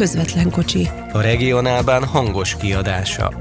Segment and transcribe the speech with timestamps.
[0.00, 0.88] közvetlen kocsi.
[1.12, 3.32] A regionálban hangos kiadása.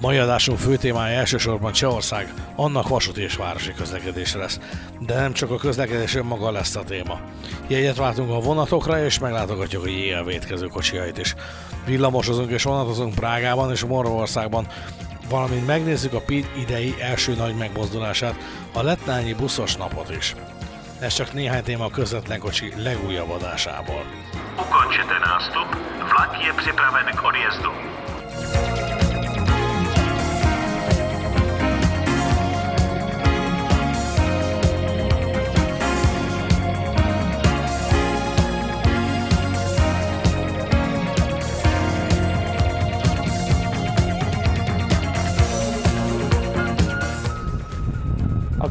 [0.00, 4.58] Mai adásunk fő témája elsősorban Csehország, annak vasúti és városi közlekedés lesz.
[5.00, 7.20] De nem csak a közlekedés maga lesz a téma.
[7.66, 11.34] Jegyet váltunk a vonatokra, és meglátogatjuk a JL vétkező kocsiait is.
[11.84, 14.66] Villamosozunk és vonatozunk Prágában és Morvaországban,
[15.28, 18.34] valamint megnézzük a PID idei első nagy megmozdulását,
[18.72, 20.34] a letnányi buszos napot is.
[21.00, 24.04] Ez csak néhány téma a közvetlen kocsi legújabb adásából.
[24.58, 25.68] Ukončete nástup,
[26.08, 27.70] vlak je připraven k odjezdu.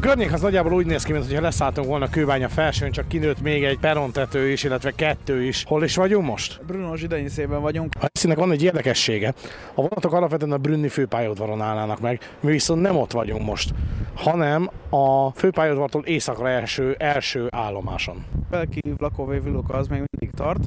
[0.02, 3.78] Környék az nagyjából úgy néz ki, mintha leszálltunk volna kőbánya felsőn, csak kinőtt még egy
[3.78, 5.64] perontető is, illetve kettő is.
[5.66, 6.60] Hol is vagyunk most?
[6.66, 7.92] Bruno Zsidanyszében vagyunk.
[8.00, 9.34] A színek van egy érdekessége.
[9.74, 13.74] A vonatok alapvetően a Brünni főpályaudvaron állnának meg, mi viszont nem ott vagyunk most,
[14.14, 18.24] hanem a főpályaudvartól északra első, első állomáson.
[18.50, 20.64] Belki Vlakové Viluka az még mindig tart,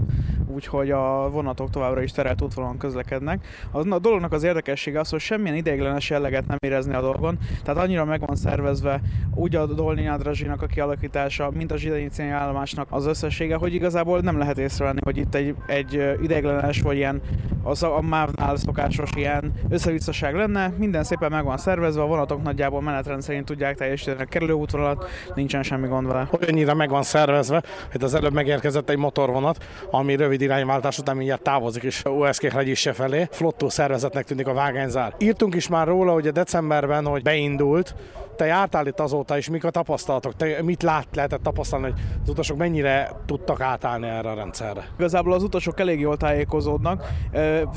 [0.47, 3.47] úgyhogy a vonatok továbbra is terelt útvonalon közlekednek.
[3.71, 8.05] A dolognak az érdekessége az, hogy semmilyen ideiglenes jelleget nem érezni a dolgon, tehát annyira
[8.05, 9.01] meg van szervezve
[9.33, 14.37] úgy a Dolni Adrazsinak a kialakítása, mint a Zsidanyicény állomásnak az összessége, hogy igazából nem
[14.37, 17.21] lehet észrevenni, hogy itt egy, egy ideiglenes vagy ilyen
[17.63, 20.73] az a MÁV-nál szokásos ilyen összevisszaság lenne.
[20.77, 25.63] Minden szépen meg van szervezve, a vonatok nagyjából menetrend szerint tudják teljesíteni a kerülőútvonalat, nincsen
[25.63, 26.27] semmi gond vele.
[26.41, 31.41] Olyannyira meg van szervezve, hogy az előbb megérkezett egy motorvonat, ami rövid irányváltás után mindjárt
[31.41, 33.27] távozik is USK Hegyisse felé.
[33.31, 35.13] Flottó szervezetnek tűnik a vágányzár.
[35.17, 37.95] Írtunk is már róla, hogy a decemberben, hogy beindult,
[38.35, 40.35] te jártál itt azóta is, mik a tapasztalatok?
[40.35, 44.87] Te mit lát, lehetett tapasztalni, hogy az utasok mennyire tudtak átállni erre a rendszerre?
[44.97, 47.07] Igazából az utasok elég jól tájékozódnak.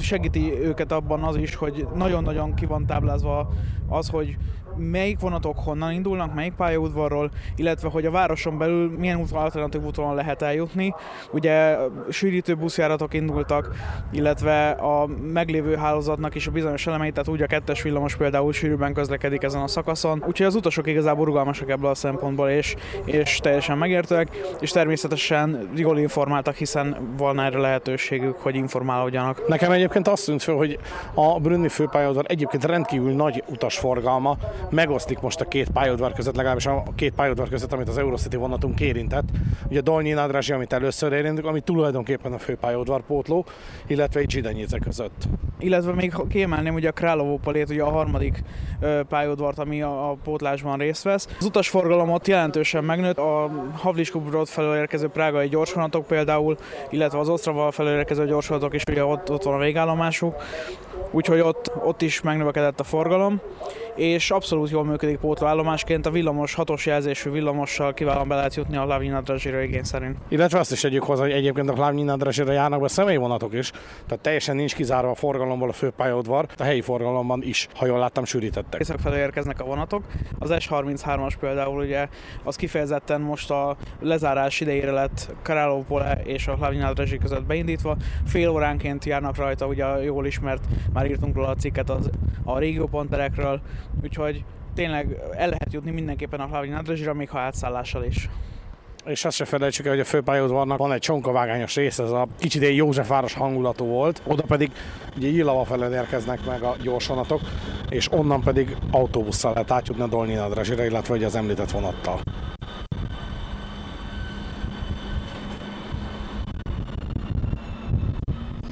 [0.01, 3.49] Segíti őket abban az is, hogy nagyon-nagyon ki van táblázva
[3.89, 4.37] az, hogy
[4.79, 10.15] melyik vonatok honnan indulnak, melyik pályaudvarról, illetve hogy a városon belül milyen út, alternatív úton
[10.15, 10.95] lehet eljutni.
[11.33, 11.77] Ugye
[12.11, 13.75] sűrítő buszjáratok indultak,
[14.11, 18.95] illetve a meglévő hálózatnak is a bizonyos elemeit, tehát úgy a kettes villamos például sűrűben
[18.95, 20.23] közlekedik ezen a szakaszon.
[20.27, 22.75] Úgyhogy az utasok igazából rugalmasak ebből a szempontból, és,
[23.05, 24.29] és teljesen megértőek,
[24.61, 29.49] és természetesen jól informáltak, hiszen van erre lehetőségük, hogy informálódjanak.
[29.49, 30.79] Nekem egyébként azt tűnt föl, hogy
[31.15, 34.37] a Brünni főpályaudvar egyébként rendkívül nagy utasforgalma,
[34.71, 38.81] megosztik most a két pályaudvar között, legalábbis a két pályaudvar között, amit az Eurocity vonatunk
[38.81, 39.29] érintett.
[39.69, 43.47] Ugye Dolnyi Nadrási, amit először érintünk, ami tulajdonképpen a fő pályaudvar pótló,
[43.87, 45.29] illetve egy Zsidenyéce között.
[45.59, 48.43] Illetve még kiemelném ugye a Královó palét, ugye a harmadik
[49.09, 51.29] pályaudvart, ami a, a pótlásban részt vesz.
[51.39, 56.57] Az utasforgalom ott jelentősen megnőtt, a Havliskubbrod felől érkező prágai gyorsvonatok például,
[56.91, 60.35] illetve az Osztrava felől érkező gyorsvonatok is ugye ott, ott van a végállomásuk,
[61.11, 63.41] úgyhogy ott, ott is megnövekedett a forgalom
[63.99, 66.07] és abszolút jól működik pótlóállomásként.
[66.07, 70.17] A villamos, hatos jelzésű villamossal kiválóan be lehet jutni a Lavina Drazsira igény szerint.
[70.29, 73.71] Illetve azt is egyik hozzá, hogy egyébként a Lavina Drazsira járnak be személyvonatok is,
[74.07, 78.25] tehát teljesen nincs kizárva a forgalomból a főpályaudvar, a helyi forgalomban is, ha jól láttam,
[78.25, 78.81] sűrítettek.
[78.81, 80.05] Észak felé érkeznek a vonatok.
[80.39, 82.09] Az S33-as például ugye
[82.45, 87.97] az kifejezetten most a lezárás idejére lett Karálópole és a Lavina Drazsi között beindítva.
[88.27, 92.11] Fél óránként járnak rajta, ugye jól ismert, már írtunk róla a cikket az,
[92.45, 93.61] a régióponterekről,
[94.03, 94.45] úgyhogy
[94.75, 98.29] tényleg el lehet jutni mindenképpen a Hlavin Nadrezsira, még ha átszállással is.
[99.05, 102.63] És azt se felejtsük el, hogy a főpályaudvarnak van egy csonkavágányos rész, ez a kicsit
[102.63, 104.71] egy Józsefváros hangulatú volt, oda pedig
[105.17, 107.41] ugye Illava felé érkeznek meg a gyorsvonatok,
[107.89, 112.21] és onnan pedig autóbusszal lehet átjutni a Dolnyi Nadrezsira, illetve ugye az említett vonattal.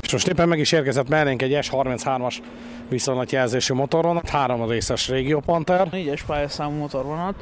[0.07, 2.37] És most éppen meg is érkezett mellénk egy S33-as
[2.89, 5.89] viszonylatjelzésű motorvonat, három részes régiópanter.
[5.91, 7.35] Négyes pályaszámú motorvonat,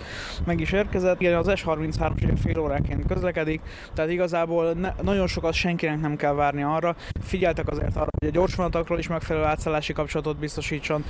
[0.45, 1.21] meg is érkezett.
[1.21, 3.61] Igen, az S33 fél óránként közlekedik,
[3.95, 6.97] tehát igazából ne, nagyon sokat senkinek nem kell várni arra.
[7.23, 11.05] Figyeltek azért arra, hogy a gyorsvonatokról is megfelelő átszállási kapcsolatot biztosítson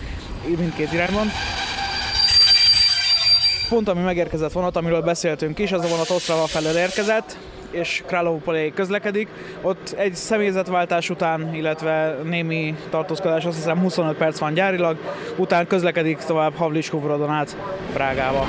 [0.57, 1.27] mindkét irányban
[3.69, 7.39] pont ami megérkezett vonat, amiről beszéltünk is, az a vonat Osztrava felől érkezett,
[7.75, 9.29] és Králópolé közlekedik.
[9.63, 14.97] Ott egy személyzetváltás után, illetve némi tartózkodás, azt hiszem 25 perc van gyárilag,
[15.37, 17.57] után közlekedik tovább Havliskubrodon át
[17.93, 18.47] Prágába.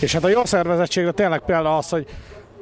[0.00, 2.06] És hát a jó szervezettségre tényleg példa az, hogy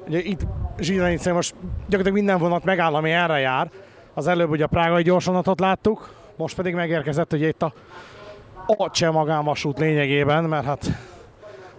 [0.07, 0.41] ugye itt
[0.79, 1.55] Zsidanice most
[1.89, 3.71] gyakorlatilag minden vonat megáll, ami erre jár.
[4.15, 7.73] Az előbb ugye a prágai gyorsvonatot láttuk, most pedig megérkezett ugye itt a
[8.67, 10.91] Acse magánvasút lényegében, mert hát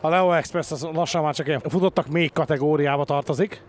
[0.02, 3.62] a Leo Express az lassan már csak ilyen futottak még kategóriába tartozik.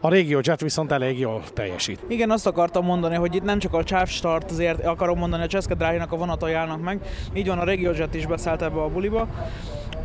[0.00, 2.00] A régió jet viszont elég jól teljesít.
[2.08, 5.46] Igen, azt akartam mondani, hogy itt nem csak a Csáv Start, azért akarom mondani, a
[5.46, 7.00] Cseszke a vonatai állnak meg.
[7.34, 9.28] Így van, a RegioJet is beszállt ebbe a buliba.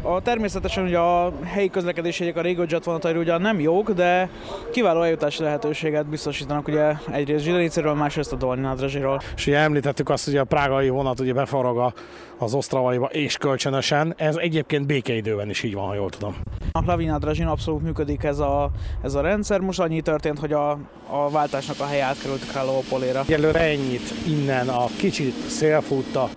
[0.05, 4.29] A, természetesen ugye a helyi közlekedésjegyek a RegioJet vonatai ugyan nem jók, de
[4.71, 9.21] kiváló eljutási lehetőséget biztosítanak ugye egyrészt Zsilenicéről, másrészt a Dolny Nadrazsiról.
[9.35, 11.93] És ugye említettük azt, hogy a prágai vonat ugye befarag
[12.37, 14.13] az osztravaiba és kölcsönösen.
[14.17, 16.35] Ez egyébként békeidőben is így van, ha jól tudom.
[16.71, 18.69] A Lavina Drazsin abszolút működik ez a,
[19.03, 19.59] ez a rendszer.
[19.59, 20.71] Most annyi történt, hogy a,
[21.09, 23.19] a váltásnak a helye átkerült Králópoléra.
[23.19, 26.29] Egyelőre ennyit innen a kicsit szélfutta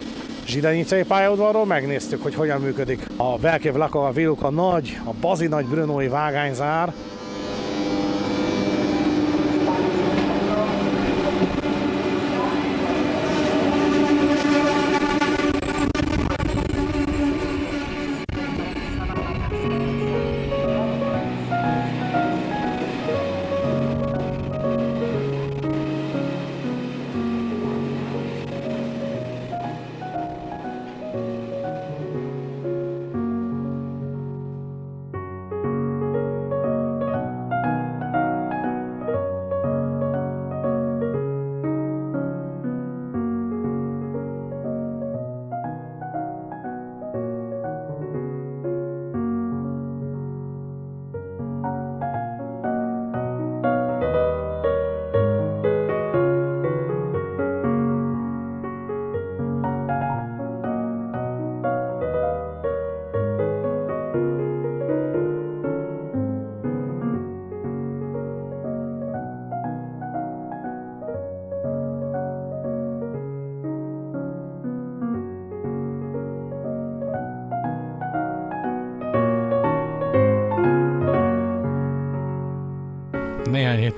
[0.48, 3.06] Zsidenicei pályaudvarról, megnéztük, hogy hogyan működik.
[3.16, 6.92] A Velkev Lakova Viluk, a nagy, a bazi nagy Brunói vágányzár,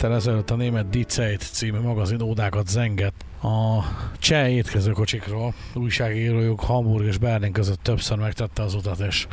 [0.00, 3.84] héttel ezelőtt a német Die Zeit című magazin ódákat zengett a
[4.18, 5.54] cseh étkezőkocsikról.
[5.74, 9.26] Újságírójuk Hamburg és Berlin között többször megtette az utat, és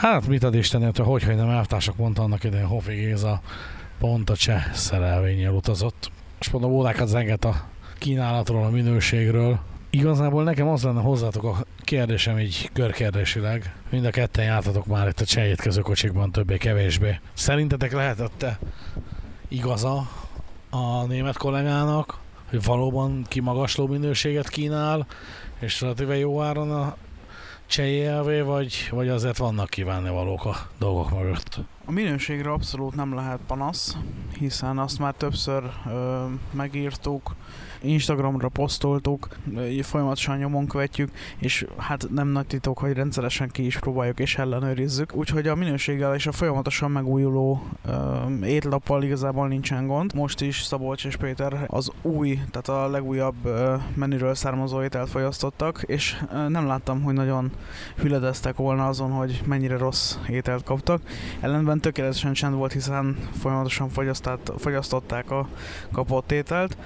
[0.00, 3.40] hát mit ad Istenért, hogy hogy nem elvtársak mondta annak idején Hofi Géza,
[3.98, 6.10] pont a cseh szerelvényel utazott.
[6.40, 7.68] És mondom, ódákat zengett a
[7.98, 9.58] kínálatról, a minőségről.
[9.90, 13.74] Igazából nekem az lenne hozzátok a kérdésem így körkérdésileg.
[13.90, 17.18] Mind a ketten jártatok már itt a cseh étkezőkocsikban többé-kevésbé.
[17.34, 18.58] Szerintetek lehetette
[19.54, 20.08] igaza
[20.70, 22.18] a német kollégának,
[22.50, 25.06] hogy valóban kimagasló minőséget kínál,
[25.60, 26.96] és relatíve jó áron a
[27.66, 31.60] csejélvé, vagy, vagy azért vannak kívánni valók a dolgok mögött?
[31.84, 33.96] A minőségre abszolút nem lehet panasz,
[34.36, 37.34] hiszen azt már többször ö, megírtuk,
[37.84, 39.28] Instagramra posztoltuk,
[39.82, 45.14] folyamatosan nyomon követjük, és hát nem nagy titok, hogy rendszeresen ki is próbáljuk és ellenőrizzük.
[45.14, 50.14] Úgyhogy a minőséggel és a folyamatosan megújuló uh, étlappal igazából nincsen gond.
[50.14, 55.82] Most is Szabolcs és Péter az új, tehát a legújabb uh, menüről származó ételt fogyasztottak,
[55.86, 57.50] és uh, nem láttam, hogy nagyon
[57.96, 61.02] hüledeztek volna azon, hogy mennyire rossz ételt kaptak.
[61.40, 63.88] Ellenben tökéletesen csend volt, hiszen folyamatosan
[64.58, 65.48] fogyasztották a
[65.92, 66.76] kapott ételt.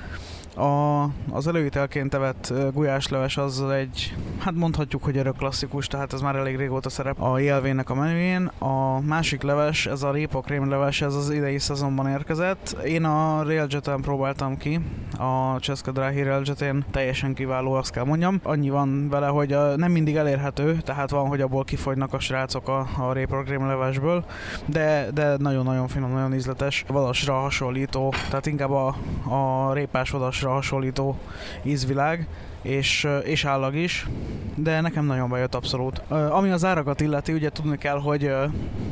[0.58, 6.36] A, az előételként evett gulyásleves az egy, hát mondhatjuk, hogy erő klasszikus, tehát ez már
[6.36, 8.50] elég régóta szerep a jelvének a menüjén.
[8.58, 12.76] A másik leves, ez a répakrém leves, ez az idei szezonban érkezett.
[12.84, 14.80] Én a Railjet-en próbáltam ki,
[15.18, 18.40] a Cseszka Dráhi Railjet-én teljesen kiváló, azt kell mondjam.
[18.42, 22.68] Annyi van vele, hogy a, nem mindig elérhető, tehát van, hogy abból kifogynak a srácok
[22.68, 24.24] a, a répakrém levesből,
[24.66, 28.96] de, de nagyon-nagyon finom, nagyon ízletes, vadasra hasonlító, tehát inkább a,
[29.28, 31.18] a répás vadasra egymásra hasonlító
[31.62, 32.26] ízvilág,
[32.62, 34.06] és, és állag is,
[34.54, 35.98] de nekem nagyon bejött abszolút.
[36.08, 38.26] Ami az árakat illeti, ugye tudni kell, hogy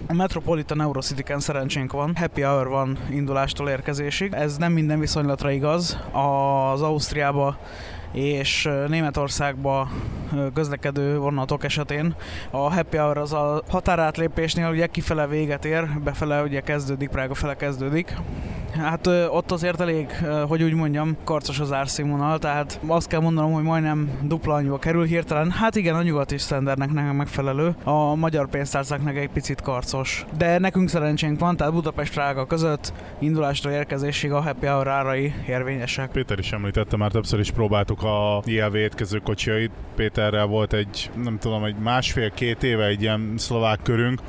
[0.06, 4.32] a Metropolitan Eurocity-ken szerencsénk van, happy hour van indulástól érkezésig.
[4.32, 5.98] Ez nem minden viszonylatra igaz.
[6.12, 7.58] Az Ausztriába
[8.16, 9.88] és Németországba
[10.54, 12.14] közlekedő vonatok esetén
[12.50, 17.54] a happy hour az a határátlépésnél ugye kifele véget ér, befele ugye kezdődik, Prága fele
[17.54, 18.16] kezdődik.
[18.76, 20.06] Hát ott azért elég,
[20.49, 25.04] hogy úgy mondjam, karcos az árszínvonal, tehát azt kell mondanom, hogy majdnem dupla annyiba kerül
[25.04, 25.50] hirtelen.
[25.50, 30.25] Hát igen, a nyugati sztendernek nekem megfelelő, a magyar pénztárcáknak egy picit karcos.
[30.37, 36.11] De nekünk szerencsénk van, tehát Budapest Prága között indulásra érkezésig a happy hour árai érvényesek.
[36.11, 39.70] Péter is említette, már többször is próbáltuk a ILV étkező kocsijait.
[39.96, 44.20] Péterrel volt egy, nem tudom, egy másfél-két éve egy ilyen szlovák körünk,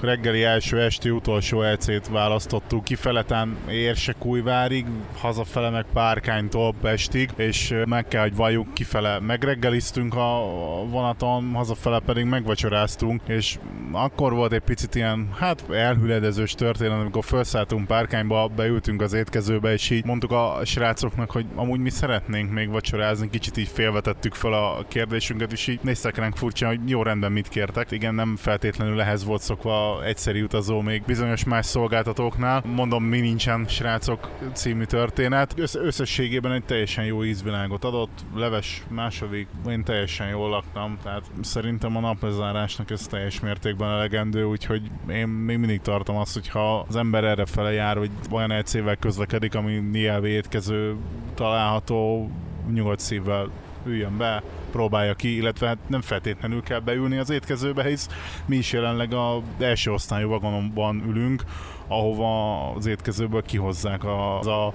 [0.00, 4.86] reggeli első esti utolsó EC-t választottuk kifeleten Érsekújvárig,
[5.18, 10.42] hazafele meg Párkánytól Pestig, és meg kell, hogy valljuk kifele megreggeliztünk a
[10.90, 13.58] vonaton, hazafele pedig megvacsoráztunk, és
[13.92, 19.90] akkor volt egy picit ilyen, hát elhüledezős történet, amikor felszálltunk Párkányba, beültünk az étkezőbe, és
[19.90, 24.84] így mondtuk a srácoknak, hogy amúgy mi szeretnénk még vacsorázni, kicsit így félvetettük fel a
[24.88, 27.90] kérdésünket, és így néztek ránk furcsa, hogy jó rendben mit kértek.
[27.90, 32.62] Igen, nem feltétlenül ehhez volt szokva egyszerű utazó még bizonyos más szolgáltatóknál.
[32.74, 35.54] Mondom, mi nincsen srácok című történet.
[35.56, 38.24] Össz- összességében egy teljesen jó ízvilágot adott.
[38.34, 44.90] Leves második, én teljesen jól laktam, tehát szerintem a naplezárásnak ez teljes mértékben elegendő, úgyhogy
[45.10, 48.96] én még mindig tartom azt, hogy ha az ember erre fele jár, hogy olyan egyszével
[48.96, 50.96] közlekedik, ami nyelvi étkező
[51.34, 52.30] található,
[52.72, 53.50] nyugodt szívvel
[53.86, 58.08] üljön be, próbálja ki, illetve hát nem feltétlenül kell beülni az étkezőbe, hisz
[58.46, 61.42] mi is jelenleg az első osztályú vagonomban ülünk,
[61.88, 64.72] ahova az étkezőből kihozzák az a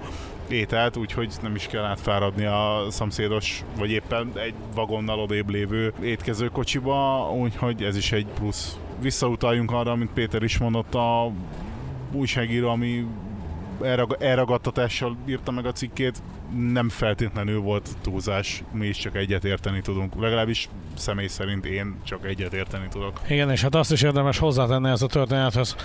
[0.48, 7.30] ételt, úgyhogy nem is kell átfáradni a szomszédos, vagy éppen egy vagonnal odébb lévő étkezőkocsiba,
[7.30, 8.78] úgyhogy ez is egy plusz.
[9.00, 11.32] Visszautaljunk arra, amit Péter is mondott, a
[12.12, 13.06] újságíró, ami
[13.82, 16.22] elrag- elragadtatással írta meg a cikkét,
[16.72, 20.20] nem feltétlenül volt túlzás, mi is csak egyet érteni tudunk.
[20.20, 23.20] Legalábbis személy szerint én csak egyet érteni tudok.
[23.28, 25.76] Igen, és hát azt is érdemes hozzátenni ez a történethez,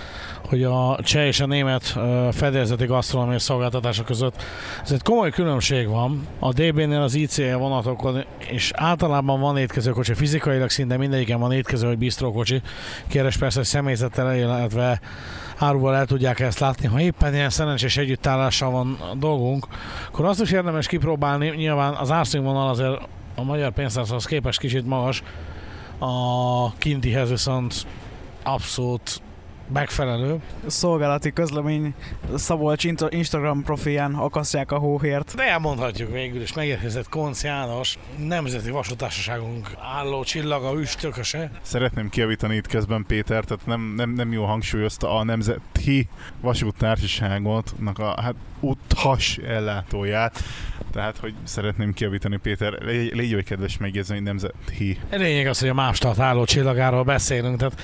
[0.44, 1.98] hogy a cseh és a német
[2.32, 4.42] fedélzeti gasztronómiai szolgáltatása között
[4.82, 6.26] ez egy komoly különbség van.
[6.38, 11.98] A DB-nél az ICE vonatokon, és általában van étkezőkocsi, fizikailag szinte mindegyiken van étkező, vagy
[11.98, 12.60] bistrókocsi.
[13.06, 15.00] Kérdés persze, hogy személyzettel, illetve
[15.58, 16.86] áruval el tudják ezt látni.
[16.86, 19.66] Ha éppen ilyen szerencsés együttállással van a dolgunk,
[20.08, 21.48] akkor azt is érdemes kipróbálni.
[21.48, 23.00] Nyilván az árszínvonal azért
[23.34, 25.22] a magyar pénztárcához képest kicsit magas,
[25.98, 27.86] a kintihez viszont
[28.42, 29.20] abszolút
[29.72, 30.40] megfelelő.
[30.66, 31.94] Szolgálati közlemény
[32.34, 35.34] Szabolcs Insta- Instagram profilján akasztják a hóhért.
[35.34, 41.50] De elmondhatjuk végül is, megérkezett Konc János, Nemzeti Vasútársaságunk álló csillaga, üstököse.
[41.62, 46.08] Szeretném kiavítani itt közben Péter, tehát nem, nem, nem jó hangsúlyozta a Nemzeti
[46.40, 50.42] Vasúttársaságot, a hát utas ellátóját.
[50.92, 54.98] Tehát, hogy szeretném kiavítani Péter, légy, légy kedves megjegyezni, hogy Nemzeti.
[55.10, 57.80] Lényeg az, hogy a Mástart álló csillagáról beszélünk, tehát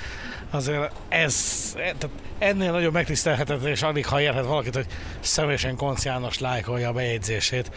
[0.54, 2.08] azért ez, tehát
[2.44, 4.86] ennél nagyobb megtisztelhetetlen, és alig ha érhet valakit, hogy
[5.20, 7.70] személyesen Konc János lájkolja a bejegyzését.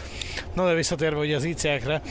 [0.54, 2.02] Na de visszatérve ugye az IC-ekre,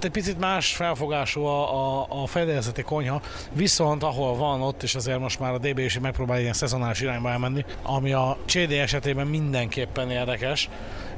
[0.00, 3.20] egy picit más felfogású a, a, a fedélzeti konyha,
[3.52, 7.30] viszont ahol van ott, és azért most már a DB is megpróbál ilyen szezonális irányba
[7.30, 10.68] elmenni, ami a CD esetében mindenképpen érdekes,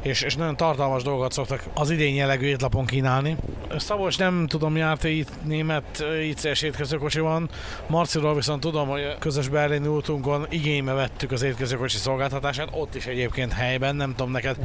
[0.03, 3.37] és, és nagyon tartalmas dolgot szoktak az idén jellegű étlapon kínálni.
[3.77, 7.51] Szabolcs nem tudom, járt itt német IC-es étkezőkocsi van,
[7.87, 10.47] Marciról viszont tudom, hogy közös berlini útunkon
[10.83, 14.57] igénybe vettük az étkezőkocsi szolgáltatását, ott is egyébként helyben, nem tudom neked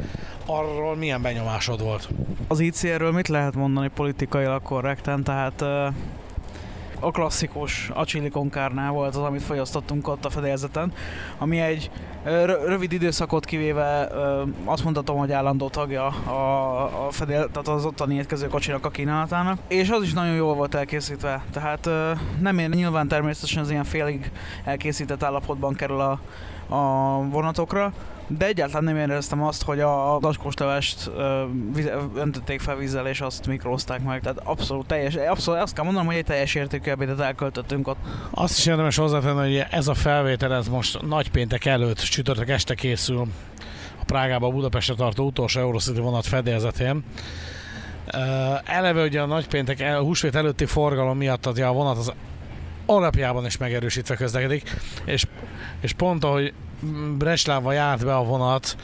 [0.46, 2.08] arról milyen benyomásod volt.
[2.48, 5.64] Az ICR-ről mit lehet mondani politikailag korrekten, tehát
[7.00, 8.30] a klasszikus a chili
[8.90, 10.92] volt az, amit fogyasztottunk ott a fedélzeten,
[11.38, 11.90] ami egy
[12.66, 14.08] rövid időszakot kivéve
[14.64, 19.90] azt mondhatom, hogy állandó tagja a, a fedél, tehát az ottani étkezőkocsinak a kínálatának, és
[19.90, 21.88] az is nagyon jól volt elkészítve, tehát
[22.40, 24.30] nem én, nyilván természetesen az ilyen félig
[24.64, 26.20] elkészített állapotban kerül a,
[26.74, 27.92] a vonatokra,
[28.28, 30.20] de egyáltalán nem éreztem azt, hogy a
[31.72, 34.20] vize- öntötték fel vízzel, és azt mikrózták meg.
[34.20, 37.98] Tehát abszolút teljes, abszolút azt kell mondanom, hogy egy teljes értékű ebédet elköltöttünk ott.
[38.30, 43.26] Azt is érdemes hozzátenni, hogy ez a felvétel, ez most nagypéntek előtt, csütörtök este készül
[44.00, 47.04] a Prágába Budapestre tartó utolsó Eurocity vonat fedélzetén.
[48.64, 52.12] Eleve ugye a nagypéntek a húsvét előtti forgalom miatt a vonat az
[52.86, 55.24] alapjában is megerősítve közlekedik, és,
[55.80, 56.52] és pont ahogy
[57.18, 58.76] Bresláva járt be a vonat,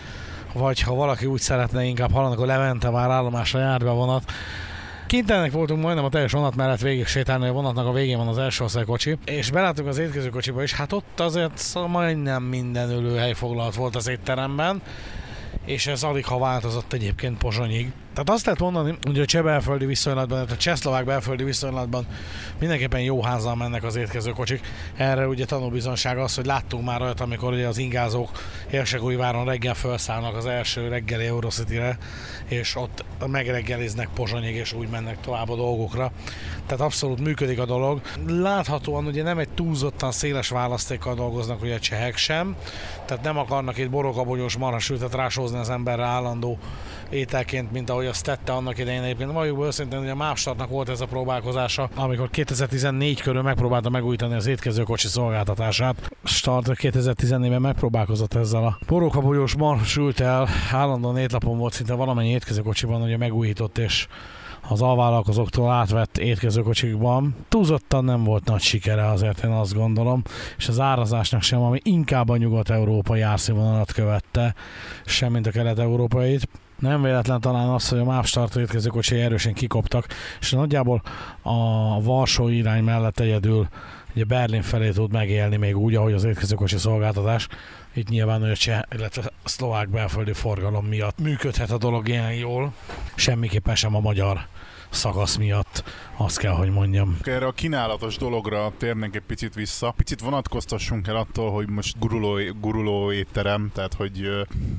[0.52, 4.32] vagy ha valaki úgy szeretne inkább hallani, akkor Levente már állomásra járt be a vonat,
[5.06, 8.38] Kintenek voltunk majdnem a teljes vonat mellett végig sétálni, a vonatnak a végén van az
[8.38, 13.96] első osztálykocsi, és beláttuk az étkezőkocsiba is, hát ott azért majdnem minden ülőhely foglalt volt
[13.96, 14.82] az étteremben,
[15.64, 17.92] és ez alig ha változott egyébként Pozsonyig.
[18.14, 22.06] Tehát azt lehet mondani, hogy a cseh belföldi viszonylatban, tehát a csehszlovák belföldi viszonylatban
[22.58, 24.60] mindenképpen jó házzal mennek az étkezőkocsik.
[24.96, 28.30] Erre ugye tanúbizonság az, hogy láttunk már olyat, amikor ugye az ingázók
[28.70, 31.98] Érsekújváron reggel felszállnak az első reggeli Eurocity-re,
[32.48, 36.12] és ott megreggeliznek Pozsonyig, és úgy mennek tovább a dolgokra.
[36.66, 38.00] Tehát abszolút működik a dolog.
[38.26, 42.56] Láthatóan ugye nem egy túlzottan széles választékkal dolgoznak ugye a csehek sem,
[43.04, 46.58] tehát nem akarnak itt borokabonyos marhasültet rásózni az emberre állandó
[47.10, 49.32] ételként, mint ahogy azt tette annak idején egyébként.
[49.32, 54.46] Valljuk őszintén, hogy a Mávstartnak volt ez a próbálkozása, amikor 2014 körül megpróbálta megújítani az
[54.46, 56.10] étkezőkocsi szolgáltatását.
[56.24, 63.16] Start 2014-ben megpróbálkozott ezzel a borókabolyós marsült el, állandóan étlapon volt szinte valamennyi étkezőkocsiban, ugye
[63.16, 64.06] megújított és
[64.68, 67.34] az alvállalkozóktól átvett étkezőkocsikban.
[67.48, 70.22] Túlzottan nem volt nagy sikere azért én azt gondolom,
[70.56, 74.54] és az árazásnak sem, ami inkább a nyugat-európai árszínvonalat követte,
[75.04, 76.48] sem mint a kelet-európait.
[76.78, 80.06] Nem véletlen talán az, hogy a MÁV start étkezőkocsai erősen kikoptak,
[80.40, 81.02] és nagyjából
[81.42, 83.68] a Varsó irány mellett egyedül
[84.14, 87.48] ugye Berlin felé tud megélni még úgy, ahogy az étkezőkocsi szolgáltatás.
[87.94, 92.72] Itt nyilván a cseh, illetve a szlovák belföldi forgalom miatt működhet a dolog ilyen jól.
[93.14, 94.46] Semmiképpen sem a magyar
[94.90, 95.84] szakasz miatt,
[96.16, 97.18] azt kell, hogy mondjam.
[97.22, 99.94] Erre a kínálatos dologra térnénk egy picit vissza.
[99.96, 104.28] Picit vonatkoztassunk el attól, hogy most guruló, guruló étterem, tehát hogy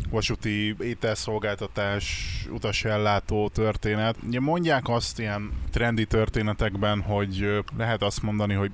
[0.09, 4.15] vasúti ételszolgáltatás, utasellátó történet.
[4.27, 8.71] Ugye mondják azt ilyen trendi történetekben, hogy lehet azt mondani, hogy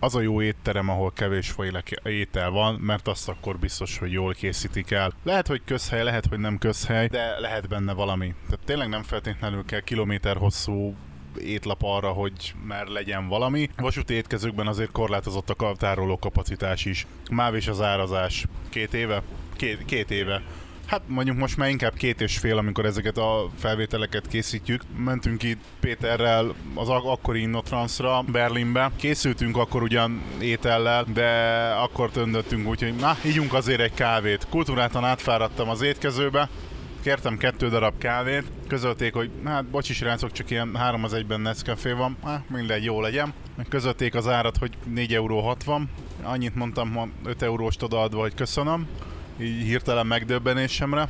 [0.00, 4.32] az a jó étterem, ahol kevés fajta étel van, mert azt akkor biztos, hogy jól
[4.32, 5.12] készítik el.
[5.22, 8.34] Lehet, hogy közhely, lehet, hogy nem közhely, de lehet benne valami.
[8.44, 10.94] Tehát tényleg nem feltétlenül kell kilométer hosszú
[11.38, 13.70] étlap arra, hogy már legyen valami.
[13.76, 17.06] Vasúti étkezőkben azért korlátozott a tároló kapacitás is.
[17.30, 18.46] Máv és az árazás.
[18.68, 19.22] Két éve?
[19.56, 20.42] Két, két éve
[20.90, 24.82] Hát mondjuk most már inkább két és fél, amikor ezeket a felvételeket készítjük.
[24.96, 28.90] Mentünk itt Péterrel az ak- akkori Innotransra Berlinbe.
[28.96, 31.28] Készültünk akkor ugyan étellel, de
[31.82, 34.46] akkor töndöttünk úgy, hogy na, ígyunk azért egy kávét.
[34.48, 36.48] Kultúráltan átfáradtam az étkezőbe,
[37.02, 41.92] kértem kettő darab kávét, közölték, hogy hát bocsi srácok, csak ilyen 3 az egyben Nescafé
[41.92, 43.32] van, hát mindegy, jó legyen.
[43.68, 45.56] Közölték az árat, hogy 4,60 euró.
[46.22, 48.88] Annyit mondtam, ha 5 euróst odaadva, hogy köszönöm
[49.40, 51.08] így hirtelen megdöbbenésemre.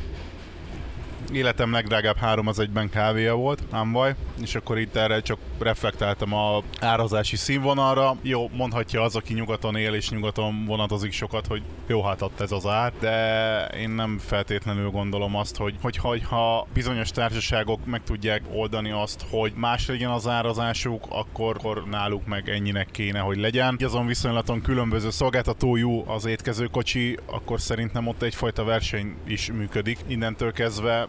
[1.33, 6.35] Életem legdrágább három az egyben kávéja volt, nem baj, és akkor itt erre csak reflektáltam
[6.35, 8.17] a árazási színvonalra.
[8.23, 12.53] Jó, mondhatja az, aki nyugaton él és nyugaton vonatozik sokat, hogy jó hát ott ez
[12.53, 18.03] az ár, de én nem feltétlenül gondolom azt, hogy, hogy, hogy ha bizonyos társaságok meg
[18.03, 23.37] tudják oldani azt, hogy más legyen az árazásuk, akkor, akkor náluk meg ennyinek kéne, hogy
[23.37, 23.77] legyen.
[23.85, 29.99] Azon viszonylaton különböző szolgáltatójú az étkezőkocsi, akkor szerintem ott egyfajta verseny is működik.
[30.07, 31.09] Innentől kezdve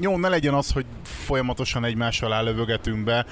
[0.00, 3.26] jó, ne legyen az, hogy folyamatosan egymás alá lövögetünk be,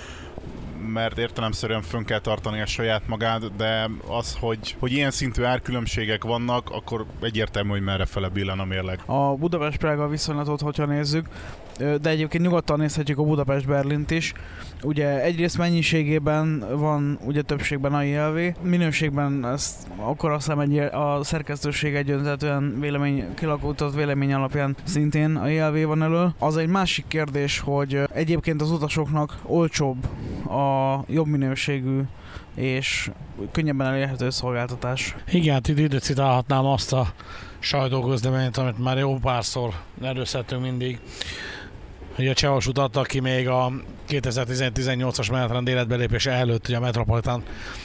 [0.93, 6.25] mert értelemszerűen fönn kell tartani a saját magát, de az, hogy, hogy ilyen szintű árkülönbségek
[6.25, 9.01] vannak, akkor egyértelmű, hogy merre fele billen a mérleg.
[9.07, 11.29] A Budapest-Prága viszonylatot, hogyha nézzük,
[11.79, 14.33] de egyébként nyugodtan nézhetjük a Budapest-Berlint is.
[14.83, 21.21] Ugye egyrészt mennyiségében van ugye többségben a ILV, minőségben ezt akkor azt hiszem egy, a
[21.23, 26.29] szerkesztőség egyöntetően vélemény, kilakultott vélemény alapján szintén a ILV van elő.
[26.39, 30.07] Az egy másik kérdés, hogy egyébként az utasoknak olcsóbb
[30.49, 32.01] a jobb minőségű
[32.55, 33.11] és
[33.53, 35.17] könnyebben elérhető szolgáltatás.
[35.31, 37.07] Igen, hát itt ide citálhatnám azt a
[37.59, 41.01] sajtóközleményt, amit már jó párszor erőszettünk mindig,
[42.17, 43.73] hogy a Csehos adta ki még a
[44.09, 47.43] 2018-as menetrend életbelépése előtt, ugye a Metropolitan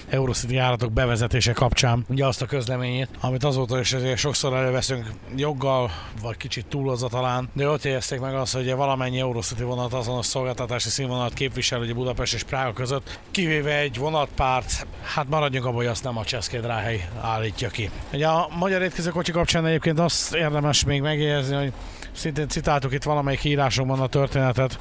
[0.10, 5.92] Eurocity járatok bevezetése kapcsán, ugye azt a közleményét, amit azóta is azért sokszor előveszünk joggal,
[6.22, 10.90] vagy kicsit túlozza talán, de ott érezték meg azt, hogy valamennyi Eurocity vonat azonos szolgáltatási
[10.90, 16.04] színvonalat képvisel ugye Budapest és Prága között, kivéve egy vonatpárt, hát maradjunk abban, hogy azt
[16.04, 17.90] nem a Cseszké Dráhely állítja ki.
[18.14, 21.74] Ugye a magyar étkezőkocsi kapcsán egyébként azt érdemes még megjegyezni, hogy
[22.12, 24.80] szintén citáltuk itt valamelyik írásokban a történetet,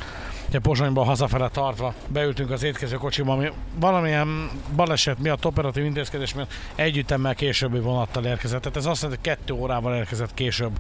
[0.49, 7.35] ugye Pozsonyból hazafele tartva beültünk az étkezőkocsiba, ami valamilyen baleset miatt, operatív intézkedés miatt együttemmel
[7.35, 8.61] későbbi vonattal érkezett.
[8.61, 10.73] Tehát ez azt jelenti, hogy kettő órával érkezett később,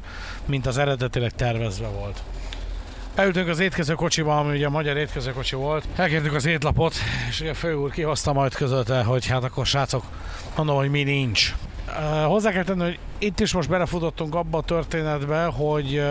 [0.46, 2.22] mint az eredetileg tervezve volt.
[3.14, 5.84] Beültünk az étkezőkocsiba, ami ugye a magyar étkezőkocsi volt.
[5.96, 6.94] Elkértük az étlapot,
[7.28, 10.04] és ugye a fő úr kihozta majd közölte, hogy hát akkor srácok,
[10.56, 11.54] mondom, hogy mi nincs.
[12.26, 16.02] Hozzá kell tenni, hogy itt is most belefutottunk abba a történetbe, hogy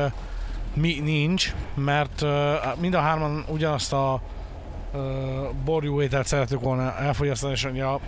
[0.73, 2.25] mi nincs, mert
[2.79, 4.21] mind a hárman ugyanazt a
[5.65, 7.99] borjú ételt szeretük volna elfogyasztani, és ugye a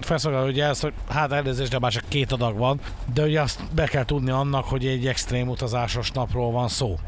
[0.00, 2.80] felszolgáló ugye ezt, hogy hát elnézést, de már csak két adag van,
[3.14, 6.98] de ugye azt be kell tudni annak, hogy egy extrém utazásos napról van szó.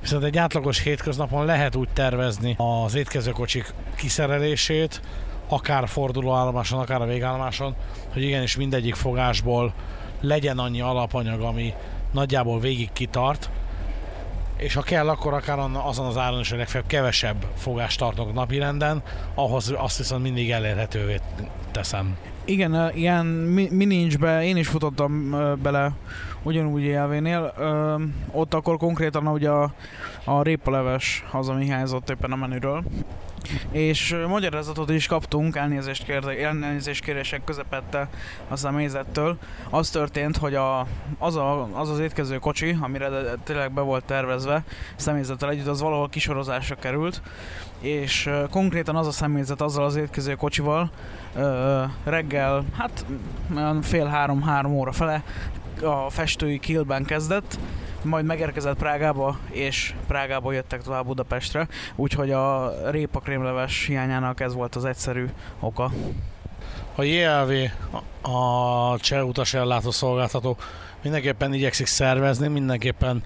[0.00, 5.00] Viszont egy átlagos hétköznapon lehet úgy tervezni az étkezőkocsik kiszerelését,
[5.48, 7.74] akár fordulóállomáson, akár a végállomáson,
[8.12, 9.72] hogy igenis mindegyik fogásból
[10.20, 11.74] legyen annyi alapanyag, ami
[12.12, 13.50] nagyjából végig kitart,
[14.60, 19.02] és ha kell, akkor akár azon az áron is, hogy legfeljebb kevesebb fogást tartok napirenden,
[19.34, 21.20] ahhoz azt viszont mindig elérhetővé
[21.70, 22.16] teszem.
[22.44, 25.92] Igen, ilyen mi, mi nincs be, én is futottam bele
[26.42, 27.54] ugyanúgy élvénél.
[28.32, 29.72] Ott akkor konkrétan ugye a,
[30.24, 32.84] a répaleves az, ami hiányzott éppen a menüről.
[33.70, 38.08] És magyarázatot is kaptunk elnézést, kérde, elnézést kérések közepette
[38.48, 39.38] a személyzettől.
[39.70, 40.86] Az történt, hogy a,
[41.18, 43.08] az, a, az az étkező kocsi, amire
[43.44, 44.64] tényleg be volt tervezve
[44.96, 47.22] személyzettel együtt, az valahol kisorozásra került,
[47.80, 50.90] és konkrétan az a személyzet azzal az étkező kocsival
[52.04, 53.04] reggel, hát
[53.82, 55.22] fél három-három óra fele
[55.82, 57.58] a festői Kielben kezdett,
[58.04, 64.84] majd megérkezett Prágába, és Prágába jöttek tovább Budapestre, úgyhogy a répakrémleves hiányának ez volt az
[64.84, 65.26] egyszerű
[65.60, 65.90] oka.
[66.94, 67.52] A JLV,
[68.22, 70.56] a cseh utasellátó szolgáltató
[71.02, 73.24] mindenképpen igyekszik szervezni, mindenképpen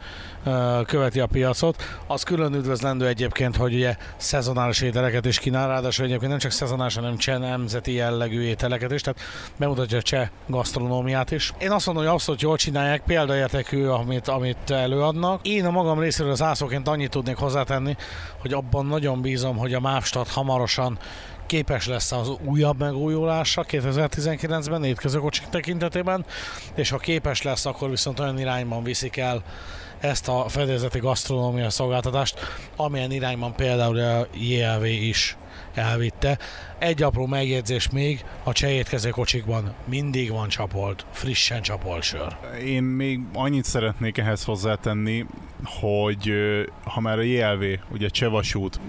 [0.87, 1.83] követi a piacot.
[2.07, 6.95] Az külön üdvözlendő egyébként, hogy ugye szezonális ételeket is kínál, ráadásul egyébként nem csak szezonális,
[6.95, 9.21] hanem cseh nemzeti jellegű ételeket is, tehát
[9.57, 11.53] bemutatja a cseh gasztronómiát is.
[11.59, 15.47] Én azt mondom, hogy abszolút jól csinálják, példaértékű, amit, amit előadnak.
[15.47, 17.97] Én a magam részéről az ászóként annyit tudnék hozzátenni,
[18.41, 20.99] hogy abban nagyon bízom, hogy a Mávstad hamarosan
[21.47, 26.25] képes lesz az újabb megújulásra 2019-ben étkezőkocsik tekintetében,
[26.75, 29.43] és ha képes lesz, akkor viszont olyan irányban viszik el
[30.05, 32.39] ezt a fedélzeti gasztronómia szolgáltatást,
[32.77, 35.37] amilyen irányban például a JLV is
[35.75, 36.39] elvitte.
[36.79, 42.37] Egy apró megjegyzés még, a cseh étkezőkocsikban mindig van csapolt, frissen csapolt sör.
[42.65, 45.27] Én még annyit szeretnék ehhez hozzátenni,
[45.65, 46.33] hogy
[46.85, 48.81] ha már a JLV, ugye Csevasút,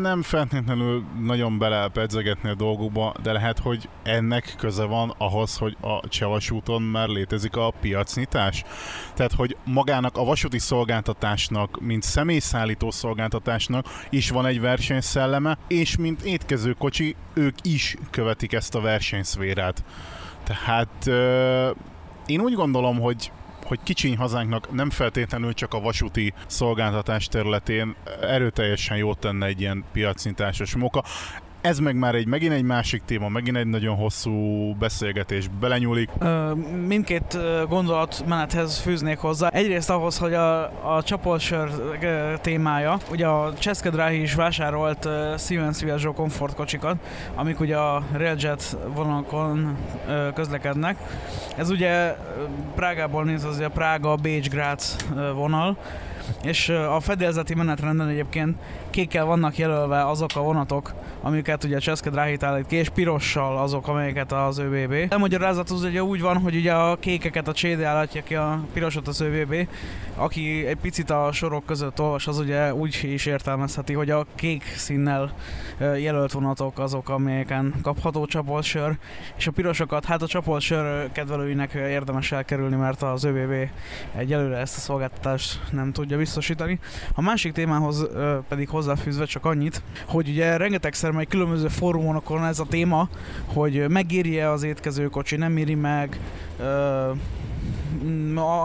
[0.00, 5.76] nem feltétlenül nagyon bele pedzegetni a dolgokba, de lehet, hogy ennek köze van ahhoz, hogy
[5.80, 8.64] a Csevasúton már létezik a piacnyitás.
[9.14, 16.22] Tehát, hogy magának a vasúti szolgáltatásnak, mint személyszállító szolgáltatásnak is van egy versenyszelleme, és mint
[16.22, 19.84] étkezőkocsi, ők is követik ezt a versenyszférát.
[20.44, 21.70] Tehát ö,
[22.26, 23.30] én úgy gondolom, hogy
[23.64, 29.84] hogy kicsiny hazánknak nem feltétlenül csak a vasúti szolgáltatás területén erőteljesen jót tenne egy ilyen
[29.92, 31.04] piacnyitásos móka.
[31.64, 36.10] Ez meg már egy megint egy másik téma, megint egy nagyon hosszú beszélgetés belenyúlik.
[36.18, 36.54] Ö,
[36.86, 39.48] mindkét gondolatmenethez fűznék hozzá.
[39.48, 40.62] Egyrészt ahhoz, hogy a,
[40.96, 41.70] a csapolsör
[42.40, 46.96] témája, ugye a Cseszke Dráhi is vásárolt ö, Siemens Viaggio komfortkocsikat,
[47.34, 49.76] amik ugye a Railjet vonalakon
[50.34, 50.96] közlekednek.
[51.56, 52.16] Ez ugye
[52.74, 55.76] Prágából néz az a Prága Bécs Grác ö, vonal,
[56.42, 58.56] és a fedélzeti menetrenden egyébként
[58.90, 63.88] kékkel vannak jelölve azok a vonatok, amiket ugye Cseszke Dráhit állít ki, és pirossal azok,
[63.88, 65.12] amelyeket az ÖBB.
[65.12, 68.60] A magyarázat az ugye úgy van, hogy ugye a kékeket a CD állítja ki, a
[68.72, 69.68] pirosat az ÖBB.
[70.16, 74.62] Aki egy picit a sorok között olvas, az ugye úgy is értelmezheti, hogy a kék
[74.76, 75.34] színnel
[75.78, 78.96] jelölt vonatok azok, amelyeken kapható csapolt sör,
[79.36, 83.68] és a pirosokat, hát a csapolt sör kedvelőinek érdemes elkerülni, mert az ÖBB
[84.16, 86.78] egyelőre ezt a szolgáltatást nem tudja biztosítani.
[87.14, 88.08] A másik témához
[88.48, 93.08] pedig hozzáfűzve csak annyit, hogy ugye rengetegszer megy különböző fórumokon ez a téma,
[93.46, 96.18] hogy megéri-e az étkezőkocsi, nem éri meg,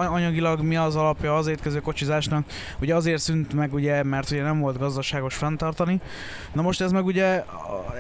[0.09, 2.45] anyagilag mi az alapja az étkező kocsizásnak.
[2.81, 6.01] Ugye azért szűnt meg, ugye, mert ugye nem volt gazdaságos fenntartani.
[6.53, 7.43] Na most ez meg ugye,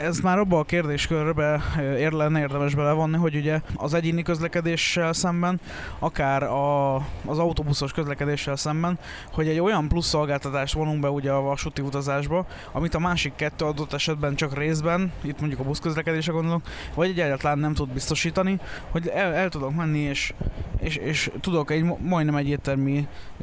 [0.01, 1.61] ez már abba a kérdéskörbe
[1.97, 5.59] ér lenne érdemes belevonni, hogy ugye az egyéni közlekedéssel szemben,
[5.99, 8.99] akár a, az autóbuszos közlekedéssel szemben,
[9.33, 13.65] hogy egy olyan plusz szolgáltatást vonunk be ugye a vasúti utazásba, amit a másik kettő
[13.65, 16.61] adott esetben csak részben, itt mondjuk a buszközlekedésre gondolok,
[16.93, 18.59] vagy egyáltalán nem tud biztosítani,
[18.91, 20.33] hogy el, el tudok menni és,
[20.79, 22.47] és, és tudok egy majdnem egy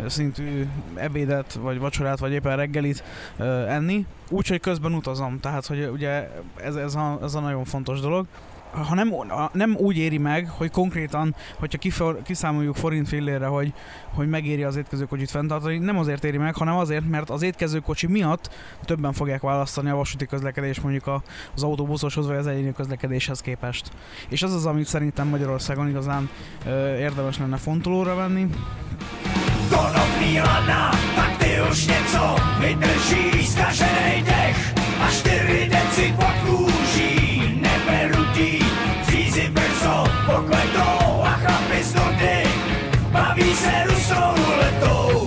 [0.07, 3.03] szintű ebédet, vagy vacsorát, vagy éppen reggelit
[3.69, 8.27] enni, úgyhogy közben utazom, tehát hogy ugye ez, ez, a, ez a nagyon fontos dolog
[8.71, 9.13] ha nem,
[9.53, 13.73] nem úgy éri meg, hogy konkrétan, hogyha kifor, kiszámoljuk forint fillére, hogy,
[14.15, 18.51] hogy megéri az étkezőkocsit fenntartani, nem azért éri meg, hanem azért, mert az étkezőkocsi miatt
[18.85, 21.23] többen fogják választani a vasúti közlekedést mondjuk a,
[21.55, 23.91] az autóbuszoshoz vagy az egyéni közlekedéshez képest.
[24.29, 26.31] És az az, amit szerintem Magyarországon igazán
[26.67, 28.47] ö, érdemes lenne fontolóra venni.
[29.71, 31.37] Konopný lana, tak
[35.97, 36.13] ty
[36.47, 36.86] kůží
[38.37, 38.65] neperutí.
[39.07, 42.43] Přízy brzo pokletou a chlapi z nudy
[43.13, 45.26] baví se rusou ruletou.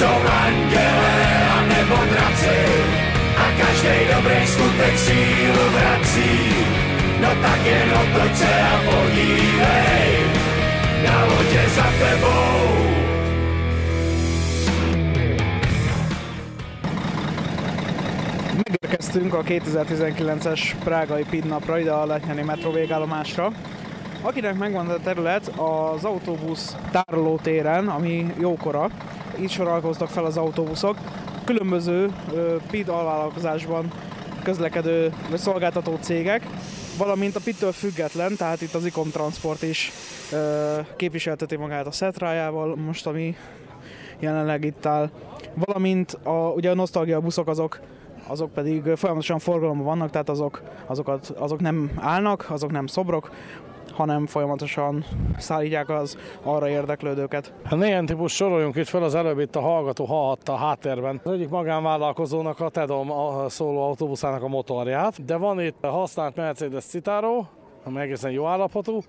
[0.00, 1.14] Jsou anděle
[1.56, 2.58] a nebo draci.
[3.36, 6.32] A každý dobrý skutek sílu vrací.
[7.20, 10.08] No tak jen otoč se a podívej,
[11.04, 12.60] na lodě za tebou.
[18.56, 23.52] Megérkeztünk a 2019-es prágai PID napra, ide a Letnyani metró végállomásra.
[24.22, 28.88] Akinek megvan a terület, az autóbusz tárolótéren, ami jókora,
[29.38, 30.96] itt sorolkoztak fel az autóbuszok.
[31.44, 32.10] Különböző
[32.70, 33.92] PID alvállalkozásban
[34.42, 36.46] közlekedő vagy szolgáltató cégek,
[36.98, 39.92] valamint a PID-től független, tehát itt az Icom Transport is
[40.96, 43.36] képviselteti magát a Szetrájával, most ami
[44.18, 45.10] jelenleg itt áll.
[45.54, 47.80] Valamint a, ugye a nosztalgia buszok azok
[48.26, 53.30] azok pedig folyamatosan forgalomban vannak, tehát azok, azokat, azok nem állnak, azok nem szobrok,
[54.00, 55.04] hanem folyamatosan
[55.38, 57.52] szállítják az arra érdeklődőket.
[57.64, 61.20] Hát Néhány típus soroljunk itt fel, az előbb itt a hallgató hallhatta a háttérben.
[61.24, 66.84] Az egyik magánvállalkozónak a TEDOM a szóló autóbuszának a motorját, de van itt használt Mercedes
[66.84, 67.44] Citaro,
[67.84, 69.00] ami egészen jó állapotú,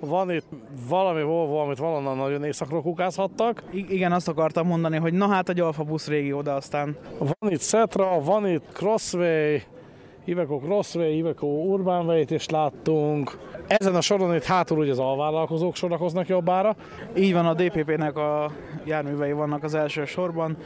[0.00, 0.46] van itt
[0.88, 3.62] valami Volvo, amit valonnan nagyon éjszakról kukázhattak.
[3.70, 7.50] I- igen, azt akartam mondani, hogy na hát a Gyalfa busz régió, de aztán Van
[7.50, 9.62] itt Setra, van itt Crossway,
[10.24, 13.38] Iveco Crossway, Iveco Urban Way-t is láttunk.
[13.66, 16.76] Ezen a soron itt hátul ugye az alvállalkozók sorakoznak jobbára.
[17.16, 18.50] így van, a DPP-nek a
[18.84, 20.56] járművei vannak az első sorban.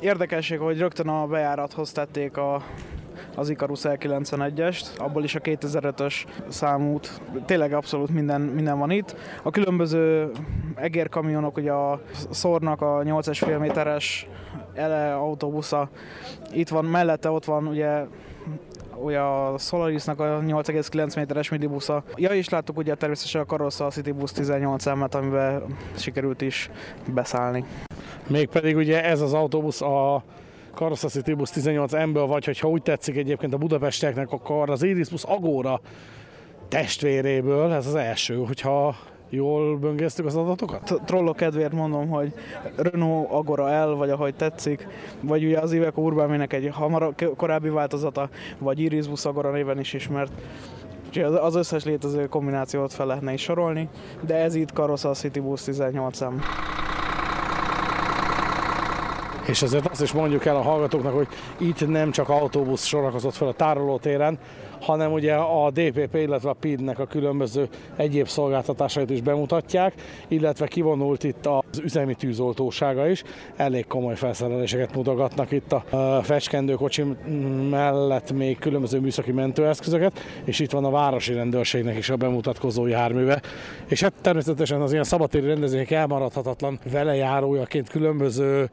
[0.00, 2.62] Érdekesség, hogy rögtön a bejárathoz tették a
[3.36, 6.14] az Icarus L91-est, abból is a 2005-ös
[6.48, 7.20] számút.
[7.44, 9.16] Tényleg abszolút minden, minden van itt.
[9.42, 10.30] A különböző
[10.74, 14.28] egérkamionok, ugye a Szornak a 8,5 méteres
[14.74, 15.88] ele autóbusza,
[16.52, 18.04] itt van, mellette ott van ugye
[19.02, 22.02] ugye a Solarisnak a 8,9 méteres midibusza.
[22.16, 25.62] Ja, és láttuk ugye természetesen a Karossa a City Bus 18 emet, amiben
[25.96, 26.70] sikerült is
[27.14, 27.64] beszállni.
[28.28, 30.22] Mégpedig ugye ez az autóbusz a
[30.74, 35.08] Karossa City Bus 18 M-ből, vagy hogyha úgy tetszik egyébként a budapestieknek, akkor az Iris
[35.08, 35.80] Bus Agora
[36.68, 38.96] testvéréből, ez az első, hogyha
[39.30, 41.00] jól böngésztük az adatokat?
[41.04, 42.32] Trollok kedvéért mondom, hogy
[42.76, 44.86] Renault Agora L, vagy ahogy tetszik,
[45.20, 49.92] vagy ugye az Iveco Urban egy hamar korábbi változata, vagy Iris Bus Agora néven is
[49.92, 50.32] ismert.
[51.06, 53.88] Úgyhogy az- összes létező kombinációt fel lehetne is sorolni,
[54.20, 56.34] de ez itt Karossa City Bus 18 m
[59.46, 63.48] És azért azt is mondjuk el a hallgatóknak, hogy itt nem csak autóbusz sorakozott fel
[63.48, 64.38] a tárolótéren,
[64.80, 69.94] hanem ugye a DPP, illetve a PID-nek a különböző egyéb szolgáltatásait is bemutatják,
[70.28, 73.22] illetve kivonult itt az üzemi tűzoltósága is.
[73.56, 77.04] Elég komoly felszereléseket mutogatnak itt a fecskendőkocsi
[77.70, 83.42] mellett még különböző műszaki mentőeszközöket, és itt van a városi rendőrségnek is a bemutatkozó járműve.
[83.86, 88.70] És hát természetesen az ilyen szabadtéri rendezvények elmaradhatatlan velejárójaként különböző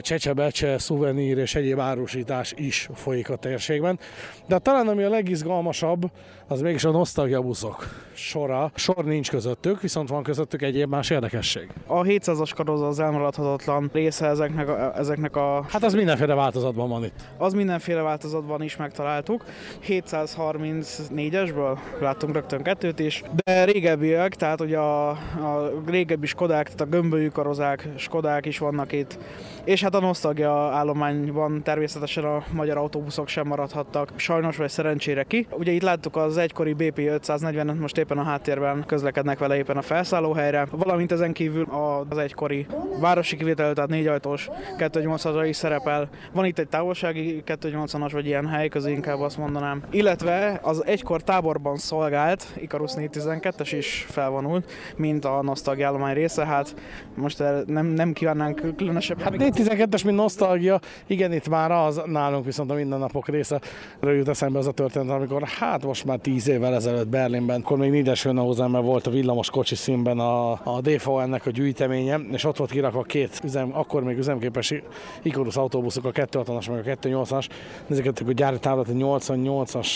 [0.00, 3.98] csecsebecse, szuvenír és egyéb árusítás is folyik a térségben.
[4.46, 6.10] De talán ami a legizgalmasabb,
[6.54, 8.70] az mégis a nosztalgia buszok sora.
[8.74, 11.68] Sor nincs közöttük, viszont van közöttük egyéb más érdekesség.
[11.86, 17.04] A 700-as karoza az elmaradhatatlan része ezeknek a, ezeknek a Hát az mindenféle változatban van
[17.04, 17.20] itt.
[17.38, 19.44] az mindenféle változatban is megtaláltuk.
[19.86, 26.86] 734-esből láttunk rögtön kettőt is, de régebbiek, tehát ugye a, a régebbi Skodák, tehát a
[26.86, 29.18] gömbölyű karozák, Skodák is vannak itt.
[29.64, 35.46] És hát a nosztalgia állományban természetesen a magyar autóbuszok sem maradhattak, sajnos vagy szerencsére ki.
[35.50, 39.82] Ugye itt láttuk az egykori BP 540-et, most éppen a háttérben közlekednek vele éppen a
[39.82, 41.66] felszállóhelyre, valamint ezen kívül
[42.08, 42.66] az egykori
[43.00, 46.08] városi kivétel, tehát négy ajtós 280 is szerepel.
[46.32, 49.82] Van itt egy távolsági 280-as, vagy ilyen helyközi inkább azt mondanám.
[49.90, 56.74] Illetve az egykor táborban szolgált Icarus 412-es is felvonult, mint a nosztalgia állomány része, hát
[57.14, 59.20] most nem, nem kívánnánk különösebb.
[59.20, 63.60] Hát 412-es, mint nosztalgia, igen, itt már az nálunk viszont a mindennapok része.
[64.02, 67.90] Jut eszembe az a történet, amikor hát most már 10 évvel ezelőtt Berlinben, akkor még
[67.90, 72.70] Nides Hönausenben volt a villamos kocsi színben a, a DVN-nek a gyűjteménye, és ott volt
[72.70, 74.74] kirakva két üzem, akkor még üzemképes
[75.22, 77.48] Icarus autóbuszok, a 260-as meg a 280-as.
[77.90, 79.88] Ezeket a gyári táblat, a 88-as,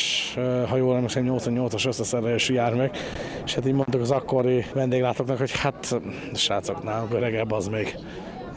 [0.68, 2.98] ha jól emlékszem, 88-as összeszerelésű járművek,
[3.44, 6.00] és hát így mondtuk az akkori vendéglátóknak, hogy hát
[6.34, 7.98] srácok, nálunk öregebb az még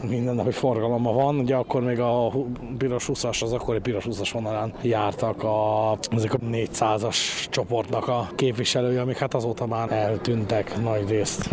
[0.10, 1.40] mindennapi forgalomma van.
[1.40, 2.32] Ugye akkor még a
[2.78, 7.18] piros 20-as, az akkori piros 20-as vonalán jártak a, ezek a 400-as
[7.50, 11.50] csoportnak a képviselői, amik hát azóta már eltűntek nagy részt.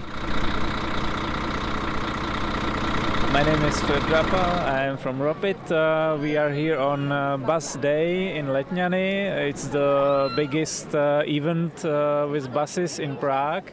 [3.32, 4.64] My name is Fedrapa.
[4.82, 5.70] I am from Ropit.
[5.70, 9.48] Uh, we are here on uh, Bus Day in Letňany.
[9.48, 13.72] It's the biggest uh, event uh, with buses in Prague.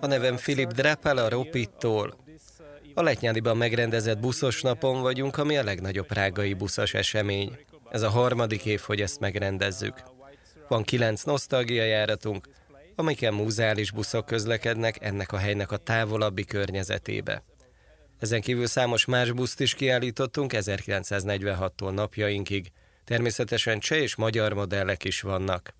[0.00, 2.25] A nevem Filip Drapel a Ropittól.
[2.98, 7.58] A Letnyádiban megrendezett buszos napon vagyunk, ami a legnagyobb prágai buszos esemény.
[7.90, 10.02] Ez a harmadik év, hogy ezt megrendezzük.
[10.68, 12.48] Van kilenc nosztalgia járatunk,
[12.94, 17.42] amiken múzeális buszok közlekednek ennek a helynek a távolabbi környezetébe.
[18.18, 22.72] Ezen kívül számos más buszt is kiállítottunk 1946-tól napjainkig.
[23.04, 25.74] Természetesen cseh és magyar modellek is vannak.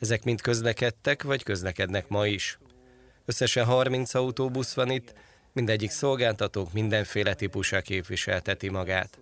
[0.00, 2.58] Ezek mind közlekedtek, vagy közlekednek ma is.
[3.24, 5.14] Összesen 30 autóbusz van itt,
[5.56, 9.18] mindegyik szolgáltatók mindenféle típusa képviselteti magát.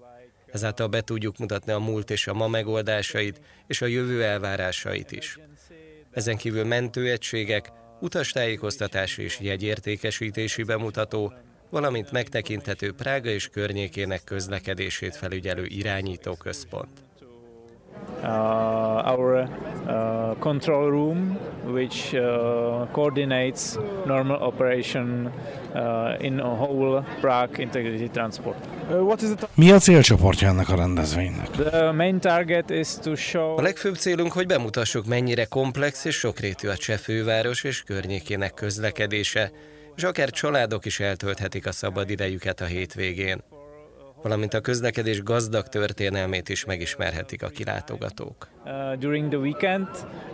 [0.53, 5.39] Ezáltal be tudjuk mutatni a múlt és a ma megoldásait, és a jövő elvárásait is.
[6.11, 11.33] Ezen kívül mentőegységek, utastájékoztatási és jegyértékesítési bemutató,
[11.71, 17.04] valamint megtekinthető Prága és környékének közlekedését felügyelő irányító központ.
[18.25, 19.49] Our
[19.87, 25.33] uh, control room, which uh, coordinates normal operation
[25.75, 28.57] uh, in a whole Prague integrated transport.
[28.91, 31.51] Uh, what is the Mi a célcsoportja ennek a rendezvénynek?
[31.51, 36.69] The main target is to show A legfőbb célunk, hogy bemutassuk, mennyire komplex és sokrétű
[36.69, 39.51] a cseh főváros és környékének közlekedése,
[39.97, 43.43] és akár családok is eltölthetik a szabad idejüket a hétvégén.
[44.25, 48.49] Valamint a közlekedés gazdag történelmét is megismerhetik a kilátogatók.
[48.65, 49.89] uh, during the weekend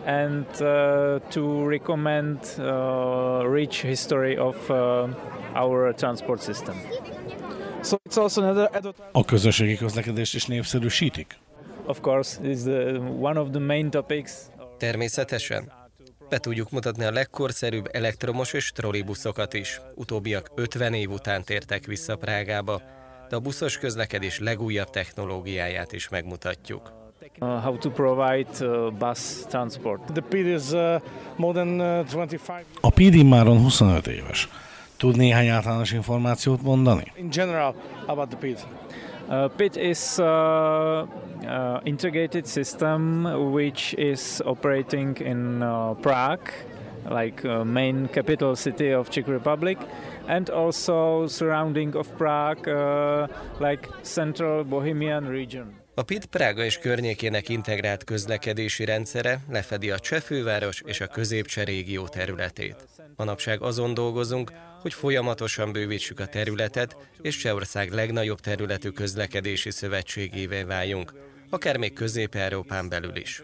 [0.05, 5.09] and uh, to recommend uh, rich history of uh,
[5.55, 6.75] our transport system.
[7.83, 9.11] so it's also another advertisement.
[9.13, 11.39] A közösségi közlekedést is népszerűsítik?
[11.87, 12.65] Of course, is
[13.21, 14.31] one of the main topics.
[14.79, 15.73] Természetesen.
[16.29, 19.81] Be tudjuk mutatni a legkorszerűbb elektromos és trollibuszokat is.
[19.95, 22.83] Utóbbiak 50 év után tértek vissza Prágába,
[23.31, 26.93] de a buszos közlekedés legújabb technológiáját is megmutatjuk.
[27.41, 30.13] Uh, how to provide uh, bus transport.
[30.13, 31.01] The pit is uh,
[31.37, 32.65] more than uh, 25.
[32.81, 34.49] A PD máron 25 éves.
[34.97, 37.13] Tud néhány általános információt mondani?
[37.15, 37.75] In general,
[38.07, 38.67] about the pit.
[39.31, 46.51] Uh, PIT is uh, uh, integrated system which is operating in uh, Prague,
[47.09, 49.79] like uh, main capital city of Czech Republic,
[50.27, 53.27] and also surrounding of Prague, uh,
[53.59, 55.79] like central Bohemian region.
[55.95, 60.23] A PIT Prága és környékének integrált közlekedési rendszere lefedi a Cseh
[60.85, 62.77] és a középcseh régió területét.
[63.17, 71.13] Manapság azon dolgozunk, hogy folyamatosan bővítsük a területet, és Csehország legnagyobb területű közlekedési szövetségévé váljunk,
[71.51, 73.43] akár még Közép-Európán belül is.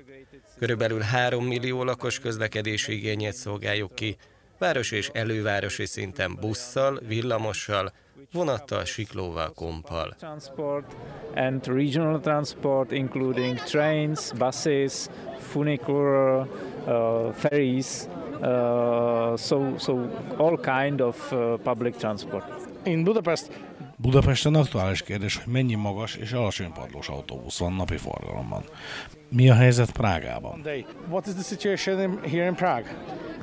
[0.58, 4.16] Körülbelül 3 millió lakos közlekedési igényét szolgáljuk ki,
[4.58, 7.92] város és elővárosi szinten busszal, villamossal,
[8.32, 10.14] vonattal, siklóval, kompal.
[10.18, 10.96] Transport
[11.34, 16.46] and regional transport, including trains, buses, funicular,
[16.86, 18.08] uh, ferries,
[18.40, 22.44] uh, so so all kind of uh, public transport.
[22.82, 23.50] In Budapest,
[23.98, 28.64] Budapesten aktuális kérdés, hogy mennyi magas és alacsony padlós autóbusz van napi forgalomban.
[29.28, 30.62] Mi a helyzet Prágában?
[30.62, 30.86] day.
[31.08, 32.90] What is the situation in, here in Prague?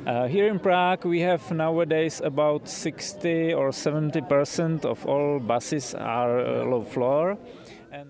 [0.06, 5.94] Uh, here in Prague, we have nowadays about 60 or 70 percent of all buses
[5.94, 7.38] are uh, low floor.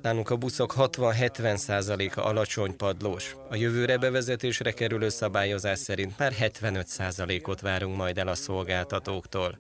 [0.03, 3.37] Nálunk a buszok 60-70 százaléka alacsony padlós.
[3.51, 9.59] A jövőre bevezetésre kerülő szabályozás szerint már 75 százalékot várunk majd el a szolgáltatóktól.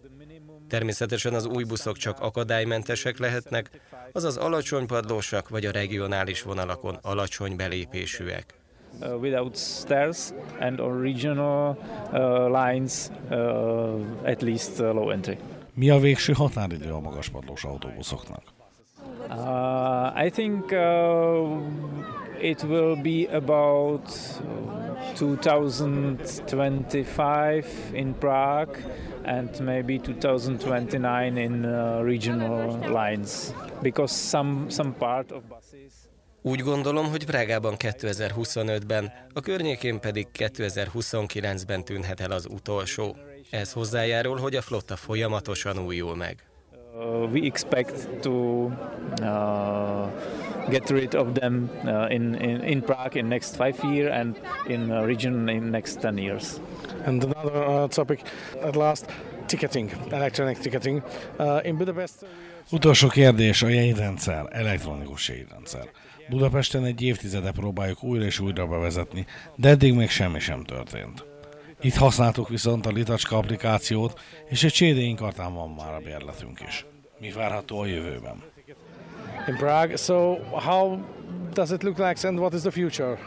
[0.68, 3.70] Természetesen az új buszok csak akadálymentesek lehetnek,
[4.12, 8.54] azaz alacsony padlósak vagy a regionális vonalakon alacsony belépésűek.
[9.02, 11.76] uh, without stairs and on regional
[12.12, 15.38] uh, lines uh, at least uh, low entry.
[15.74, 18.42] Mi a végső határidő a magas padlós autóbuszoknak?
[19.28, 21.60] Uh, I think uh,
[22.40, 24.08] it will be about
[24.40, 24.46] uh,
[25.14, 26.42] 2025
[27.92, 28.76] in Prague
[29.24, 33.52] and maybe 2029 in uh, regional lines
[33.82, 35.92] because some some part of buses
[36.46, 43.16] Úgy gondolom, hogy Prágában 2025-ben, a környékén pedig 2029-ben tűnhet el az utolsó.
[43.50, 46.53] Ez hozzájárul, hogy a flotta folyamatosan újul meg.
[46.94, 48.72] Uh, we expect to
[49.22, 50.08] uh,
[50.70, 54.36] get rid of them uh, in, in, in Prague in next five years and
[54.68, 56.60] in uh, region in next 10 years.
[57.04, 58.22] And another uh, topic,
[58.62, 59.10] at last,
[59.48, 61.02] ticketing, electronic ticketing.
[61.38, 62.24] Uh, in Budapest,
[62.70, 65.90] Utolsó kérdés a jegyrendszer, elektronikus jegyrendszer.
[66.28, 69.26] Budapesten egy évtizede próbáljuk újra és újra bevezetni,
[69.56, 71.33] de eddig még semmi sem történt.
[71.84, 76.86] Itt használtuk viszont a Litacska applikációt, és egy CD inkartán van már a bérletünk is.
[77.18, 78.42] Mi várható a jövőben?
[79.48, 79.96] in Prague.
[79.96, 81.00] So, how
[81.52, 83.18] does it look like, and what is the future?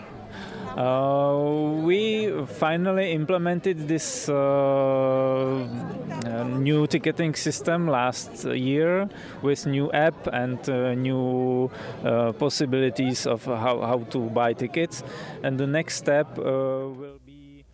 [0.75, 9.09] Uh, we finally implemented this uh, uh, new ticketing system last year
[9.41, 11.71] with new app and uh, new
[12.03, 15.03] uh, possibilities of how, how to buy tickets.
[15.41, 17.26] And the next step uh, will be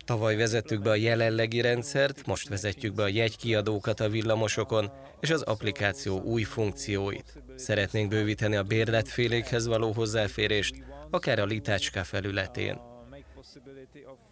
[0.04, 4.90] Tavaly vezettük be a jelenlegi rendszert, most vezetjük be a jegykiadókat a villamosokon
[5.20, 7.42] és az applikáció új funkcióit.
[7.56, 10.74] Szeretnénk bővíteni a bérletfélékhez való hozzáférést,
[11.10, 12.80] akár a litácska felületén.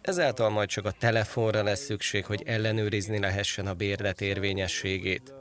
[0.01, 5.33] Ezáltal majd csak a telefonra lesz szükség, hogy ellenőrizni lehessen a bérlet érvényességét.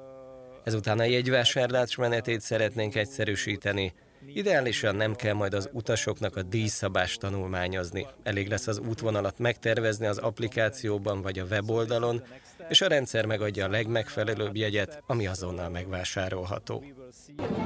[0.65, 3.93] Ezután a jegyvásárlás menetét szeretnénk egyszerűsíteni,
[4.27, 8.07] Ideálisan nem kell majd az utasoknak a díjszabást tanulmányozni.
[8.23, 12.23] Elég lesz az útvonalat megtervezni az applikációban vagy a weboldalon,
[12.69, 16.85] és a rendszer megadja a legmegfelelőbb jegyet, ami azonnal megvásárolható.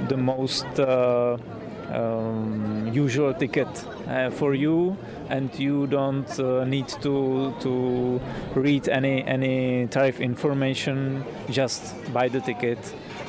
[0.08, 1.38] the most uh,
[1.92, 3.68] um, usual ticket
[4.06, 4.96] uh, for you,
[5.28, 8.20] and you don't uh, need to to
[8.54, 11.24] read any any tariff information.
[11.50, 12.78] Just buy the ticket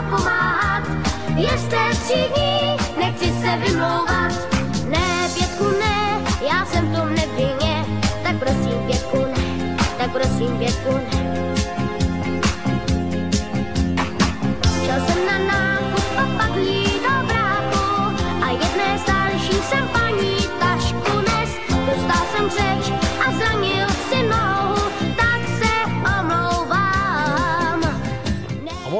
[0.00, 0.82] Doma pomáhat,
[1.34, 4.32] Věřte třídní, nechci se vymlouvat.
[4.88, 7.84] Ne, pětku, ne, já jsem v tom nevinně,
[8.22, 11.59] tak prosím pětku, ne, tak prosím pětku, ne.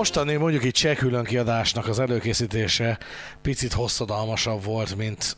[0.01, 2.99] Mostani mondjuk egy cseh külön kiadásnak az előkészítése
[3.43, 5.37] picit hosszadalmasabb volt, mint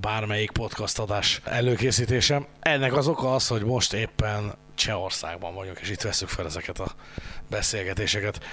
[0.00, 2.46] bármelyik podcast adás előkészítése.
[2.60, 6.94] Ennek az oka az, hogy most éppen Csehországban vagyunk, és itt veszük fel ezeket a
[7.50, 8.44] beszélgetéseket.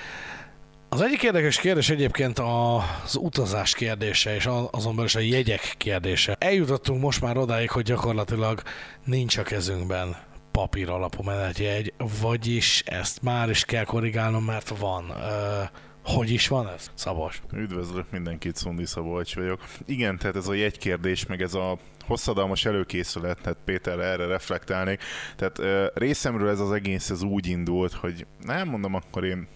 [0.89, 6.35] Az egyik érdekes kérdés egyébként az utazás kérdése, és azon belül is a jegyek kérdése.
[6.39, 8.61] Eljutottunk most már odáig, hogy gyakorlatilag
[9.05, 10.15] nincs a kezünkben
[10.53, 15.09] papír alapú menetjegy, vagyis ezt már is kell korrigálnom, mert van.
[15.09, 15.63] Ö,
[16.03, 17.41] hogy is van ez, Szabos?
[17.53, 19.63] Üdvözlök mindenkit, Szundi Szabolcs vagyok.
[19.85, 25.01] Igen, tehát ez a jegykérdés, meg ez a hosszadalmas előkészület, tehát Péter erre reflektálnék.
[25.35, 25.61] Tehát
[25.97, 29.47] részemről ez az egész ez úgy indult, hogy nem mondom, akkor én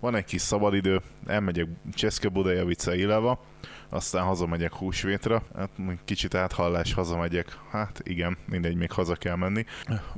[0.00, 3.44] van egy kis szabadidő, elmegyek Cseszke Budajavica Ilava,
[3.90, 5.70] aztán hazamegyek húsvétra, hát
[6.04, 9.64] kicsit áthallás hazamegyek, hát igen, mindegy, még haza kell menni.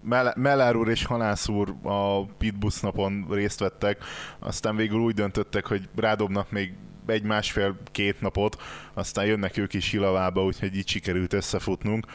[0.02, 4.04] Mell- Mellár úr és Halász úr a Pitbus napon részt vettek,
[4.38, 6.74] aztán végül úgy döntöttek, hogy rádobnak még
[7.06, 8.62] egy másfél-két napot,
[8.94, 12.06] aztán jönnek ők is Hilavába, úgyhogy így sikerült összefutnunk.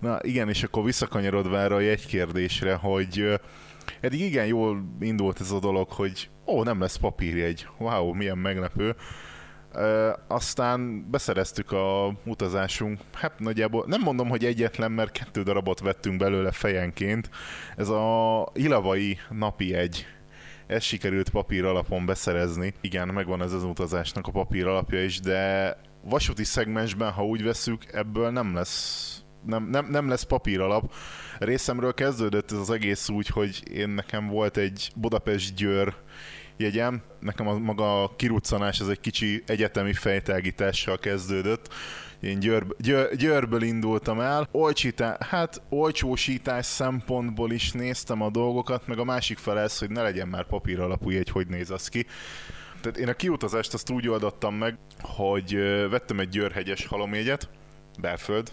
[0.00, 3.40] Na igen, és akkor visszakanyarodva erre a jegykérdésre, hogy
[4.00, 8.96] eddig igen jól indult ez a dolog, hogy ó, nem lesz papírjegy, wow, milyen meglepő.
[10.28, 16.52] Aztán beszereztük a utazásunk, hát nagyjából nem mondom, hogy egyetlen, mert kettő darabot vettünk belőle
[16.52, 17.30] fejenként.
[17.76, 20.06] Ez a ilavai napi egy.
[20.66, 22.74] Ez sikerült papír alapon beszerezni.
[22.80, 27.84] Igen, megvan ez az utazásnak a papír alapja is, de vasúti szegmensben, ha úgy veszük,
[27.92, 30.92] ebből nem lesz nem, nem, nem lesz papír alap.
[31.38, 35.94] Részemről kezdődött ez az egész úgy, hogy én nekem volt egy Budapest-Győr
[36.56, 37.02] jegyem.
[37.20, 41.68] Nekem a maga a kiruccanás ez egy kicsi egyetemi fejtágítással kezdődött.
[42.20, 44.48] Én Győr, Győr, Győrből indultam el.
[44.50, 50.02] Olcsítá, hát olcsósítás szempontból is néztem a dolgokat, meg a másik fel ez, hogy ne
[50.02, 52.06] legyen már papír alapú jegy, hogy néz az ki.
[52.80, 55.54] Tehát én a kiutazást azt úgy oldottam meg, hogy
[55.90, 57.48] vettem egy Győrhegyes halomjegyet,
[58.00, 58.52] belföld,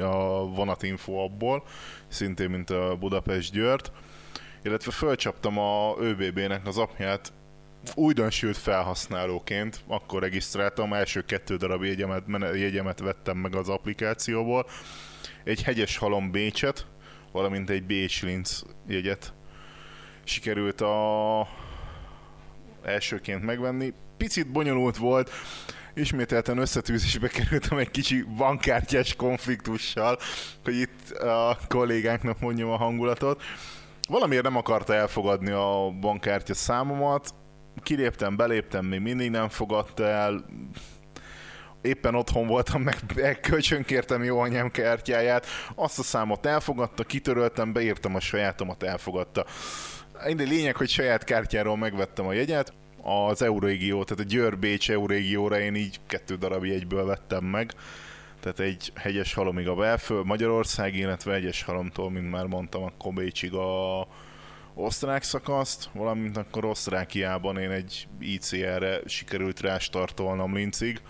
[0.00, 1.64] a vonatinfo abból,
[2.08, 3.92] szintén mint a Budapest Győrt,
[4.64, 7.32] illetve fölcsaptam a ÖBB-nek az apját
[7.94, 14.66] újdonsült felhasználóként, akkor regisztráltam, első kettő darab jegyemet, jegyemet vettem meg az applikációból,
[15.44, 16.86] egy hegyes halom Bécset,
[17.32, 19.32] valamint egy Bécs-Linz jegyet
[20.24, 21.48] sikerült a
[22.82, 23.92] elsőként megvenni.
[24.16, 25.30] Picit bonyolult volt,
[25.94, 30.18] ismételten összetűzésbe kerültem egy kicsi bankkártyás konfliktussal,
[30.64, 33.42] hogy itt a kollégánknak mondjam a hangulatot.
[34.08, 37.34] Valamiért nem akarta elfogadni a bankkártya számomat,
[37.82, 40.44] kiléptem, beléptem, még mindig nem fogadta el.
[41.80, 48.20] éppen otthon voltam, meg kölcsönkértem jó anyám kártyáját, azt a számot elfogadta, kitöröltem, beírtam a
[48.20, 49.44] sajátomat, elfogadta.
[50.26, 55.74] Mindegy lényeg, hogy saját kártyáról megvettem a jegyet, az Eurégió, tehát a Győr-Bécs Eurégióra én
[55.74, 57.72] így kettő darab jegyből vettem meg.
[58.44, 63.54] Tehát egy hegyes halomig a belföld Magyarország, illetve egyes halomtól, mint már mondtam, a Bécsig
[63.54, 64.06] a
[64.74, 71.00] osztrák szakaszt, valamint akkor Osztrákiában én egy ICR-re sikerült rástartolnom Lincig.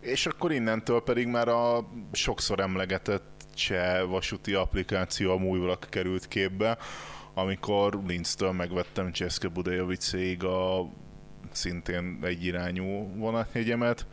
[0.00, 6.78] És akkor innentől pedig már a sokszor emlegetett cseh vasúti applikáció a Mújvalak került képbe,
[7.34, 10.88] amikor Linztől megvettem Cseszke Budajovicéig a
[11.50, 14.06] szintén egyirányú vonatjegyemet.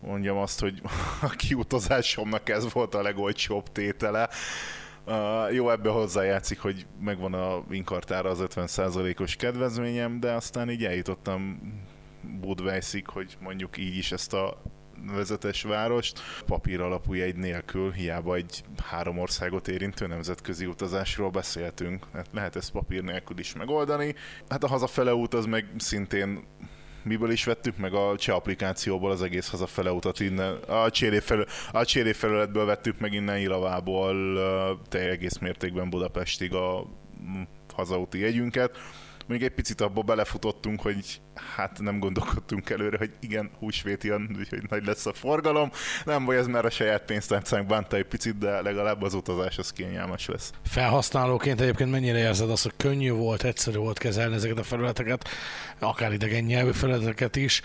[0.00, 0.82] Mondjam azt, hogy
[1.22, 4.28] a kiutazásomnak ez volt a legolcsóbb tétele.
[5.06, 11.60] Uh, jó, ebbe hozzájátszik, hogy megvan a inkartára az 50%-os kedvezményem, de aztán így eljutottam
[12.40, 14.62] Budweisig, hogy mondjuk így is ezt a
[15.06, 22.06] vezetes várost, papír alapú jegy nélkül, hiába egy három országot érintő nemzetközi utazásról beszéltünk.
[22.12, 24.14] Hát lehet ezt papír nélkül is megoldani.
[24.48, 26.44] Hát a hazafele út az meg szintén
[27.02, 31.20] miből is vettük meg a cseh applikációból az egész hazafele utat innen, a Cséré,
[31.72, 34.38] a Cséré felületből vettük meg innen Ilavából
[34.88, 36.86] te egész mértékben Budapestig a
[37.74, 38.78] hazauti jegyünket
[39.30, 41.20] még egy picit abba belefutottunk, hogy
[41.56, 45.70] hát nem gondolkodtunk előre, hogy igen, húsvét jön, úgyhogy nagy lesz a forgalom.
[46.04, 49.72] Nem baj, ez már a saját pénztárcánk bánta egy picit, de legalább az utazás az
[49.72, 50.52] kényelmes lesz.
[50.64, 55.28] Felhasználóként egyébként mennyire érzed azt, hogy könnyű volt, egyszerű volt kezelni ezeket a felületeket,
[55.78, 57.62] akár idegen nyelvű felületeket is,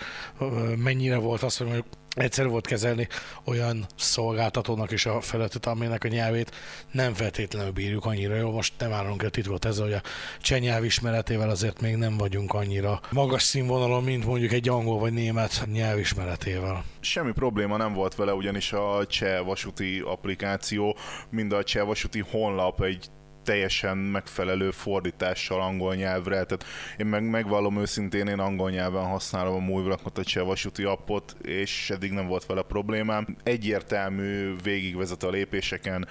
[0.76, 1.86] mennyire volt az, hogy mondjuk
[2.16, 3.08] Egyszer volt kezelni
[3.44, 6.50] olyan szolgáltatónak is a felületet, aminek a nyelvét
[6.90, 8.50] nem feltétlenül bírjuk annyira jó.
[8.50, 10.02] Most nem állunk el titkot ezzel, hogy a
[10.40, 15.12] cseh nyelv ismeretével azért még nem vagyunk annyira magas színvonalon, mint mondjuk egy angol vagy
[15.12, 16.84] német nyelv ismeretével.
[17.00, 20.96] Semmi probléma nem volt vele, ugyanis a cseh vasúti applikáció,
[21.30, 23.06] mind a cseh vasúti honlap egy
[23.46, 26.64] teljesen megfelelő fordítással angol nyelvre, tehát
[26.96, 32.12] én meg megvallom őszintén, én angol nyelven használom a Mújvrakot, a vasúti appot, és eddig
[32.12, 33.36] nem volt vele problémám.
[33.42, 36.08] Egyértelmű végigvezet a lépéseken,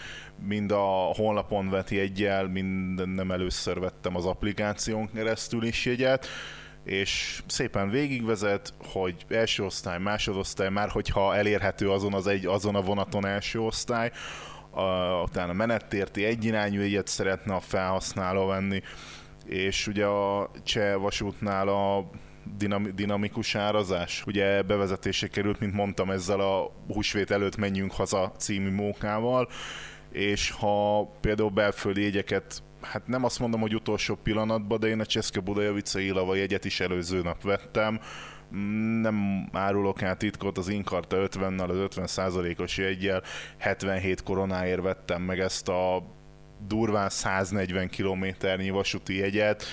[0.47, 6.27] mind a honlapon veti egyel, mind nem először vettem az applikáción keresztül is jegyet,
[6.83, 12.81] és szépen végigvezet, hogy első osztály, másodosztály, már hogyha elérhető azon az egy, azon a
[12.81, 14.11] vonaton első osztály,
[14.75, 18.81] a, utána menettérti egyirányú jegyet szeretne a felhasználó venni,
[19.45, 22.09] és ugye a cseh vasútnál a
[22.95, 24.23] dinamikus árazás.
[24.25, 29.49] Ugye bevezetése került, mint mondtam, ezzel a húsvét előtt menjünk haza című mókával,
[30.11, 35.05] és ha például belföldi jegyeket hát nem azt mondom, hogy utolsó pillanatban, de én a
[35.05, 37.99] Cseszke Budajovica Ilava jegyet is előző nap vettem,
[39.01, 43.23] nem árulok át titkot, az Inkarta 50-nel, az 50 os jegyel
[43.57, 46.03] 77 koronáért vettem meg ezt a
[46.67, 49.63] durván 140 kilométernyi vasúti jegyet,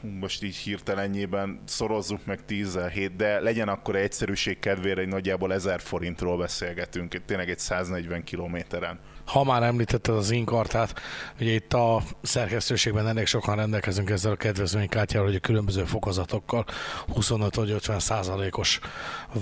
[0.00, 5.52] most így hirtelenjében szorozzuk meg 10 7 de legyen akkor egy egyszerűség kedvére, egy nagyjából
[5.52, 8.98] 1000 forintról beszélgetünk, tényleg egy 140 kilométeren
[9.28, 11.00] ha már említetted az inkartát,
[11.40, 16.64] ugye itt a szerkesztőségben elég sokan rendelkezünk ezzel a kedvezménykártyával, hogy a különböző fokozatokkal,
[17.12, 18.80] 25 vagy 50 százalékos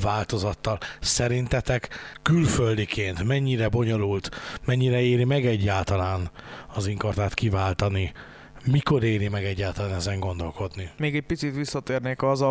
[0.02, 0.78] változattal.
[1.00, 1.88] Szerintetek
[2.22, 4.30] külföldiként mennyire bonyolult,
[4.64, 6.30] mennyire éri meg egyáltalán
[6.74, 8.12] az inkartát kiváltani?
[8.70, 10.90] Mikor éri meg egyáltalán ezen gondolkodni?
[10.98, 12.42] Még egy picit visszatérnék az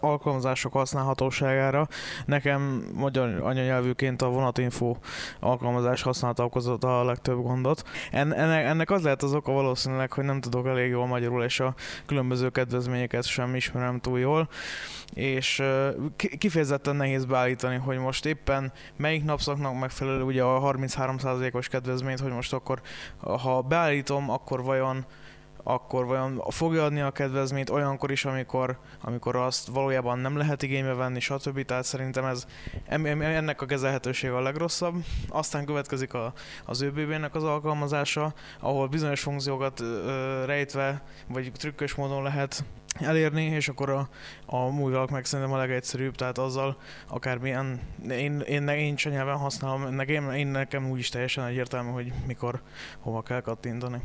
[0.00, 1.88] alkalmazások használhatóságára.
[2.26, 4.96] Nekem magyar anyanyelvűként a vonatinfo
[5.40, 7.82] alkalmazás használata okozta a legtöbb gondot.
[8.10, 11.74] ennek az lehet az oka valószínűleg, hogy nem tudok elég jól magyarul, és a
[12.06, 14.48] különböző kedvezményeket sem ismerem túl jól
[15.14, 15.62] és
[16.38, 22.52] kifejezetten nehéz beállítani, hogy most éppen melyik napszaknak megfelelő ugye a 33%-os kedvezményt, hogy most
[22.52, 22.80] akkor
[23.18, 25.04] ha beállítom, akkor vajon
[25.62, 30.94] akkor vajon fogja adni a kedvezményt olyankor is, amikor, amikor azt valójában nem lehet igénybe
[30.94, 31.64] venni, stb.
[31.64, 32.46] Tehát szerintem ez
[32.86, 34.94] ennek a kezelhetősége a legrosszabb.
[35.28, 36.32] Aztán következik a,
[36.64, 42.64] az ÖBB-nek az alkalmazása, ahol bizonyos funkciókat ö, rejtve, vagy trükkös módon lehet
[43.00, 44.08] elérni, és akkor a,
[44.46, 46.76] a múlvalak meg szerintem a legegyszerűbb, tehát azzal
[47.08, 47.80] akármilyen,
[48.10, 52.62] én, én, én csak nyelven használom, nekem, én nekem úgy is teljesen egyértelmű, hogy mikor,
[53.00, 54.00] hova kell kattintani.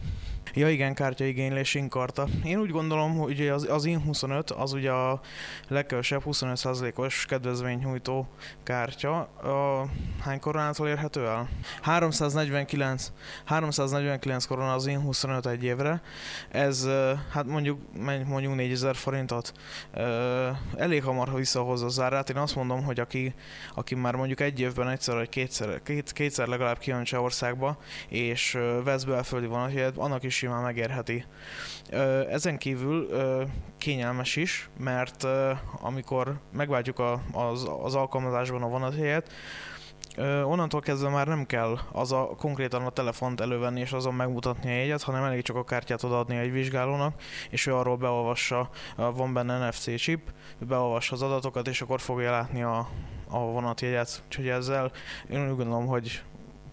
[0.54, 2.28] Ja igen, kártyaigénylés, inkarta.
[2.44, 5.20] Én úgy gondolom, hogy az, az IN25 az ugye a
[5.68, 8.28] legkevesebb 25%-os kedvezménynyújtó
[8.64, 9.20] kártya.
[9.20, 9.88] A,
[10.22, 11.50] hány koronától érhető el?
[11.82, 13.12] 349,
[13.46, 16.02] 349 korona az IN25 egy évre.
[16.50, 16.88] Ez
[17.32, 17.80] hát mondjuk,
[18.26, 19.54] mondjuk 4000 ezer forintot,
[19.94, 22.30] ö, elég hamar visszahozza az árát.
[22.30, 23.34] Én azt mondom, hogy aki,
[23.76, 27.78] aki már mondjuk egy évben egyszer vagy kétszer, két, kétszer legalább kijön Csehországba,
[28.08, 31.26] és vesz belföldi vonatjegyet, annak is simán megérheti.
[31.90, 33.44] Ö, ezen kívül ö,
[33.78, 39.32] kényelmes is, mert ö, amikor megváltjuk a, az, az alkalmazásban a vonatjegyet,
[40.16, 44.70] Ö, onnantól kezdve már nem kell az a konkrétan a telefont elővenni és azon megmutatni
[44.70, 49.34] a jegyet, hanem elég csak a kártyát odaadni egy vizsgálónak, és ő arról beolvassa, van
[49.34, 52.88] benne NFC chip, beolvassa az adatokat, és akkor fogja látni a,
[53.30, 54.24] a vonatjegyet.
[54.26, 54.92] Úgyhogy ezzel
[55.30, 56.22] én úgy gondolom, hogy,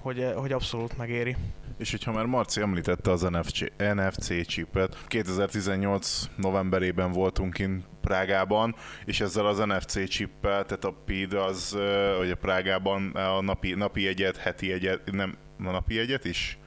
[0.02, 1.36] hogy, hogy abszolút megéri.
[1.78, 3.58] És hogyha már Marci említette az NFC,
[3.94, 8.74] NFC chipet, 2018 novemberében voltunk kint Prágában,
[9.04, 11.76] és ezzel az NFC chippel, tehát a PID az,
[12.18, 16.58] hogy a Prágában a napi, napi egyet, heti egyet, nem, a napi egyet is?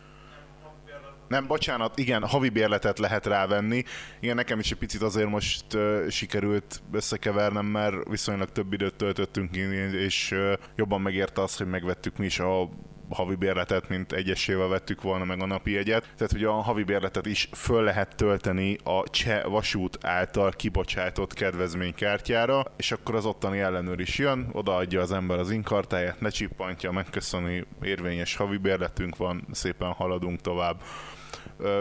[1.27, 3.83] Nem, bocsánat, igen, havi bérletet lehet rávenni.
[4.19, 9.55] Igen, nekem is egy picit azért most uh, sikerült összekevernem, mert viszonylag több időt töltöttünk,
[9.93, 12.69] és uh, jobban megérte az, hogy megvettük mi is a
[13.10, 16.01] havi bérletet, mint egyesével vettük volna meg a napi jegyet.
[16.18, 22.64] Tehát, hogy a havi bérletet is föl lehet tölteni a Cseh vasút által kibocsátott kedvezménykártyára,
[22.78, 27.66] és akkor az ottani ellenőr is jön, odaadja az ember az inkartáját, ne csippantja, megköszöni,
[27.82, 30.82] érvényes havi bérletünk van, szépen haladunk tovább.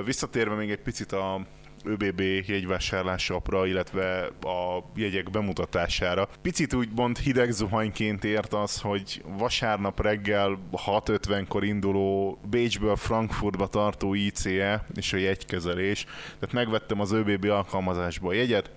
[0.04, 1.46] Visszatérve még egy picit a
[1.84, 6.28] ÖBB jegyvásárlásapra, illetve a jegyek bemutatására.
[6.42, 14.86] Picit úgymond hideg zuhanyként ért az, hogy vasárnap reggel 6.50-kor induló Bécsből Frankfurtba tartó ICE
[14.94, 16.04] és a jegykezelés.
[16.38, 18.70] Tehát megvettem az ÖBB alkalmazásból a jegyet,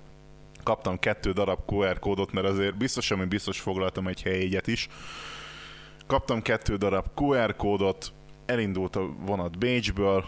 [0.63, 4.87] kaptam kettő darab QR kódot, mert azért biztos, ami biztos foglaltam egy helyjegyet is.
[6.07, 8.13] Kaptam kettő darab QR kódot,
[8.45, 10.25] elindult a vonat Bécsből,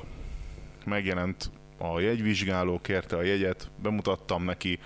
[0.86, 4.80] megjelent a jegyvizsgáló, kérte a jegyet, bemutattam neki.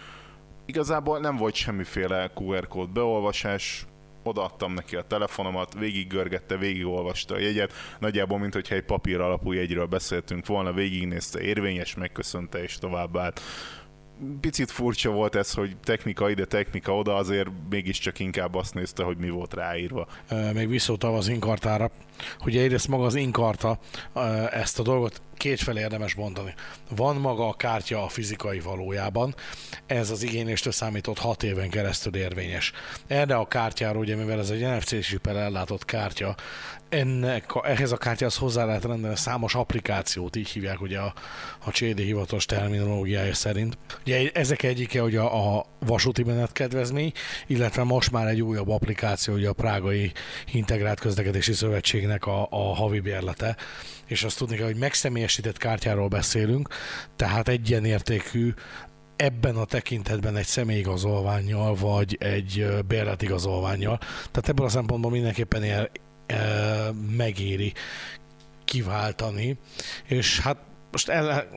[0.65, 3.85] Igazából nem volt semmiféle QR kód beolvasás,
[4.23, 9.85] odaadtam neki a telefonomat, végiggörgette, végigolvasta a jegyet, nagyjából, mint hogyha egy papír alapú jegyről
[9.85, 13.33] beszéltünk volna, végignézte, érvényes, megköszönte és tovább
[14.39, 19.17] Picit furcsa volt ez, hogy technika ide, technika oda, azért mégiscsak inkább azt nézte, hogy
[19.17, 20.07] mi volt ráírva.
[20.53, 21.91] Még visszautalva az inkartára,
[22.39, 23.79] hogy egyrészt maga az inkarta
[24.51, 26.53] ezt a dolgot kétfelé érdemes mondani.
[26.95, 29.35] Van maga a kártya a fizikai valójában,
[29.85, 32.71] ez az igényéstől számított 6 éven keresztül érvényes.
[33.07, 36.35] Erre a kártyára, ugye mivel ez egy NFC chipel ellátott kártya,
[36.89, 41.13] ennek ehhez a kártyához hozzá lehet rendelni számos applikációt, így hívják ugye a,
[41.65, 43.77] a CD hivatalos terminológiája szerint.
[44.05, 47.11] Ugye ezek egyike hogy a, a vasúti menetkedvezmény,
[47.47, 50.11] illetve most már egy újabb applikáció, ugye a Prágai
[50.51, 53.55] Integrált Közlekedési Szövetségnek a, a havi bérlete,
[54.05, 56.69] és azt tudni kell, hogy megszemélyesített kártyáról beszélünk,
[57.15, 58.53] tehát egyenértékű
[59.15, 63.97] ebben a tekintetben egy személyigazolványjal, vagy egy bérletigazolványjal.
[63.97, 65.89] Tehát ebből a szempontból mindenképpen ér,
[66.25, 66.37] e,
[67.17, 67.73] megéri
[68.65, 69.57] kiváltani,
[70.07, 70.57] és hát
[70.93, 71.47] most el,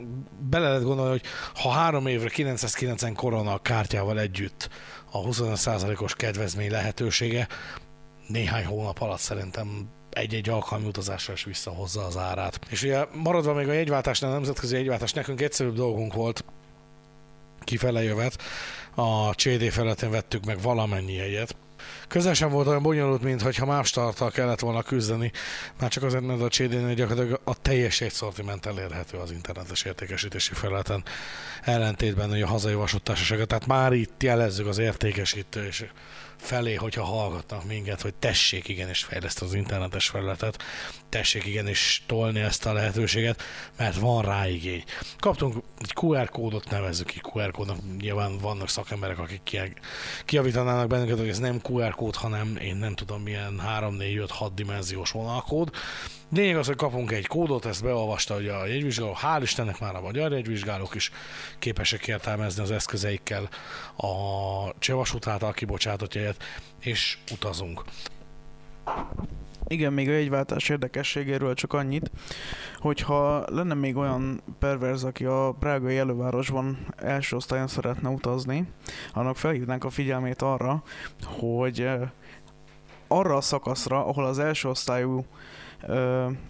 [0.50, 1.22] bele lehet gondolni, hogy
[1.54, 4.68] ha három évre 990 korona kártyával együtt
[5.10, 7.48] a 25%-os kedvezmény lehetősége,
[8.26, 12.58] néhány hónap alatt szerintem egy-egy alkalmi utazásra is visszahozza az árát.
[12.70, 16.44] És ugye maradva még a jegyváltásnál, a nemzetközi jegyváltás, nekünk egyszerűbb dolgunk volt
[17.60, 18.42] kifele jövet,
[18.94, 21.56] a CD felületén vettük meg valamennyi jegyet,
[22.08, 25.32] Közel sem volt olyan bonyolult, mint hogyha más tartal kellett volna küzdeni,
[25.80, 30.54] már csak azért, mert a CD-nél gyakorlatilag a teljes egy szortiment elérhető az internetes értékesítési
[30.54, 31.04] felületen,
[31.62, 33.44] ellentétben a hazai vasúttársasága.
[33.44, 35.84] Tehát már itt jelezzük az értékesítő és
[36.46, 40.62] felé, hogyha hallgatnak minket, hogy tessék igenis fejleszteni az internetes felületet,
[41.08, 43.42] tessék igenis tolni ezt a lehetőséget,
[43.76, 44.84] mert van rá igény.
[45.18, 49.60] Kaptunk egy QR kódot, nevezzük ki QR kódnak, nyilván vannak szakemberek, akik
[50.24, 54.30] kiavítanának bennünket, hogy ez nem QR kód, hanem én nem tudom milyen 3, 4, 5,
[54.30, 55.70] 6 dimenziós vonalkód.
[56.30, 60.00] Lényeg az, hogy kapunk egy kódot, ezt beolvasta hogy a jegyvizsgáló, hál' Istennek már a
[60.00, 61.10] magyar jegyvizsgálók is
[61.58, 63.48] képesek értelmezni az eszközeikkel
[63.96, 66.42] a csevasút által kibocsátott jegyet,
[66.80, 67.84] és utazunk.
[69.66, 72.10] Igen, még a jegyváltás érdekességéről csak annyit,
[72.76, 78.68] hogyha lenne még olyan perverz, aki a prágai elővárosban első osztályon szeretne utazni,
[79.12, 80.82] annak felhívnánk a figyelmét arra,
[81.24, 82.00] hogy eh,
[83.08, 85.26] arra a szakaszra, ahol az első osztályú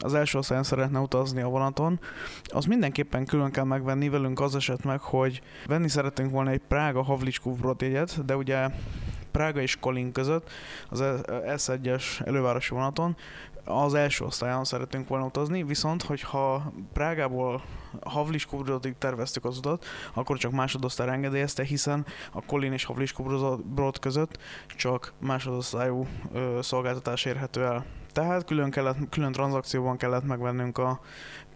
[0.01, 2.01] az első osztályon szeretne utazni a vonaton,
[2.45, 7.03] az mindenképpen külön kell megvenni, velünk az eset meg, hogy venni szeretünk volna egy Prága
[7.03, 8.69] Havlicskú jegyet, de ugye
[9.31, 10.51] Prága és Kolin között
[10.89, 11.03] az
[11.47, 13.17] S1-es elővárosi vonaton
[13.67, 17.63] az első osztályon szeretünk volna utazni, viszont hogyha Prágából
[18.03, 24.39] Havliskobrodig terveztük az utat, akkor csak másodosztály engedélyezte, hiszen a Kolin és Havliskobrod között
[24.77, 27.85] csak másodosztályú ö, szolgáltatás érhető el.
[28.17, 31.01] Tehát külön, kellett, külön tranzakcióban kellett megvennünk a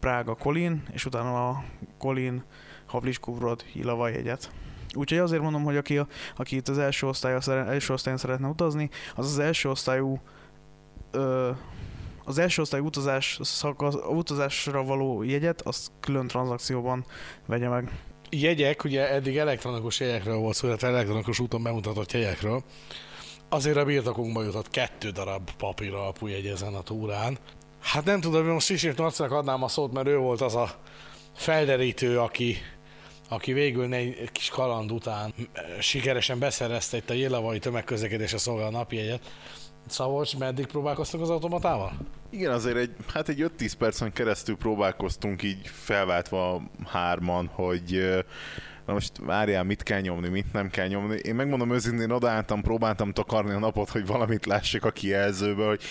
[0.00, 1.64] Prága Kolin, és utána a
[1.98, 2.44] Kolin
[2.86, 4.50] Havliskobrod Hilava jegyet.
[4.94, 6.00] Úgyhogy azért mondom, hogy aki,
[6.36, 10.20] aki itt az első, osztályon, első osztályon szeretne utazni, az az első osztályú
[11.10, 11.50] ö,
[12.24, 17.04] az első osztály utazás, szakasz, utazásra való jegyet, azt külön tranzakcióban
[17.46, 17.90] vegye meg.
[18.30, 22.62] Jegyek, ugye eddig elektronikus jegyekről volt szó, illetve elektronikus úton bemutatott jegyekről.
[23.52, 27.38] Azért a birtokunkba jutott kettő darab papír alapú jegy ezen a túrán.
[27.80, 30.70] Hát nem tudom, hogy most Sisif Narcinak adnám a szót, mert ő volt az a
[31.36, 32.56] felderítő, aki,
[33.28, 35.34] aki végül egy kis kaland után
[35.80, 39.34] sikeresen beszerezte itt a Jélavai tömegközlekedésre szolgáló napjegyet.
[39.86, 41.92] Szabolcs, meddig próbálkoztak az automatával?
[42.30, 48.24] Igen, azért egy, hát egy 5-10 percen keresztül próbálkoztunk így felváltva hárman, hogy
[48.90, 51.16] na most várjál, mit kell nyomni, mit nem kell nyomni.
[51.22, 55.82] Én megmondom őszintén, odaálltam, próbáltam takarni a napot, hogy valamit lássak a kijelzőbe, hogy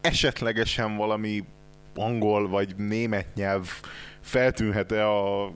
[0.00, 1.44] esetlegesen valami
[1.94, 3.68] angol vagy német nyelv
[4.20, 5.52] feltűnhet-e a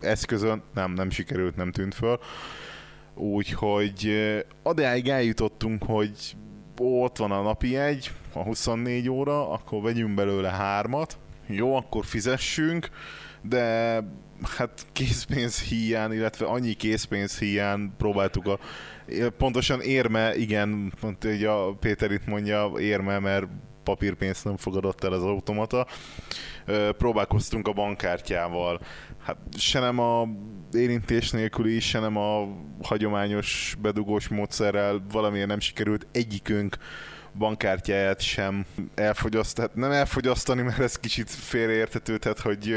[0.00, 0.62] eszközön.
[0.74, 2.18] Nem, nem sikerült, nem tűnt föl.
[3.14, 4.10] Úgyhogy
[4.62, 6.36] adáig eljutottunk, hogy
[6.78, 12.88] ott van a napi egy, a 24 óra, akkor vegyünk belőle hármat, jó, akkor fizessünk,
[13.42, 13.98] de
[14.56, 18.58] hát készpénz hiány, illetve annyi készpénz hiány próbáltuk a
[19.36, 23.46] pontosan érme, igen, pont a Péter itt mondja érme, mert
[23.82, 25.86] papírpénzt nem fogadott el az automata.
[26.98, 28.80] Próbálkoztunk a bankkártyával.
[29.24, 30.28] Hát se nem a
[30.72, 32.48] érintés nélküli, se nem a
[32.82, 36.76] hagyományos bedugós módszerrel valamiért nem sikerült egyikünk
[37.38, 42.74] bankkártyáját sem elfogyasztani, hát nem elfogyasztani, mert ez kicsit félreérthető, tehát hogy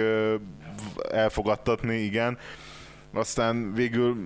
[1.11, 2.37] elfogadtatni, igen.
[3.13, 4.17] Aztán végül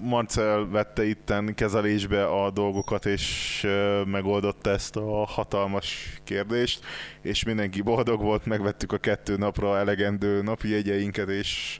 [0.00, 3.66] Marcel vette itten kezelésbe a dolgokat, és
[4.06, 6.84] megoldotta ezt a hatalmas kérdést,
[7.22, 11.78] és mindenki boldog volt, megvettük a kettő napra elegendő napi jegyeinket, és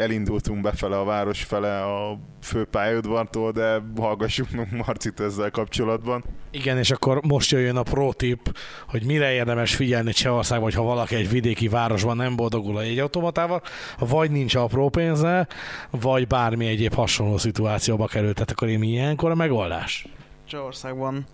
[0.00, 6.24] elindultunk befele a város fele a főpályaudvartól, de hallgassuk meg Marcit ezzel kapcsolatban.
[6.50, 10.82] Igen, és akkor most jöjjön a pro tip, hogy mire érdemes figyelni Csehországban, hogy ha
[10.82, 13.62] valaki egy vidéki városban nem boldogul a jegyautomatával,
[13.98, 15.48] vagy nincs apró pénze,
[15.90, 20.06] vagy bármi egyéb hasonló szituációba került, tehát akkor én ilyenkor a megoldás?
[20.48, 21.26] Csehországban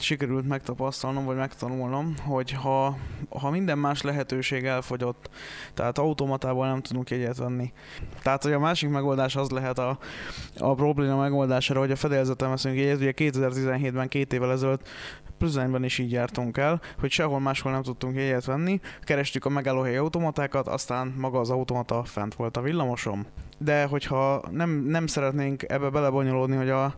[0.00, 2.96] sikerült megtapasztalnom, vagy megtanulnom, hogy ha,
[3.28, 5.30] ha minden más lehetőség elfogyott,
[5.74, 7.72] tehát automatából nem tudunk jegyet venni.
[8.22, 9.98] Tehát, hogy a másik megoldás az lehet a,
[10.58, 14.88] a probléma megoldására, hogy a fedélzetem veszünk jegyet, ugye 2017-ben, két évvel ezelőtt
[15.38, 19.96] Plüzenben is így jártunk el, hogy sehol máshol nem tudtunk jegyet venni, kerestük a megállóhelyi
[19.96, 23.26] automatákat, aztán maga az automata fent volt a villamosom
[23.58, 26.94] de hogyha nem, nem szeretnénk ebbe belebonyolódni, hogy a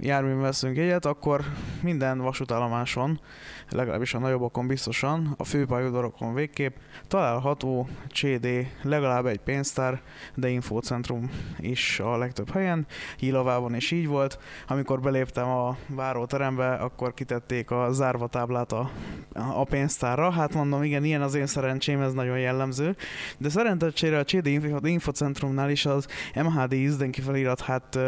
[0.00, 1.40] járműn veszünk jegyet, akkor
[1.82, 3.20] minden vasútállomáson,
[3.68, 6.76] legalábbis a nagyobbakon biztosan, a főpályaudvarokon végképp
[7.08, 8.48] található CD,
[8.82, 10.00] legalább egy pénztár,
[10.34, 12.86] de infocentrum is a legtöbb helyen.
[13.16, 14.38] Hílavában is így volt.
[14.68, 18.90] Amikor beléptem a váróterembe, akkor kitették a zárva táblát a,
[19.34, 20.30] a pénztárra.
[20.30, 22.96] Hát mondom, igen, ilyen az én szerencsém, ez nagyon jellemző.
[23.38, 24.46] De szerencsére a CD
[24.82, 27.98] infocentrumnál is az MHD Izdenki felirat, hát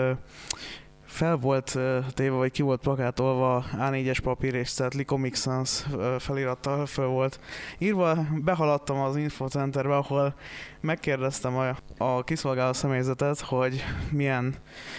[1.15, 1.79] fel volt
[2.15, 5.87] téve, vagy ki volt plakátolva A4-es papír és Statly Comic Sans
[6.19, 7.41] felirattal föl volt
[7.79, 8.27] írva.
[8.45, 10.35] Behaladtam az infocenterbe, ahol
[10.81, 14.55] megkérdeztem a, a kiszolgáló személyzetet, hogy milyen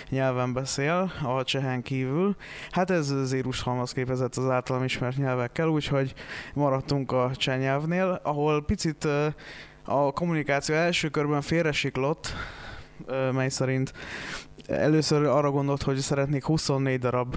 [0.09, 2.35] nyelven beszél a csehen kívül.
[2.71, 6.13] Hát ez zérus halmaz képezett az általam ismert nyelvekkel, úgyhogy
[6.53, 9.07] maradtunk a cseh nyelvnél, ahol picit
[9.85, 12.33] a kommunikáció első körben félresiklott,
[13.31, 13.93] mely szerint
[14.67, 17.35] először arra gondolt, hogy szeretnék 24 darab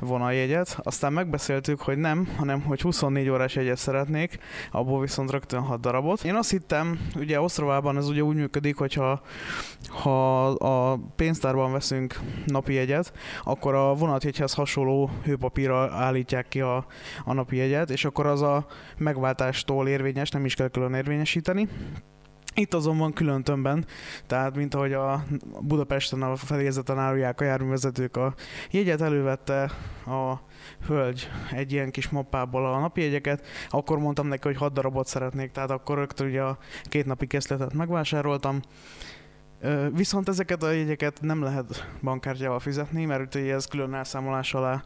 [0.00, 4.38] vonaljegyet, aztán megbeszéltük, hogy nem, hanem hogy 24 órás jegyet szeretnék,
[4.70, 6.24] abból viszont rögtön 6 darabot.
[6.24, 9.20] Én azt hittem, ugye Osztrovában ez ugye úgy működik, hogyha
[9.88, 13.12] ha a pénztárban veszünk napi jegyet,
[13.44, 16.86] akkor a vonatjegyhez hasonló hőpapírra állítják ki a,
[17.24, 18.66] a napi jegyet, és akkor az a
[18.98, 21.68] megváltástól érvényes, nem is kell külön érvényesíteni.
[22.60, 23.86] Itt azonban külön tömbben,
[24.26, 25.24] tehát mint ahogy a
[25.60, 28.34] Budapesten a felézeten árulják a járművezetők a
[28.70, 29.62] jegyet, elővette
[30.06, 30.34] a
[30.86, 35.70] hölgy egy ilyen kis mappából a napjegyeket, akkor mondtam neki, hogy 6 darabot szeretnék, tehát
[35.70, 38.60] akkor rögtön ugye a két napi készletet megvásároltam,
[39.92, 44.82] Viszont ezeket a jegyeket nem lehet bankkártyával fizetni, mert ugye ez külön elszámolás alá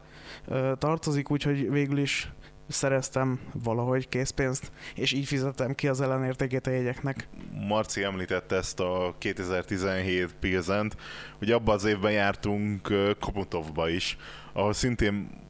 [0.77, 2.31] tartozik, úgyhogy végül is
[2.67, 7.27] szereztem valahogy készpénzt, és így fizettem ki az ellenértékét a jegyeknek.
[7.67, 10.95] Marci említette ezt a 2017 Pilzent,
[11.37, 14.17] hogy abban az évben jártunk Komutovba is,
[14.53, 15.43] ahol szintén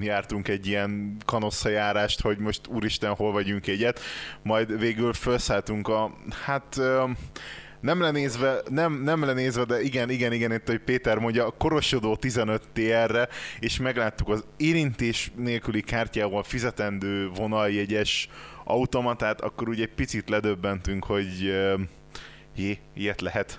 [0.00, 4.00] jártunk egy ilyen kanosszajárást, hogy most úristen, hol vagyunk egyet,
[4.42, 6.80] majd végül felszálltunk a, hát
[7.82, 12.16] nem lenézve, nem, nem lenézve, de igen, igen, igen, itt, hogy Péter mondja, a korosodó
[12.16, 13.28] 15 TR-re,
[13.58, 18.28] és megláttuk az érintés nélküli kártyával fizetendő vonaljegyes
[18.64, 21.26] automatát, akkor ugye egy picit ledöbbentünk, hogy
[22.56, 23.58] jé, ilyet lehet.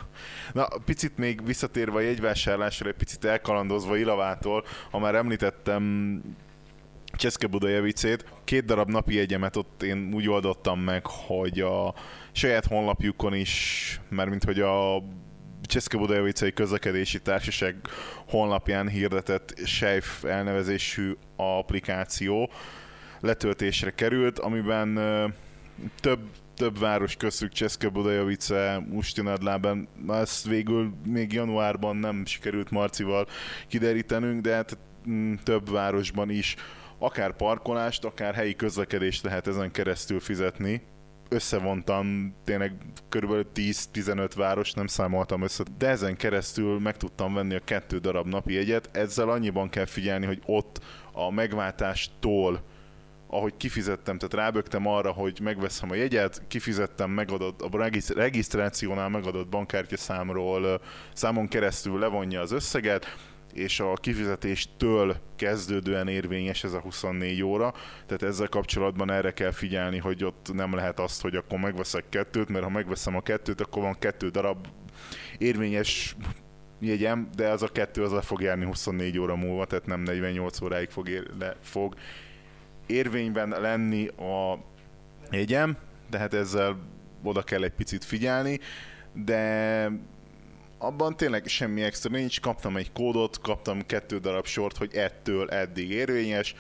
[0.54, 6.22] Na, picit még visszatérve a jegyvásárlásra, egy picit elkalandozva Ilavától, ha már említettem
[7.18, 11.93] Cseszke Budajevicét, két darab napi jegyemet ott én úgy oldottam meg, hogy a
[12.32, 15.03] saját honlapjukon is, mert mint hogy a
[15.61, 17.76] Cseszke Budajevicei Közlekedési Társaság
[18.28, 22.49] honlapján hirdetett Sejf elnevezésű applikáció
[23.20, 24.99] letöltésre került, amiben
[25.99, 26.20] több
[26.55, 33.28] több város köztük Cseszke Budajovice, Ustinadlában, ezt végül még januárban nem sikerült Marcival
[33.68, 34.78] kiderítenünk, de hát
[35.09, 36.55] mm, több városban is
[37.04, 40.82] akár parkolást, akár helyi közlekedést lehet ezen keresztül fizetni.
[41.30, 42.76] Összevontam tényleg
[43.10, 43.45] kb.
[43.56, 48.54] 10-15 város, nem számoltam össze, de ezen keresztül meg tudtam venni a kettő darab napi
[48.54, 48.89] jegyet.
[48.91, 50.80] Ezzel annyiban kell figyelni, hogy ott
[51.12, 52.64] a megváltástól
[53.28, 59.97] ahogy kifizettem, tehát rábögtem arra, hogy megveszem a jegyet, kifizettem, megadott, a regisztrációnál megadott bankkártya
[59.97, 60.82] számról,
[61.14, 63.06] számon keresztül levonja az összeget,
[63.54, 67.74] és a kifizetéstől kezdődően érvényes ez a 24 óra,
[68.06, 72.49] tehát ezzel kapcsolatban erre kell figyelni, hogy ott nem lehet azt, hogy akkor megveszek kettőt,
[72.49, 74.68] mert ha megveszem a kettőt, akkor van kettő darab
[75.38, 76.16] érvényes
[76.80, 80.62] jegyem, de az a kettő az le fog járni 24 óra múlva, tehát nem 48
[80.62, 81.95] óráig fog, ér, le, fog
[82.86, 84.60] érvényben lenni a
[85.32, 85.78] jegyem,
[86.10, 86.78] tehát ezzel
[87.24, 88.60] oda kell egy picit figyelni,
[89.14, 89.91] de
[90.84, 95.90] abban tényleg semmi extra nincs, kaptam egy kódot, kaptam kettő darab sort, hogy ettől eddig
[95.90, 96.56] érvényes,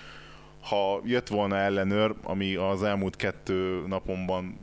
[0.61, 4.59] ha jött volna ellenőr, ami az elmúlt kettő napomban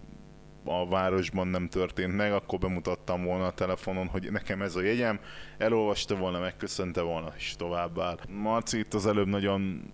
[0.65, 5.21] a városban nem történt meg, akkor bemutattam volna a telefonon, hogy nekem ez a jegyem,
[5.59, 9.91] elolvasta volna, megköszönte volna, és tovább Marci itt az előbb nagyon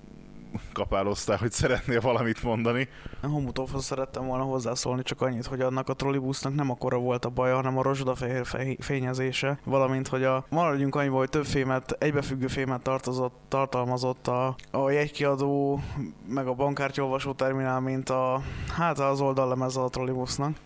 [0.72, 2.88] kapáloztál, hogy szeretnél valamit mondani.
[3.20, 7.28] A Homutovhoz szerettem volna hozzászólni, csak annyit, hogy annak a trollibusznak nem akkora volt a
[7.28, 8.46] baja, hanem a rozsdafehér
[8.78, 14.90] fényezése, valamint, hogy a maradjunk annyiból, hogy több fémet, egybefüggő fémet tartozott, tartalmazott a, a
[14.90, 15.80] jegykiadó,
[16.28, 18.40] meg a bankkártyaolvasó terminál, mint a,
[18.76, 20.56] hát az oldallemez a trollibusznak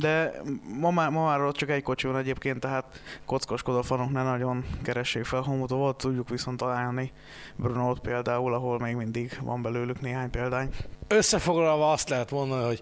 [0.00, 0.32] de
[0.80, 4.64] ma, már, ma már ott csak egy kocsi van egyébként, tehát kockoskodó fanok ne nagyon
[4.82, 7.12] keressék fel Homutovot, tudjuk viszont találni
[7.56, 10.70] Brunót például, ahol még mindig van belőlük néhány példány.
[11.08, 12.80] Összefoglalva azt lehet mondani, hogy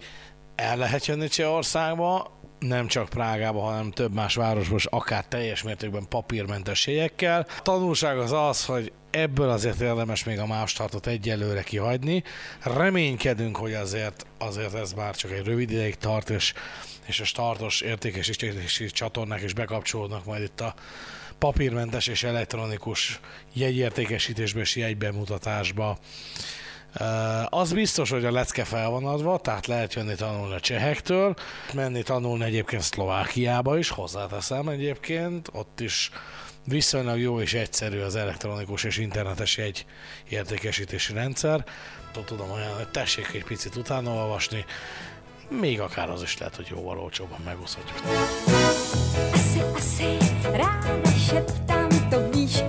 [0.54, 6.08] el lehet jönni Csehországba, nem csak Prágába, hanem több más városban, és akár teljes mértékben
[6.08, 7.46] papírmentes jegyekkel.
[7.58, 12.22] A tanulság az az, hogy ebből azért érdemes még a mástartot egyelőre kihagyni.
[12.62, 16.52] Reménykedünk, hogy azért, azért ez már csak egy rövid ideig tart, és,
[17.06, 20.74] és a startos értékesítési csatornák is bekapcsolódnak majd itt a
[21.38, 23.20] papírmentes és elektronikus
[23.52, 25.98] jegyértékesítésbe és jegybemutatásba.
[27.48, 31.34] Az biztos, hogy a lecke fel van adva, tehát lehet jönni tanulni a csehektől,
[31.72, 36.10] menni tanulni egyébként Szlovákiába is, hozzáteszem egyébként, ott is
[36.64, 39.86] viszonylag jó és egyszerű az elektronikus és internetes egy
[40.28, 41.64] értékesítési rendszer.
[42.24, 44.64] Tudom olyan, hogy tessék egy picit utána olvasni,
[45.48, 47.98] még akár az is lehet, hogy jóval olcsóban megúszhatjuk.
[49.32, 50.16] Asi, asi,
[50.52, 52.62] ráda šeptám, to víš,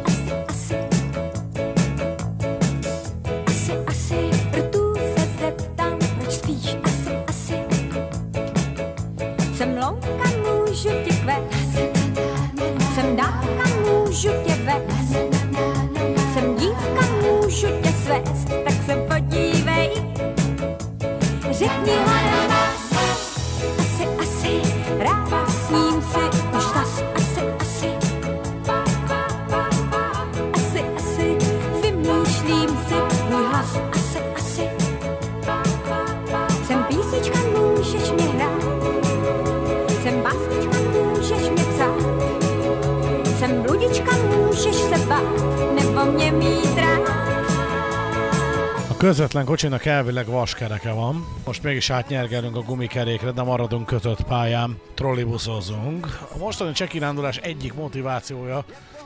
[49.00, 51.28] közvetlen kocsinak elvileg vaskereke van.
[51.46, 56.06] Most mégis átnyergelünk a gumikerékre, de maradunk kötött pályán, trollibuszozunk.
[56.34, 58.64] A mostani csekirándulás egyik motivációja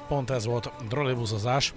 [0.07, 1.73] pont ez volt trollibuszozás.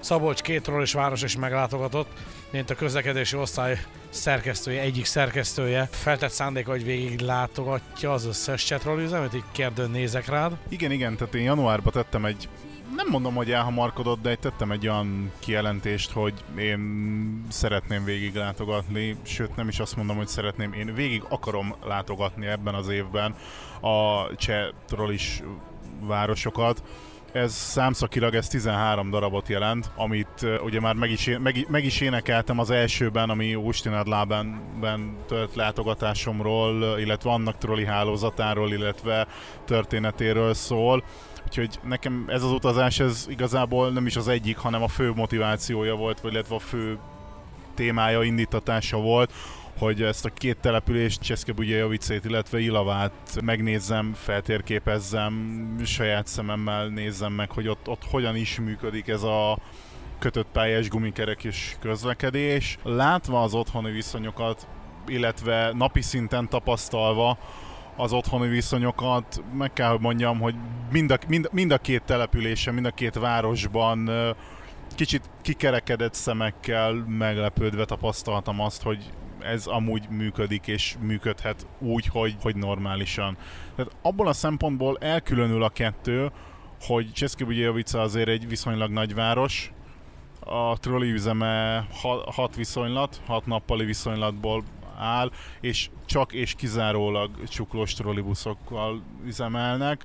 [0.00, 2.08] Szabolcs két trollis város is meglátogatott,
[2.50, 9.34] mint a közlekedési osztály szerkesztője, egyik szerkesztője feltett szándéka, hogy végig látogatja az összes csetrolliüzemet,
[9.34, 10.56] így kérdőn nézek rád.
[10.68, 12.48] Igen, igen, tehát én januárban tettem egy
[12.96, 16.80] nem mondom, hogy elhamarkodott, de tettem egy olyan kijelentést, hogy én
[17.48, 22.74] szeretném végig látogatni, sőt nem is azt mondom, hogy szeretném, én végig akarom látogatni ebben
[22.74, 23.34] az évben
[23.80, 25.42] a cseh trollis
[26.00, 26.82] városokat.
[27.32, 32.00] Ez számszakilag ez 13 darabot jelent, amit uh, ugye már meg is, meg, meg is
[32.00, 34.60] énekeltem az elsőben, ami Ustinadlában
[35.26, 39.26] tört látogatásomról, illetve annak trolli hálózatáról, illetve
[39.64, 41.04] történetéről szól.
[41.50, 45.94] Úgyhogy nekem ez az utazás, ez igazából nem is az egyik, hanem a fő motivációja
[45.94, 46.98] volt, vagy illetve a fő
[47.74, 49.32] témája, indítatása volt,
[49.78, 57.68] hogy ezt a két települést, Cseszkebugye-Javicét, illetve Ilavát megnézzem, feltérképezzem, saját szememmel nézzem meg, hogy
[57.68, 59.58] ott, ott hogyan is működik ez a
[60.18, 62.78] kötött pályás gumikerek és közlekedés.
[62.82, 64.68] Látva az otthoni viszonyokat,
[65.06, 67.38] illetve napi szinten tapasztalva,
[68.00, 70.54] az otthoni viszonyokat, meg kell, hogy mondjam, hogy
[70.90, 74.10] mind a, mind, mind a két településen, mind a két városban
[74.94, 82.56] kicsit kikerekedett szemekkel meglepődve tapasztaltam azt, hogy ez amúgy működik és működhet úgy, hogy, hogy
[82.56, 83.36] normálisan.
[83.76, 86.30] Tehát abból a szempontból elkülönül a kettő,
[86.80, 89.72] hogy Cseszkebugyejovica azért egy viszonylag nagy város,
[90.40, 91.86] a trolli üzeme
[92.26, 94.62] hat viszonylat, hat nappali viszonylatból
[95.00, 95.30] áll,
[95.60, 100.04] és csak és kizárólag csuklós trollibuszokkal üzemelnek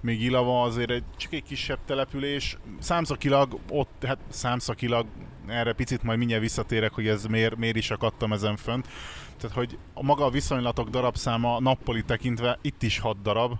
[0.00, 2.58] még Ilava azért egy, csak egy kisebb település.
[2.78, 5.06] Számszakilag ott, hát számszakilag
[5.46, 8.88] erre picit majd mindjárt visszatérek, hogy ez miért, miért is akadtam ezen fönt.
[9.36, 13.52] Tehát, hogy a maga a viszonylatok darabszáma nappali tekintve itt is 6 darab,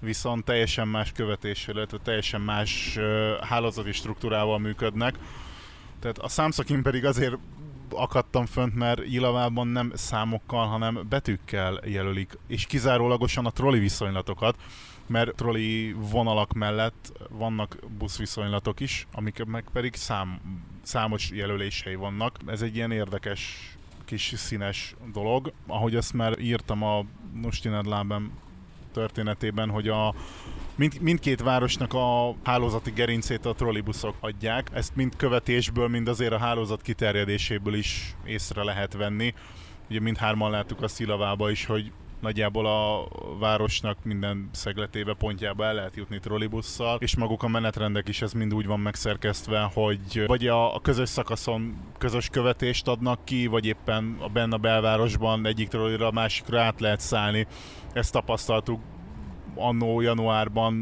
[0.00, 5.14] viszont teljesen más követéssel, illetve teljesen más uh, hálózati struktúrával működnek.
[6.00, 7.36] Tehát a számszakin pedig azért
[7.96, 14.56] akadtam fönt, mert Ilavában nem számokkal, hanem betűkkel jelölik, és kizárólagosan a trolli viszonylatokat,
[15.06, 20.40] mert trolli vonalak mellett vannak buszviszonylatok is, amik meg pedig szám,
[20.82, 22.38] számos jelölései vannak.
[22.46, 23.72] Ez egy ilyen érdekes
[24.04, 25.52] kis színes dolog.
[25.66, 28.32] Ahogy ezt már írtam a Nustinadlában
[28.94, 30.14] történetében, hogy a
[30.76, 34.70] Mind, mindkét városnak a hálózati gerincét a trollibuszok adják.
[34.72, 39.34] Ezt mind követésből, mind azért a hálózat kiterjedéséből is észre lehet venni.
[39.90, 41.92] Ugye mindhárman láttuk a Szilavába is, hogy
[42.24, 43.08] nagyjából a
[43.38, 48.54] városnak minden szegletébe, pontjába el lehet jutni trollibusszal, és maguk a menetrendek is ez mind
[48.54, 54.16] úgy van megszerkesztve, hogy vagy a, a közös szakaszon közös követést adnak ki, vagy éppen
[54.20, 57.46] a benne a belvárosban egyik trollira a másikra át lehet szállni.
[57.92, 58.80] Ezt tapasztaltuk
[59.54, 60.74] annó januárban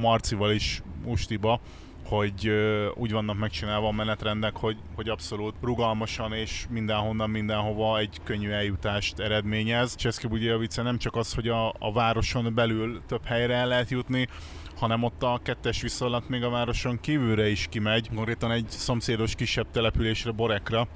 [0.00, 1.60] Marcival is Ustiba,
[2.04, 2.50] hogy
[2.94, 9.18] úgy vannak megcsinálva a menetrendek, hogy, hogy abszolút rugalmasan és mindenhonnan mindenhova egy könnyű eljutást
[9.18, 9.94] eredményez.
[9.94, 14.28] Cseszki Bugyejovice nem csak az, hogy a, a városon belül több helyre el lehet jutni,
[14.76, 19.70] hanem ott a kettes viszonylat még a városon kívülre is kimegy, konkrétan egy szomszédos kisebb
[19.70, 20.88] településre, Borekra,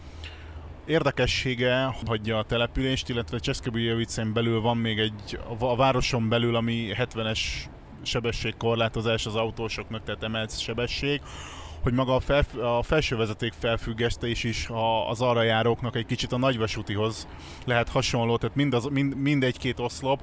[0.87, 7.39] Érdekessége hagyja a települést, illetve Cseszkebüjevicen belül van még egy, a városon belül, ami 70-es
[8.03, 11.21] sebességkorlátozás az autósoknak, tehát emelt sebesség,
[11.83, 16.33] hogy maga a, fel, a felső vezeték felfüggesztés is a, az arra járóknak egy kicsit
[16.33, 17.29] a nagyvasútihoz
[17.65, 20.21] lehet hasonló, tehát mind, az, mind, mind egy-két oszlop,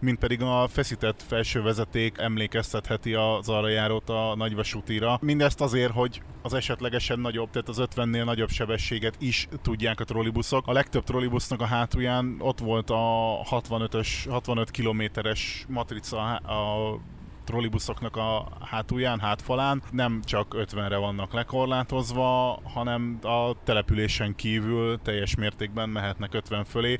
[0.00, 5.18] mint pedig a feszített felső vezeték emlékeztetheti az arra járót a nagyvasútira.
[5.22, 10.66] Mindezt azért, hogy az esetlegesen nagyobb, tehát az 50-nél nagyobb sebességet is tudják a trollibuszok.
[10.66, 16.98] A legtöbb trollibusznak a hátulján ott volt a 65-ös, 65 kilométeres matrica a
[17.48, 25.88] trollibuszoknak a hátulján, hátfalán nem csak 50-re vannak lekorlátozva, hanem a településen kívül teljes mértékben
[25.88, 26.98] mehetnek 50 fölé.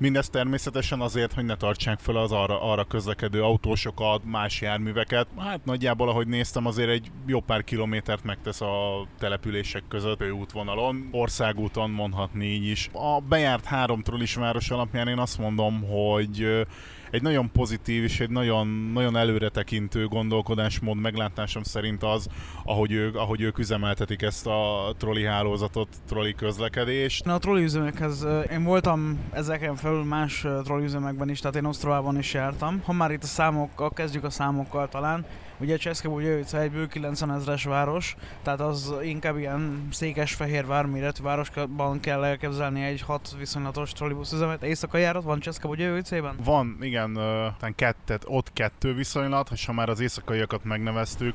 [0.00, 5.26] Mindez természetesen azért, hogy ne tartsák fel az arra, arra közlekedő autósokat, más járműveket.
[5.38, 11.08] Hát nagyjából, ahogy néztem, azért egy jó pár kilométert megtesz a települések között útvonalon.
[11.12, 12.90] Országúton mondhatni így is.
[12.92, 16.66] A bejárt három trollis város alapján én azt mondom, hogy
[17.10, 22.28] egy nagyon pozitív és egy nagyon, nagyon előretekintő gondolkodásmód meglátásom szerint az,
[22.64, 27.24] ahogy ők, ahogy ők üzemeltetik ezt a trolli hálózatot, trolli közlekedést.
[27.24, 32.18] Na a trolli üzemekhez én voltam ezeken felül más trolli üzemekben is, tehát én Osztrovában
[32.18, 32.82] is jártam.
[32.84, 35.24] Ha már itt a számokkal, kezdjük a számokkal talán.
[35.58, 42.00] Ugye Cseszke Bugyövice egy bő 90 ezres város, tehát az inkább ilyen székesfehérvár méretű városban
[42.00, 44.62] kell elképzelni egy hat viszonylatos trollibusz üzemet.
[44.62, 46.36] Éjszakai járat van Cseszke Bugyövicében?
[46.44, 51.34] Van, igen, uh, kettet, ott kettő viszonylat, ha már az éjszakaiakat megneveztük,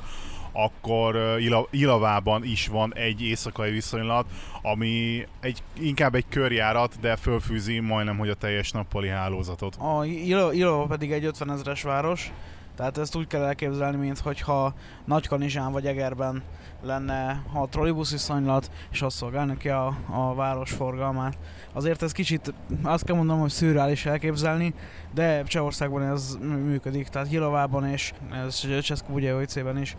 [0.53, 4.25] akkor Ila, Ilavában is van egy éjszakai viszonylat,
[4.61, 9.75] ami egy, inkább egy körjárat, de fölfűzi majdnem, hogy a teljes nappali hálózatot.
[9.75, 10.05] A
[10.51, 12.31] Ilava pedig egy 50 ezeres város,
[12.75, 14.73] tehát ezt úgy kell elképzelni, mint hogyha
[15.05, 16.43] Nagykanizsán vagy Egerben
[16.81, 21.37] lenne a trollibusz viszonylat, és azt szolgálnak ki a, a város forgalmát.
[21.73, 24.73] Azért ez kicsit, azt kell mondanom, hogy szürreális elképzelni,
[25.13, 28.13] de Csehországban ez működik, tehát Hilavában és
[28.45, 29.19] ez Cseszkó
[29.63, 29.95] ben is.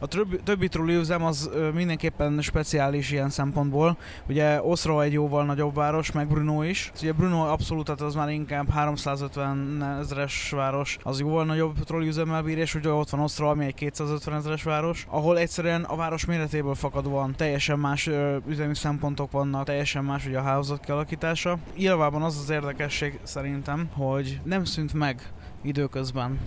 [0.00, 3.96] A többi, többi üzem az mindenképpen speciális ilyen szempontból.
[4.28, 6.92] Ugye Oszro egy jóval nagyobb város, meg Bruno is.
[7.00, 12.74] Ugye Bruno abszolút, az már inkább 350 ezeres város, az jóval nagyobb üzemmel bír, és
[12.74, 17.34] ugye ott van Oszro, ami egy 250 ezeres város, ahol egyszerűen a város méretéből fakadóan
[17.36, 18.10] teljesen más
[18.48, 21.58] üzemi szempontok vannak, teljesen más ugye a hálózat kialakítása.
[21.74, 25.32] Ilvában az az érdekesség szerintem, hogy nem szűnt meg
[25.62, 26.38] időközben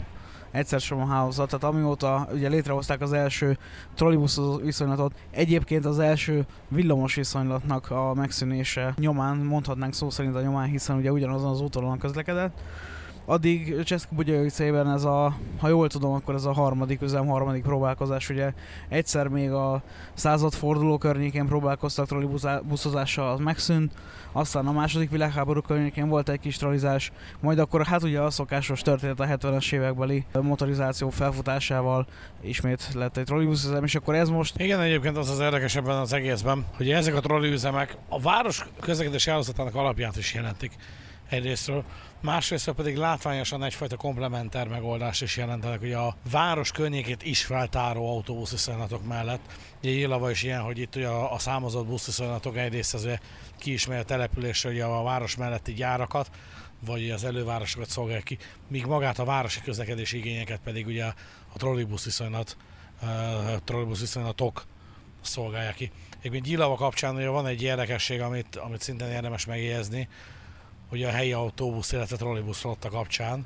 [0.52, 3.58] egyszer sem a hálózat, tehát amióta ugye létrehozták az első
[3.93, 10.68] trollibusz viszonylatot, egyébként az első villamos viszonylatnak a megszűnése nyomán, mondhatnánk szó szerint a nyomán,
[10.68, 12.62] hiszen ugye ugyanazon az úton közlekedett,
[13.26, 18.30] addig Cseszki Bugyajövicében ez a, ha jól tudom, akkor ez a harmadik üzem, harmadik próbálkozás,
[18.30, 18.54] ugye
[18.89, 19.82] egyszer még a
[20.14, 23.93] századforduló környékén próbálkoztak trollibuszozással, az megszűnt,
[24.32, 28.82] aztán a második világháború környékén volt egy kis trollizás, majd akkor hát ugye a szokásos
[28.82, 32.08] történet a 70-es évekbeli motorizáció felfutásával
[32.42, 34.60] ismét lett egy trollibuszüzem, és akkor ez most...
[34.60, 39.30] Igen, egyébként az az érdekes ebben az egészben, hogy ezek a trolliüzemek a város közlekedési
[39.30, 40.72] hálózatának alapját is jelentik
[41.30, 41.84] egyrésztről,
[42.22, 49.07] másrészt pedig látványosan egyfajta komplementer megoldás is jelentenek, hogy a város környékét is feltáró autóbuszviszonylatok
[49.07, 49.41] mellett.
[49.84, 53.07] Ugye Ilava is ilyen, hogy itt ugye a, a számozott buszviszonylatok egyrészt az
[53.57, 56.30] kiismeri a településre ugye a város melletti gyárakat,
[56.86, 61.05] vagy az elővárosokat szolgálja ki, míg magát a városi közlekedési igényeket pedig ugye
[61.53, 62.57] a trollibusz viszonylat,
[63.63, 64.63] trollibusz viszonylatok
[65.22, 65.91] szolgálják ki.
[66.19, 70.07] Egyébként Gyilava kapcsán ugye van egy érdekesség, amit, amit szintén érdemes megjegyezni,
[70.92, 73.46] hogy a helyi autóbusz, illetve trollibusz flotta kapcsán,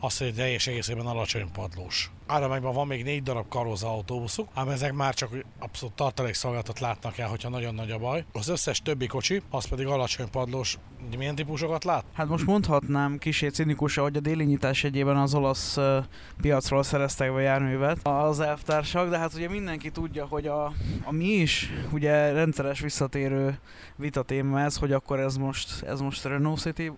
[0.00, 2.10] azt, hogy teljes egészében alacsony padlós.
[2.30, 7.28] Áramányban van még négy darab karóza autóbuszuk, ám ezek már csak abszolút tartalékszolgáltat látnak el,
[7.28, 8.24] hogyha nagyon nagy a baj.
[8.32, 10.78] Az összes többi kocsi, az pedig alacsony padlós.
[11.16, 12.04] Milyen típusokat lát?
[12.12, 16.04] Hát most mondhatnám kisé cinikusan, hogy a déli nyitás egyében az olasz uh,
[16.40, 20.64] piacról szereztek be járművet az elvtársak, de hát ugye mindenki tudja, hogy a,
[21.04, 23.58] a mi is ugye rendszeres visszatérő
[23.96, 26.92] vita téma ez, hogy akkor ez most, ez most Renault City,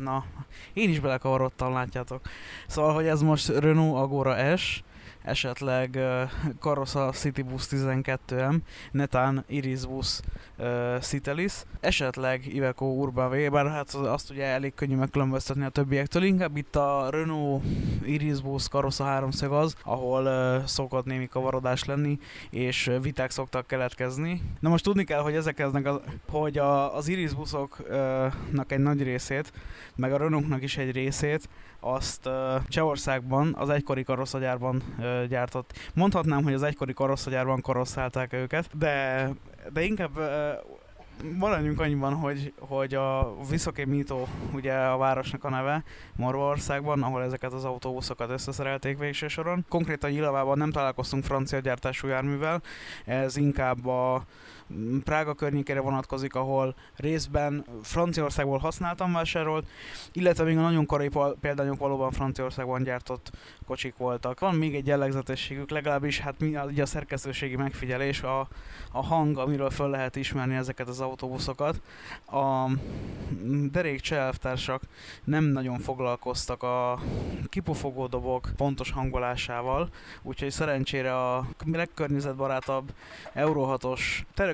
[0.00, 0.24] na,
[0.72, 2.20] én is belekavarodtam, látjátok.
[2.66, 4.82] Szóval, hogy ez most Renault Agora S,
[5.26, 6.30] esetleg uh,
[6.60, 8.56] Karosa Citybus 12M,
[8.90, 10.20] netán Irisbus
[10.58, 16.22] uh, Citelis, esetleg Iveco Urban V, bár hát azt ugye elég könnyű megkülönböztetni a többiektől,
[16.22, 17.64] inkább itt a Renault
[18.04, 22.18] Irisbus Karosa háromszög az, ahol uh, szokott némi kavarodás lenni,
[22.50, 24.42] és viták szoktak keletkezni.
[24.60, 29.52] Na most tudni kell, hogy ezek az, hogy a, az Irisbuszoknak egy nagy részét,
[29.96, 31.48] meg a Renaultnak is egy részét,
[31.94, 32.28] azt
[32.68, 35.72] Csehországban, az egykori karoszagyárban uh, gyártott.
[35.94, 39.28] Mondhatnám, hogy az egykori karoszagyárban karosszálták őket, de,
[39.72, 40.18] de inkább
[41.38, 45.84] maradjunk annyiban, hogy, hogy a Viszoké Mito, ugye a városnak a neve
[46.16, 49.64] Morvaországban, ahol ezeket az autóbuszokat összeszerelték végső soron.
[49.68, 52.62] Konkrétan Nyilavában nem találkoztunk francia gyártású járművel,
[53.04, 54.24] ez inkább a
[55.04, 59.66] Prága környékére vonatkozik, ahol részben Franciaországból használtam vásárolt,
[60.12, 61.10] illetve még a nagyon korai
[61.40, 63.30] példányok valóban Franciaországban gyártott
[63.66, 64.40] kocsik voltak.
[64.40, 68.48] Van még egy jellegzetességük, legalábbis hát mi a, a szerkesztőségi megfigyelés, a,
[68.92, 71.80] a hang, amiről föl lehet ismerni ezeket az autóbuszokat.
[72.26, 72.70] A
[73.70, 74.82] derék cselvtársak
[75.24, 77.00] nem nagyon foglalkoztak a
[77.48, 79.88] kipufogó dobok pontos hangolásával,
[80.22, 82.92] úgyhogy szerencsére a legkörnyezetbarátabb
[83.32, 84.00] Euro 6-os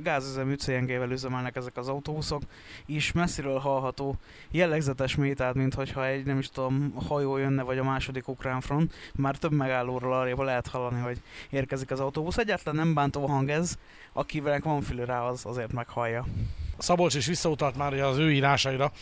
[0.03, 2.43] gázüzemű CNG-vel üzemelnek ezek az autóbuszok,
[2.87, 4.17] és messziről hallható
[4.51, 8.95] jellegzetes métát, mint hogyha egy nem is tudom hajó jönne, vagy a második ukrán front,
[9.15, 12.39] már több megállóról arrébb lehet hallani, hogy érkezik az autóbusz.
[12.39, 13.77] Egyáltalán nem bántó hang ez,
[14.13, 16.27] akivel van fülő rá, az azért meghallja.
[16.79, 18.93] Szabolcs is visszautalt már az ő írásaira,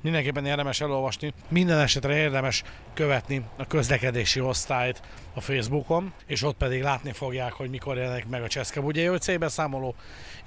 [0.00, 1.32] mindenképpen érdemes elolvasni.
[1.48, 2.62] Minden esetre érdemes
[2.94, 5.02] követni a közlekedési osztályt
[5.34, 9.94] a Facebookon, és ott pedig látni fogják, hogy mikor jelenik meg a Cseszke Bugyai beszámoló,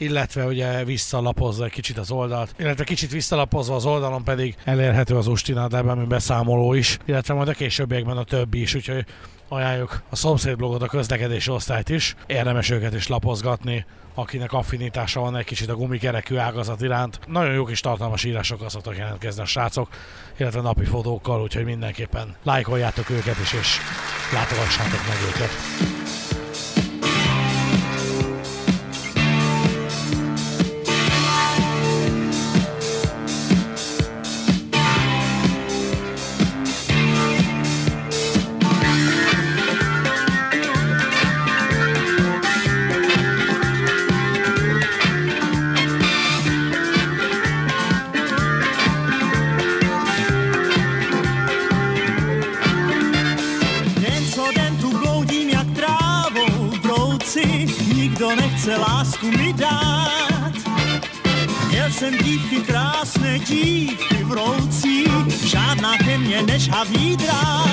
[0.01, 5.27] illetve ugye visszalapozza egy kicsit az oldalt, illetve kicsit visszalapozva az oldalon pedig elérhető az
[5.27, 9.05] Ustina Debemi beszámoló is, illetve majd a későbbiekben a többi is, úgyhogy
[9.47, 12.15] ajánljuk a szomszédblogot, a közlekedési osztályt is.
[12.25, 17.19] Érdemes őket is lapozgatni, akinek affinitása van egy kicsit a gumikerekű ágazat iránt.
[17.27, 19.89] Nagyon jó kis tartalmas írásokkal szoktak jelentkezni a srácok,
[20.37, 23.77] illetve napi fotókkal, úgyhogy mindenképpen lájkoljátok őket is, és
[24.33, 26.20] látogassátok meg őket.
[62.31, 65.03] Dívky krásné, dívky vroucí,
[65.45, 67.70] žádná ke mně než havý drát.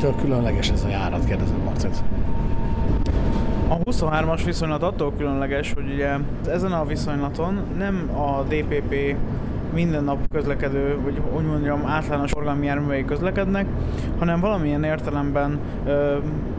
[0.00, 2.02] Mitől különleges ez a járat, kérdezem Marcit.
[3.68, 6.16] A 23-as viszonylat attól különleges, hogy ugye
[6.48, 9.16] ezen a viszonylaton nem a DPP
[9.74, 13.66] minden nap közlekedő, vagy úgy mondjam, általános forgalmi járművei közlekednek,
[14.18, 16.16] hanem valamilyen értelemben ö,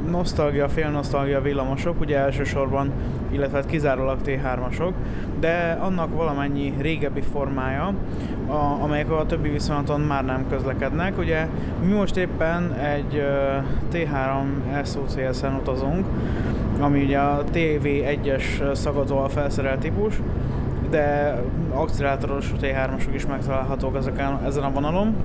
[0.09, 2.91] nosztalgia, félnosztalgia villamosok, ugye elsősorban,
[3.31, 4.93] illetve hát kizárólag T3-asok,
[5.39, 7.93] de annak valamennyi régebbi formája,
[8.47, 11.17] a, amelyek a többi viszonylaton már nem közlekednek.
[11.17, 11.47] Ugye
[11.85, 13.57] mi most éppen egy ö,
[13.93, 14.43] T3
[14.85, 16.05] SOCS-en utazunk,
[16.79, 20.21] ami ugye a TV1-es szagadóval felszerelt típus,
[20.89, 21.35] de
[21.73, 25.15] akcelerátoros T3-asok is megtalálhatók ezeken, ezen a vonalon.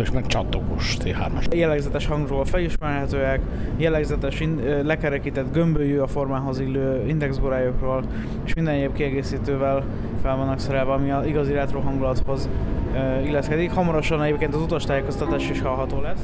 [0.00, 1.54] Is meg csattogós T3-as.
[1.54, 3.40] Jellegzetes hangról felismerhetőek,
[3.76, 8.04] jellegzetes in- lekerekített gömbölyű a formához illő indexborájukról,
[8.44, 9.84] és minden egyéb kiegészítővel
[10.22, 12.48] fel vannak szerelve, ami az igazi retro hangulathoz
[12.94, 13.70] ö, illeszkedik.
[13.70, 16.20] Hamarosan egyébként az utastájékoztatás is hallható lesz.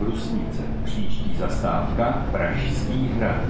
[0.00, 0.62] Brusnice.
[0.84, 3.40] Příští zastávka Pražský hrad.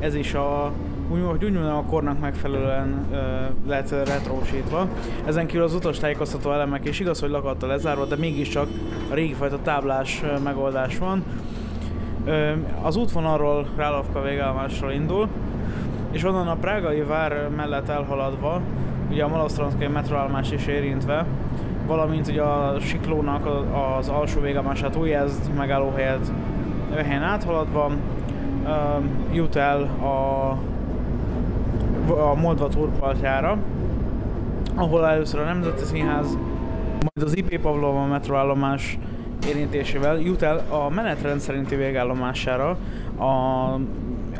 [0.00, 0.72] ez is a
[1.10, 3.16] úgy, hogy úgy a kornak megfelelően ö,
[3.68, 4.88] lett retrósítva.
[5.26, 8.66] Ezen kívül az utastájékoztató elemek is igaz, hogy lakattal lezárva, de mégiscsak
[9.10, 11.24] a régi fajta táblás ö, megoldás van.
[12.24, 15.28] Ö, az útvonalról Rálavka végállomásról indul,
[16.10, 18.60] és onnan a prágai vár mellett elhaladva,
[19.10, 21.26] ugye a Malostranszkai metroállomás is érintve,
[21.86, 23.46] valamint ugye a Siklónak
[23.98, 26.32] az alsó végállomását Újezd megállóhelyet
[26.94, 27.90] helyen áthaladva,
[29.32, 30.56] jut el a,
[32.10, 33.58] a Moldva túrpartjára,
[34.74, 36.38] ahol először a Nemzeti Színház,
[36.92, 38.98] majd az IP Pavlova metroállomás
[39.48, 42.76] érintésével jut el a menetrend szerinti végállomására
[43.18, 43.24] a,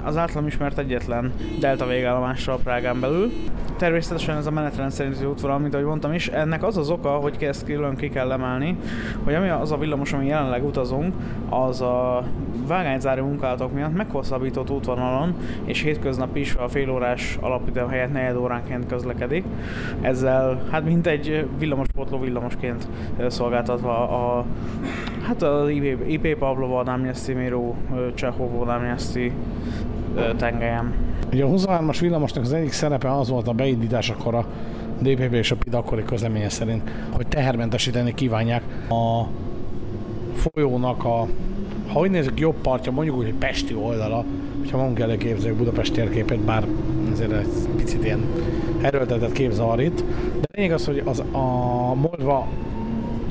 [0.05, 3.32] az általam ismert egyetlen delta végállomásra a Prágán belül.
[3.77, 7.36] Természetesen ez a menetrend szerinti útvonal, mint ahogy mondtam is, ennek az az oka, hogy
[7.40, 8.77] ezt külön ki kell emelni,
[9.24, 11.14] hogy ami az a villamos, ami jelenleg utazunk,
[11.48, 12.24] az a
[12.66, 19.44] vágányzári munkálatok miatt meghosszabbított útvonalon, és hétköznap is a félórás alapütem helyett negyed óránként közlekedik.
[20.01, 22.89] Ezzel hát mint egy villamospótló villamosként
[23.28, 24.44] szolgáltatva a
[25.31, 27.77] hát az IP, IP Pavlova Námnyeszti Miró
[28.15, 29.32] Csehovó Námnyeszti
[30.36, 30.94] tengelyen.
[31.32, 34.47] Ugye a 23-as villamosnak az egyik szerepe az volt a beindításakor a
[34.98, 39.27] DPP és a PID akkori közleménye szerint, hogy tehermentesíteni kívánják a
[40.35, 41.27] folyónak a,
[41.93, 44.24] ha úgy nézzük, jobb partja, mondjuk úgy, hogy Pesti oldala,
[44.59, 46.66] hogyha magunk elé képzeljük Budapest térképét, bár
[47.12, 48.24] azért egy picit ilyen
[48.81, 50.05] erőltetett képzavar itt.
[50.40, 52.47] De lényeg az, hogy az a Moldva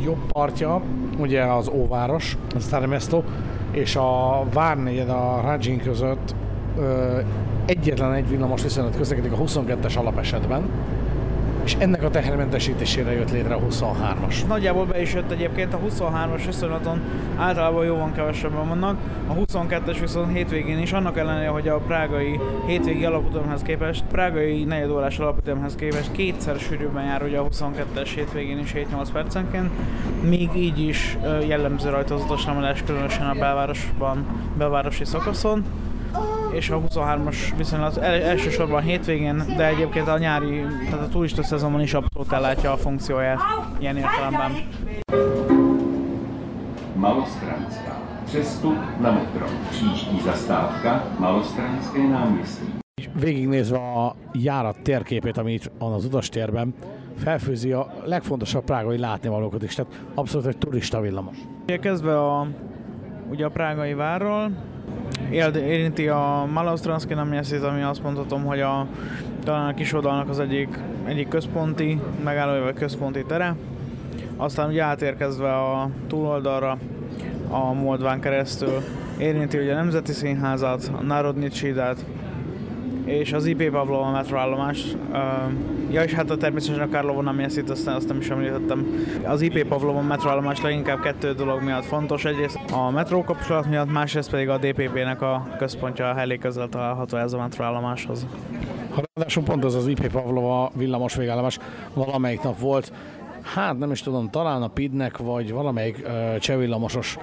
[0.03, 0.81] jobb partja,
[1.19, 3.23] ugye az Óváros, az Staremesto,
[3.71, 6.35] és a Várnegyed a Rajin között
[6.77, 7.19] ö,
[7.65, 10.69] egyetlen egy villamos viszonylat közlekedik a 22-es alapesetben,
[11.63, 14.47] és ennek a tehermentesítésére jött létre a 23-as.
[14.47, 17.01] Nagyjából be is jött egyébként a 23-as viszonylaton,
[17.37, 23.05] általában jóban kevesebben vannak, a 22-es viszont hétvégén is, annak ellenére, hogy a prágai hétvégi
[23.05, 29.07] alapütemhez képest, prágai negyedórás alapütemhez képest kétszer sűrűbben jár ugye a 22-es hétvégén is 7-8
[29.13, 29.69] percenként,
[30.29, 31.17] még így is
[31.47, 34.25] jellemző rajta az utaslemelés, különösen a belvárosban,
[34.57, 35.63] belvárosi szakaszon
[36.51, 41.81] és a 23-as viszonylat el, elsősorban hétvégén, de egyébként a nyári, tehát a turista szezonban
[41.81, 43.39] is abszolút ellátja a funkcióját
[43.79, 44.51] ilyen értelemben.
[46.95, 47.97] Malostranská.
[48.25, 49.45] Přestup na metro.
[49.69, 52.65] Příští zastávka Malostranské náměstí.
[53.13, 56.73] Végignézve a járat térképét, ami itt van az utastérben,
[57.15, 61.37] felfőzi a legfontosabb prágai látnivalókat is, tehát abszolút egy turista villamos.
[61.65, 62.47] Kezdve a,
[63.29, 64.51] ugye a prágai várról,
[65.55, 68.87] érinti a Malostranszki Namjeszit, ami azt mondhatom, hogy a,
[69.43, 73.55] talán a kis az egyik, egyik központi megállója központi tere.
[74.37, 76.77] aztán ugye átérkezve a túloldalra
[77.49, 78.81] a Moldván keresztül
[79.17, 82.05] érinti ugye a Nemzeti Színházat, a Národnyi Csidát,
[83.09, 84.85] és az IP Pavlova metroállomás.
[85.91, 88.87] Ja, és hát a természetesen a Karlovon, ami ezt itt aztán azt nem is említettem.
[89.25, 92.25] Az IP Pavlova metroállomás leginkább kettő dolog miatt fontos.
[92.25, 97.33] Egyrészt a metró kapcsolat miatt, másrészt pedig a DPP-nek a központja elég közel található ez
[97.33, 98.25] a metroállomáshoz.
[99.15, 101.59] Ráadásul pont az az IP Pavlova villamos végállomás
[101.93, 102.91] valamelyik nap volt,
[103.41, 107.17] hát nem is tudom, talán a PID-nek, vagy valamelyik uh, csehvillamosos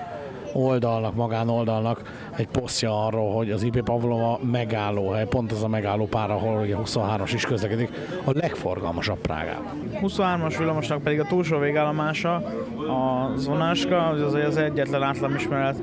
[0.57, 2.03] oldalnak, magánoldalnak
[2.37, 6.77] egy posztja arról, hogy az IP Pavlova megállóhely, pont az a megálló pár, ahol ugye
[6.85, 7.91] 23-as is közlekedik,
[8.24, 9.91] a legforgalmasabb Prágában.
[10.03, 12.35] 23-as villamosnak pedig a túlsó végállomása,
[12.89, 15.77] a Zonáska, az az egyetlen átlam ismeret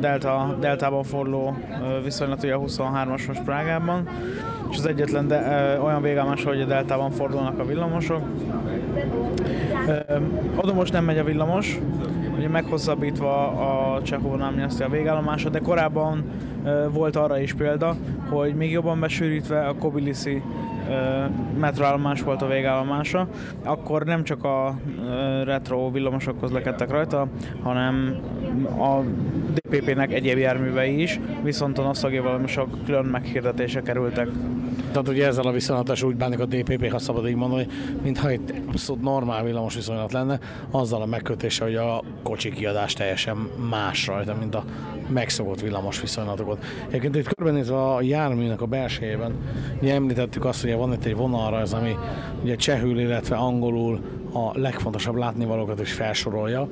[0.00, 1.56] delta, deltában forduló
[2.04, 4.08] viszonylat ugye a 23-as most Prágában,
[4.70, 8.22] és az egyetlen de, ö, olyan végállomás, hogy a deltában fordulnak a villamosok.
[9.86, 10.16] Ö,
[10.56, 11.78] oda most nem megy a villamos,
[12.40, 16.24] ugye meghosszabbítva a Csehovon a végállomása, de korábban
[16.92, 17.96] volt arra is példa,
[18.28, 20.42] hogy még jobban besűrítve a Kobilisi
[21.58, 23.28] metroállomás volt a végállomása,
[23.64, 24.78] akkor nem csak a
[25.44, 27.26] retro villamosok közlekedtek rajta,
[27.62, 28.16] hanem
[28.78, 29.00] a
[29.54, 34.28] DPP-nek egyéb járművei is, viszont a noszagi villamosok külön meghirdetése kerültek.
[34.92, 37.66] Tehát ugye ezzel a viszonylatás úgy bánik a DPP, ha szabad így mondani,
[38.02, 40.38] mintha egy abszolút normál villamos viszonylat lenne,
[40.70, 43.36] azzal a megkötése, hogy a kocsi kiadás teljesen
[43.70, 44.64] más rajta, mint a
[45.08, 46.64] megszokott villamos viszonylatokat.
[46.88, 49.32] Egyébként itt körbenézve a járműnek a belsejében,
[49.80, 51.96] ugye említettük azt, hogy van itt egy vonalrajz, ami
[52.42, 54.00] ugye csehül, illetve angolul
[54.32, 56.68] a legfontosabb látnivalókat is felsorolja,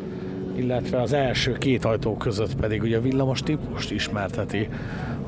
[0.56, 4.68] illetve az első két ajtó között pedig ugye a villamos típust ismerteti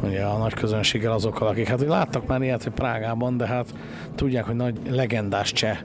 [0.02, 3.74] ugye a nagy közönséggel azokkal, akik hát hogy láttak már ilyet, hogy Prágában, de hát
[4.14, 5.78] tudják, hogy nagy legendás cseh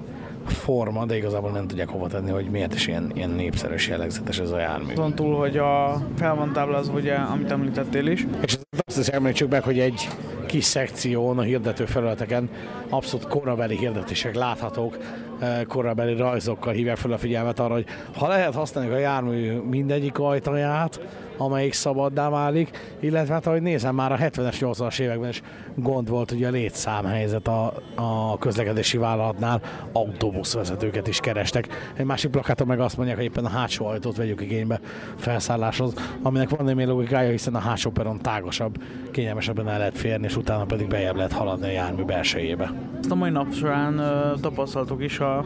[0.48, 4.40] forma, de igazából nem tudják hova tenni, hogy miért is ilyen, ilyen népszerű és jellegzetes
[4.40, 4.92] ez a jármű.
[4.92, 8.28] Azon túl, hogy a fel van táblázva, ugye, amit említettél is.
[8.42, 10.08] És azt is említsük meg, hogy egy
[10.46, 12.50] kis szekción a hirdető felületeken
[12.90, 14.98] abszolút korabeli hirdetések láthatók,
[15.40, 17.86] eh, korabeli rajzokkal hívják fel a figyelmet arra, hogy
[18.18, 21.00] ha lehet használni a jármű mindegyik ajtaját,
[21.38, 25.41] amelyik szabaddá válik, illetve hát ahogy nézem, már a 70-es, 80-as években is
[25.76, 31.68] gond volt ugye a létszámhelyzet a, a közlekedési vállalatnál, autóbuszvezetőket is kerestek.
[31.94, 34.80] Egy másik plakáton meg azt mondják, hogy éppen a hátsó ajtót vegyük igénybe
[35.16, 38.78] felszálláshoz, aminek van némi logikája, hiszen a hátsó peron tágasabb,
[39.12, 42.74] kényelmesebben el lehet férni, és utána pedig bejebb lehet haladni a jármű belsejébe.
[42.99, 44.02] Ezt a mai nap során
[44.41, 45.45] tapasztaltuk is, a,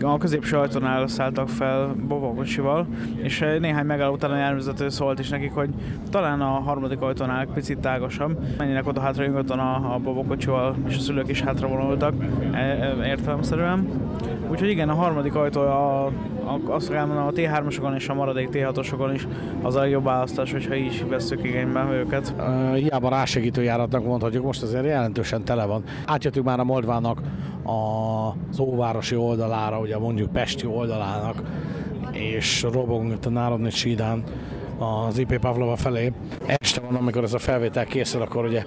[0.00, 2.86] a középső ajtónál szálltak fel bobakocsival,
[3.22, 5.68] és néhány megálló után a járművezető szólt volt is nekik, hogy
[6.10, 8.38] talán a harmadik ajtónál picit tágasabb.
[8.58, 12.14] Menjenek oda hátra nyugodtan a, a babakocsival, és a szülők is hátra vonultak
[12.52, 13.88] e, e, értelemszerűen.
[14.50, 16.12] Úgyhogy igen, a harmadik ajtó a, a,
[16.66, 19.26] azt elmondom, a T3-osokon és a maradék T6-osokon is
[19.62, 22.34] az a jobb választás, hogyha így veszük igénybe őket.
[22.38, 25.82] Uh, hiába rásegítő járatnak mondhatjuk, most azért jelentősen tele van.
[26.06, 27.20] Átjöttük már a Moldvának
[27.62, 31.42] az óvárosi oldalára, ugye mondjuk Pesti oldalának,
[32.12, 34.22] és robogunk itt a Národni Sídán
[34.78, 36.12] az IP Pavlova felé.
[36.46, 38.64] Este van, amikor ez a felvétel készül, akkor ugye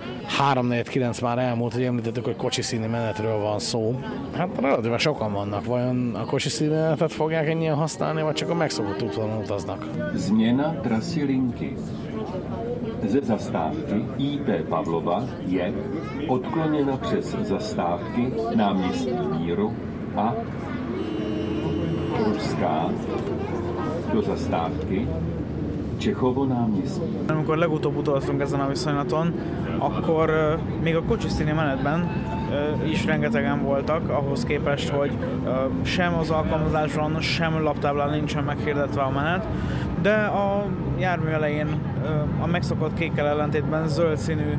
[0.54, 4.00] 3-4-9 már elmúlt, hogy említettük, hogy kocsi színi menetről van szó.
[4.38, 5.66] Hát relatíve sokan vannak.
[5.66, 9.86] Vajon a kocsi színi menetet fogják ennyien használni, vagy csak a megszokott útvonalon utaznak?
[10.16, 11.42] Změna trasy.
[13.06, 15.74] Ze zastávky IP Pavlova je
[16.28, 19.74] odkloněna přes zastávky náměstí Míru
[20.16, 20.34] a
[22.26, 22.90] Ruská
[24.14, 25.08] do zastávky
[26.02, 27.02] Csechovo náměstí.
[27.30, 29.34] Amikor legutóbb utoltunk ezen a viszonylaton,
[29.78, 32.10] akkor még a kocsiszíni menetben
[32.84, 35.12] is rengetegen voltak, ahhoz képest, hogy
[35.84, 39.46] sem az alkalmazáson, sem laptáblán nincsen meghirdetve a menet,
[40.02, 40.66] de a
[41.00, 41.68] jármű elején
[42.42, 44.58] a megszokott kékkel ellentétben zöld színű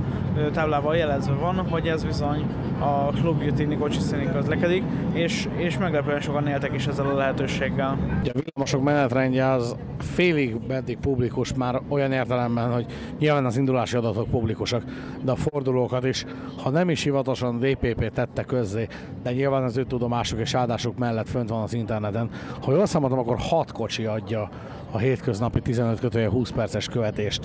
[0.52, 2.46] táblával jelezve van, hogy ez bizony
[2.78, 4.82] a Club Utini kocsiszíni közlekedik,
[5.12, 7.98] és, és meglepően sokan éltek is ezzel a lehetőséggel.
[8.24, 12.86] A villamosok menetrendje az félig meddig publikus már olyan értelemben, hogy
[13.18, 14.82] nyilván az indulási adatok publikusak,
[15.22, 16.24] de a fordulókat is,
[16.62, 18.86] ha nem is hivatalosan DPP tette közzé,
[19.22, 22.30] de nyilván az ő tudomásuk és áldásuk mellett fönt van az interneten.
[22.62, 24.48] Ha jól számoltam, akkor 6 kocsi adja
[24.92, 27.40] a hétköznapi 15 kötője 20 perces követést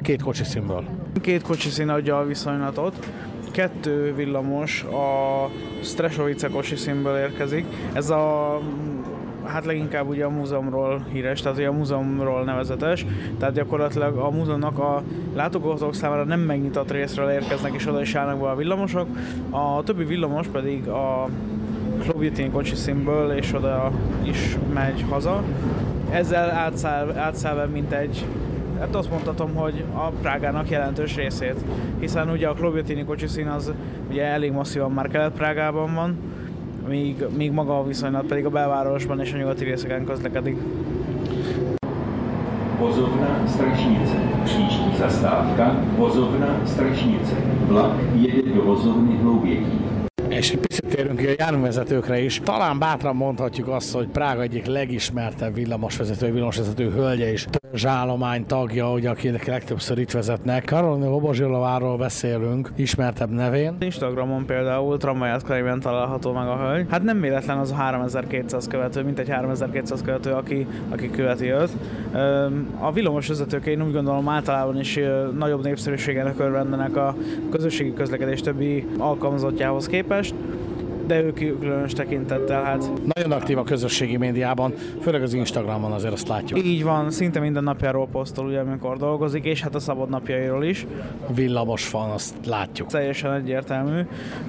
[0.00, 0.84] két kocsi színből.
[1.20, 3.06] Két kocsi szín adja a viszonylatot,
[3.50, 5.50] kettő villamos a
[5.82, 7.66] Streshovice kocsi színből érkezik.
[7.92, 8.58] Ez a
[9.44, 13.06] hát leginkább ugye a múzeumról híres, tehát ugye a múzeumról nevezetes,
[13.38, 15.02] tehát gyakorlatilag a múzeumnak a
[15.34, 19.08] látogatók számára nem megnyitott részről érkeznek és oda is állnak be a villamosok,
[19.50, 21.28] a többi villamos pedig a
[22.00, 23.92] Klobitini kocsiszínből, és oda
[24.22, 25.42] is megy haza.
[26.12, 28.24] Ezzel átszáll, átszáll mint egy
[28.78, 31.64] Hát azt mondhatom, hogy a Prágának jelentős részét,
[32.00, 33.72] hiszen ugye a Klobitini kocsiszín az
[34.10, 36.16] ugye elég masszívan már Kelet-Prágában van,
[36.88, 40.56] míg, míg maga a viszonylat pedig a belvárosban és a nyugati részeken közlekedik.
[42.78, 44.16] Vozovna Strašnice.
[44.44, 47.34] Příští zastávka Vozovna Strašnice.
[47.68, 49.80] Vlak jede do vozovny Hloubětín.
[50.28, 50.56] És
[51.02, 52.40] térünk a járművezetőkre is.
[52.44, 59.10] Talán bátran mondhatjuk azt, hogy Prága egyik legismertebb villamosvezető, villamosvezető hölgye is zsálomány tagja, ugye,
[59.10, 60.64] akinek legtöbbször itt vezetnek.
[60.64, 63.76] Karolina Lobozsilováról beszélünk, ismertebb nevén.
[63.80, 66.86] Instagramon például tramvaját könyvben található meg a hölgy.
[66.90, 71.70] Hát nem véletlen az a 3200 követő, mint egy 3200 követő, aki, aki követi őt.
[72.78, 74.98] A villamos vezetők én úgy gondolom általában is
[75.38, 77.16] nagyobb népszerűségenek örvendenek a
[77.50, 80.34] közösségi közlekedés többi alkalmazottjához képest
[81.06, 82.62] de ők különös tekintettel.
[82.62, 82.90] Hát.
[83.14, 86.64] Nagyon aktív a közösségi médiában, főleg az Instagramon azért azt látjuk.
[86.64, 90.86] Így van, szinte minden napjáról posztol, ugye, amikor dolgozik, és hát a szabad napjairól is.
[91.34, 92.88] Villamos fan, azt látjuk.
[92.88, 94.00] Teljesen egyértelmű.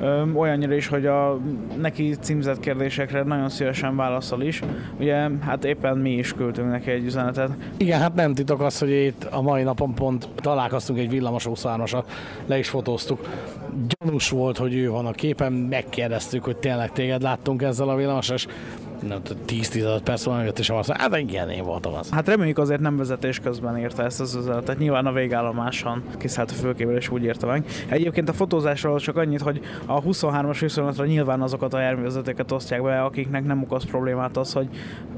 [0.01, 1.39] Ö, olyannyira is, hogy a
[1.81, 4.61] neki címzett kérdésekre nagyon szívesen válaszol is.
[4.99, 7.49] Ugye, hát éppen mi is küldtünk neki egy üzenetet.
[7.77, 11.85] Igen, hát nem titok az, hogy itt a mai napon pont találkoztunk egy villamos 23
[12.45, 13.27] le is fotóztuk.
[13.87, 18.47] Gyanús volt, hogy ő van a képen, megkérdeztük, hogy tényleg téged láttunk ezzel a villamosos
[19.47, 22.09] 10-15 perc van jött, és azt mondja, hát igen, én voltam az.
[22.09, 24.77] Hát reméljük azért nem vezetés közben írta ezt az üzenetet.
[24.77, 27.65] Nyilván a végállomáson kiszállt a főkéből, és úgy írta meg.
[27.89, 33.01] Egyébként a fotózásról csak annyit, hogy a 23-as viszonylatra nyilván azokat a járművezetőket osztják be,
[33.01, 34.67] akiknek nem okoz problémát az, hogy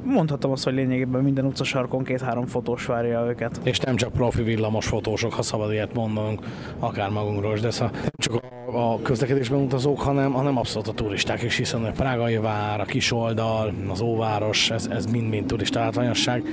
[0.04, 3.60] mondhatom azt, hogy lényegében minden utcasarkon két-három fotós várja őket.
[3.64, 6.40] És nem csak profi villamos fotósok, ha szabad ilyet mondanunk,
[6.80, 8.44] akár magunkról, de szóval nem csak
[8.74, 13.74] a közlekedésben utazók, hanem, hanem abszolút a turisták is, hiszen a Prágai vár, a Kisoldal,
[13.90, 16.44] az Óváros, ez, ez mind-mind turista látványosság,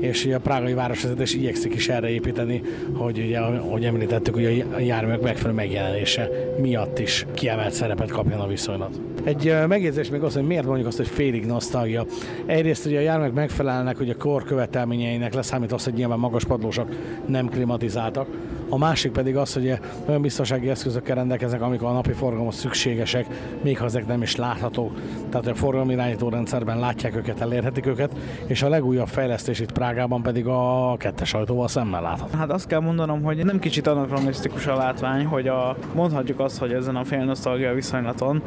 [0.00, 4.78] és ugye a prágai városvezetés igyekszik is erre építeni, hogy ugye, ahogy említettük, hogy a
[4.78, 6.30] járművek megfelelő megjelenése
[6.60, 9.00] miatt is kiemelt szerepet kapjon a viszonylat.
[9.24, 12.06] Egy megjegyzés még az, hogy miért mondjuk azt, hogy félig nosztalgia.
[12.46, 16.88] Egyrészt ugye a járművek megfelelnek hogy a kor követelményeinek, leszámít az, hogy nyilván magas padlósak
[17.26, 18.26] nem klimatizáltak.
[18.70, 23.26] A másik pedig az, hogy olyan biztonsági eszközökkel rendelkeznek, amik a napi forgalomhoz szükségesek,
[23.62, 24.92] még ha ezek nem is láthatók.
[25.30, 28.16] Tehát a forgalomirányító rendszerben látják őket, elérhetik őket,
[28.46, 32.36] és a legújabb fejlesztés itt Prágában pedig a kettes ajtóval szemmel látható.
[32.36, 36.72] Hát azt kell mondanom, hogy nem kicsit anakronisztikus a látvány, hogy a, mondhatjuk azt, hogy
[36.72, 38.42] ezen a fél nosztalgia viszonylaton,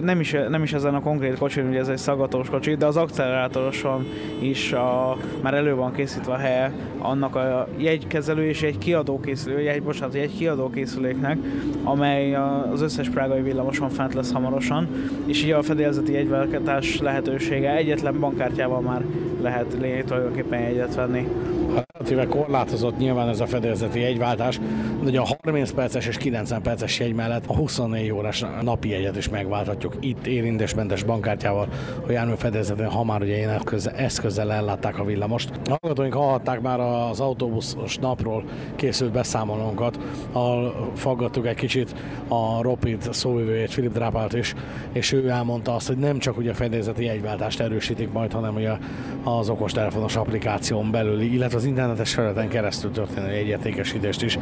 [0.00, 2.96] nem is, nem is ezen a konkrét kocsin, ugye ez egy szagatós kocsi, de az
[2.96, 4.06] akcelerátoroson
[4.40, 9.60] is a, már elő van készítve a helye annak a jegykezelő és egy kiadó készülő,
[9.60, 11.38] jegy, bocsánat, egy kiadó készüléknek,
[11.84, 12.34] amely
[12.72, 14.88] az összes prágai villamoson fent lesz hamarosan,
[15.26, 19.04] és így a fedélzeti jegyváltás lehetősége egyetlen bankkártyával már
[19.42, 21.26] lehet lényeg tulajdonképpen jegyet venni
[22.08, 24.60] relatíve korlátozott nyilván ez a fedélzeti jegyváltás,
[25.04, 29.28] de a 30 perces és 90 perces jegy mellett a 24 órás napi jegyet is
[29.28, 31.68] megválthatjuk itt érintésmentes bankkártyával,
[32.00, 33.60] hogy jármű fedélzetén, ha már ugye ilyen
[33.96, 35.50] eszközzel ellátták a villamost.
[35.64, 38.44] A hallgatóink hallhatták már az autóbuszos napról
[38.76, 39.98] készült beszámolónkat,
[40.32, 41.94] ahol faggattuk egy kicsit
[42.28, 44.54] a Ropid szóvivőjét, Filip Drápált is,
[44.92, 48.72] és ő elmondta azt, hogy nem csak ugye a fedélzeti jegyváltást erősítik majd, hanem ugye
[49.22, 54.38] az okostelefonos applikáción belüli, illetve az internetes felületen keresztül történő egyértékesítést is.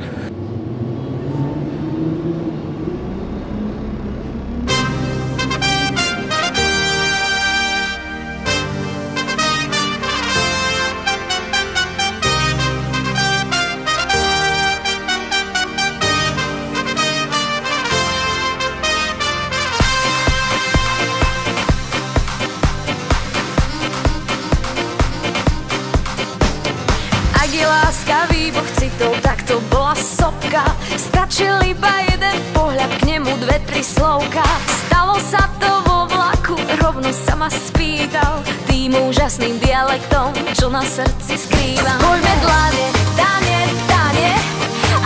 [40.75, 44.31] Na srdci skrývam Poďme dlane, dane, dane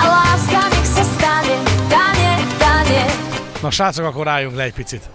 [0.01, 1.57] A láska nech sa stane
[1.93, 3.03] Dane, dane
[3.61, 5.11] Na srácok, akkor álljunk le egy picit.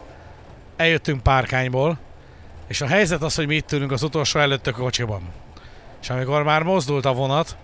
[0.76, 1.98] Eljöttünk párkányból,
[2.68, 5.22] és a helyzet az, hogy mi itt ülünk az utolsó előtt a kocsiban.
[6.02, 7.58] És amikor már mozdult a vonat,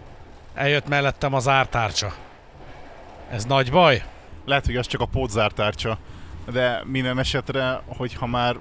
[0.53, 2.13] eljött mellettem az ártárcsa.
[3.31, 4.03] Ez nagy baj?
[4.45, 5.97] Lehet, hogy az csak a pótzártárcsa,
[6.51, 8.55] de minden esetre, hogyha már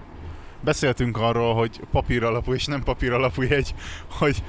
[0.60, 3.74] beszéltünk arról, hogy papír alapú és nem papír alapú jegy,
[4.08, 4.42] hogy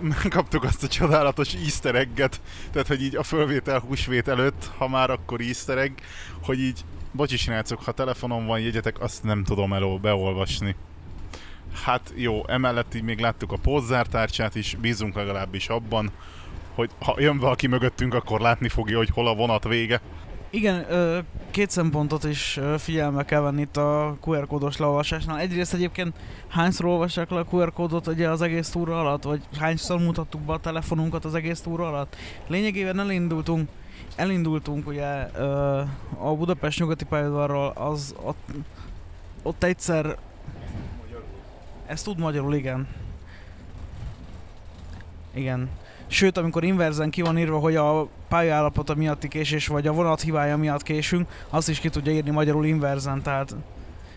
[0.00, 2.40] megkaptuk azt a csodálatos easter egget,
[2.72, 5.98] tehát hogy így a fölvétel húsvét előtt, ha már akkor easter egg,
[6.42, 6.80] hogy így
[7.12, 10.76] Bocsi srácok, ha telefonon van jegyetek, azt nem tudom elol beolvasni.
[11.84, 16.10] Hát jó, emellett így még láttuk a pózzártárcsát is, bízunk legalábbis abban,
[16.74, 20.00] hogy ha jön valaki mögöttünk, akkor látni fogja, hogy hol a vonat vége.
[20.54, 20.86] Igen,
[21.50, 25.38] két szempontot is figyelme kell venni itt a QR kódos leolvasásnál.
[25.38, 26.16] Egyrészt egyébként
[26.48, 30.52] hányszor olvassák le a QR kódot ugye az egész túra alatt, vagy hányszor mutattuk be
[30.52, 32.16] a telefonunkat az egész túra alatt.
[32.46, 33.68] Lényegében elindultunk,
[34.16, 35.06] elindultunk ugye
[36.18, 38.48] a Budapest nyugati pályaudvarról, az ott,
[39.42, 40.16] ott egyszer
[41.86, 42.88] ez tud magyarul, igen.
[45.34, 45.68] Igen.
[46.12, 50.56] Sőt, amikor inverzen ki van írva, hogy a pályaállapota miatti késés, vagy a vonat hibája
[50.56, 53.54] miatt késünk, azt is ki tudja írni magyarul inverzen, tehát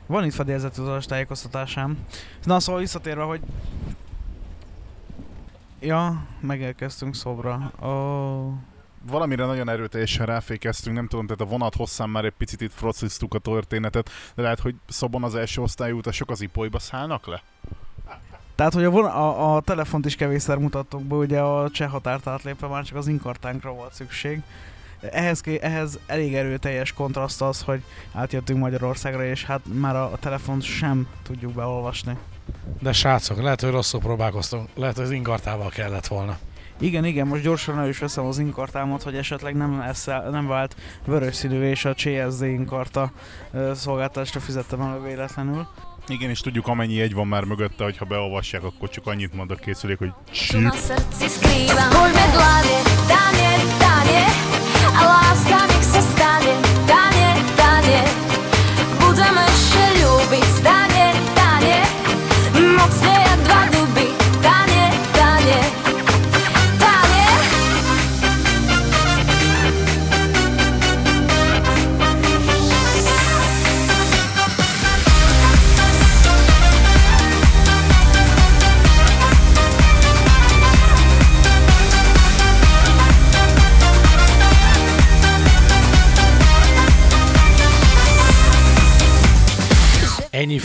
[0.06, 1.98] van itt fedélzetű utas tájékoztatásám.
[2.44, 3.42] Na szóval visszatérve, hogy
[5.80, 7.72] Ja, megérkeztünk szobra.
[7.80, 8.54] Oh.
[9.08, 13.34] Valamire nagyon erőteljesen ráfékeztünk, nem tudom, tehát a vonat hosszán már egy picit itt frociztuk
[13.34, 17.44] a történetet, de lehet, hogy szobon az első osztályú utasok az ipolyba szállnak le?
[18.56, 22.28] Tehát, hogy a, von- a, a telefont is kevésszer mutattuk be, ugye a cseh határt
[22.28, 24.42] átlépve már csak az inkartánkra volt szükség.
[25.12, 27.84] Ehhez, ehhez elég erőteljes kontraszt az, hogy
[28.14, 32.18] átjöttünk Magyarországra, és hát már a, a telefont sem tudjuk beolvasni.
[32.82, 34.70] De srácok, lehet, hogy rosszul próbálkoztunk.
[34.76, 36.38] Lehet, hogy az inkartával kellett volna.
[36.80, 40.76] Igen, igen, most gyorsan el is veszem az inkartámat, hogy esetleg nem, eszel, nem vált
[41.06, 43.12] vörös színű és a CSD inkarta
[43.52, 45.68] ö, szolgáltatásra fizettem elő véletlenül.
[46.08, 49.52] Igen, és tudjuk, amennyi jegy van már mögötte, hogy ha beolvassák, akkor csak annyit mond
[49.52, 50.12] a készülék, hogy
[55.48, 55.75] Co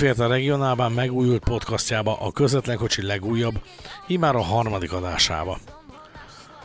[0.00, 3.60] Ennyi fért a regionálban megújult podcastjába a közvetlen kocsi legújabb,
[4.06, 5.58] immár a harmadik adásába.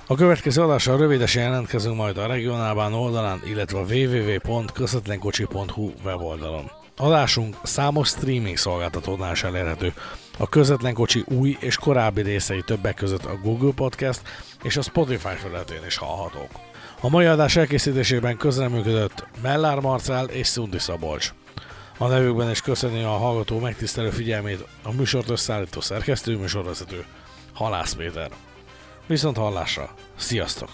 [0.08, 6.72] A következő adással rövidesen jelentkezünk majd a regionálban oldalán, illetve a www.közvetlenkocsi.hu weboldalon.
[6.98, 9.94] Adásunk számos streaming szolgáltatónál is elérhető.
[10.38, 14.22] A Közvetlen Kocsi új és korábbi részei többek között a Google Podcast
[14.64, 16.50] és a Spotify felületén is hallhatók.
[17.02, 21.34] A mai adás elkészítésében közreműködött Mellár Marcál és Szundi Szabolcs.
[21.98, 27.06] A nevükben is köszönni a hallgató megtisztelő figyelmét a műsort összeállító szerkesztő műsorvezető
[27.54, 28.30] Halász Péter.
[29.08, 30.70] Viszont hallásra, sziasztok!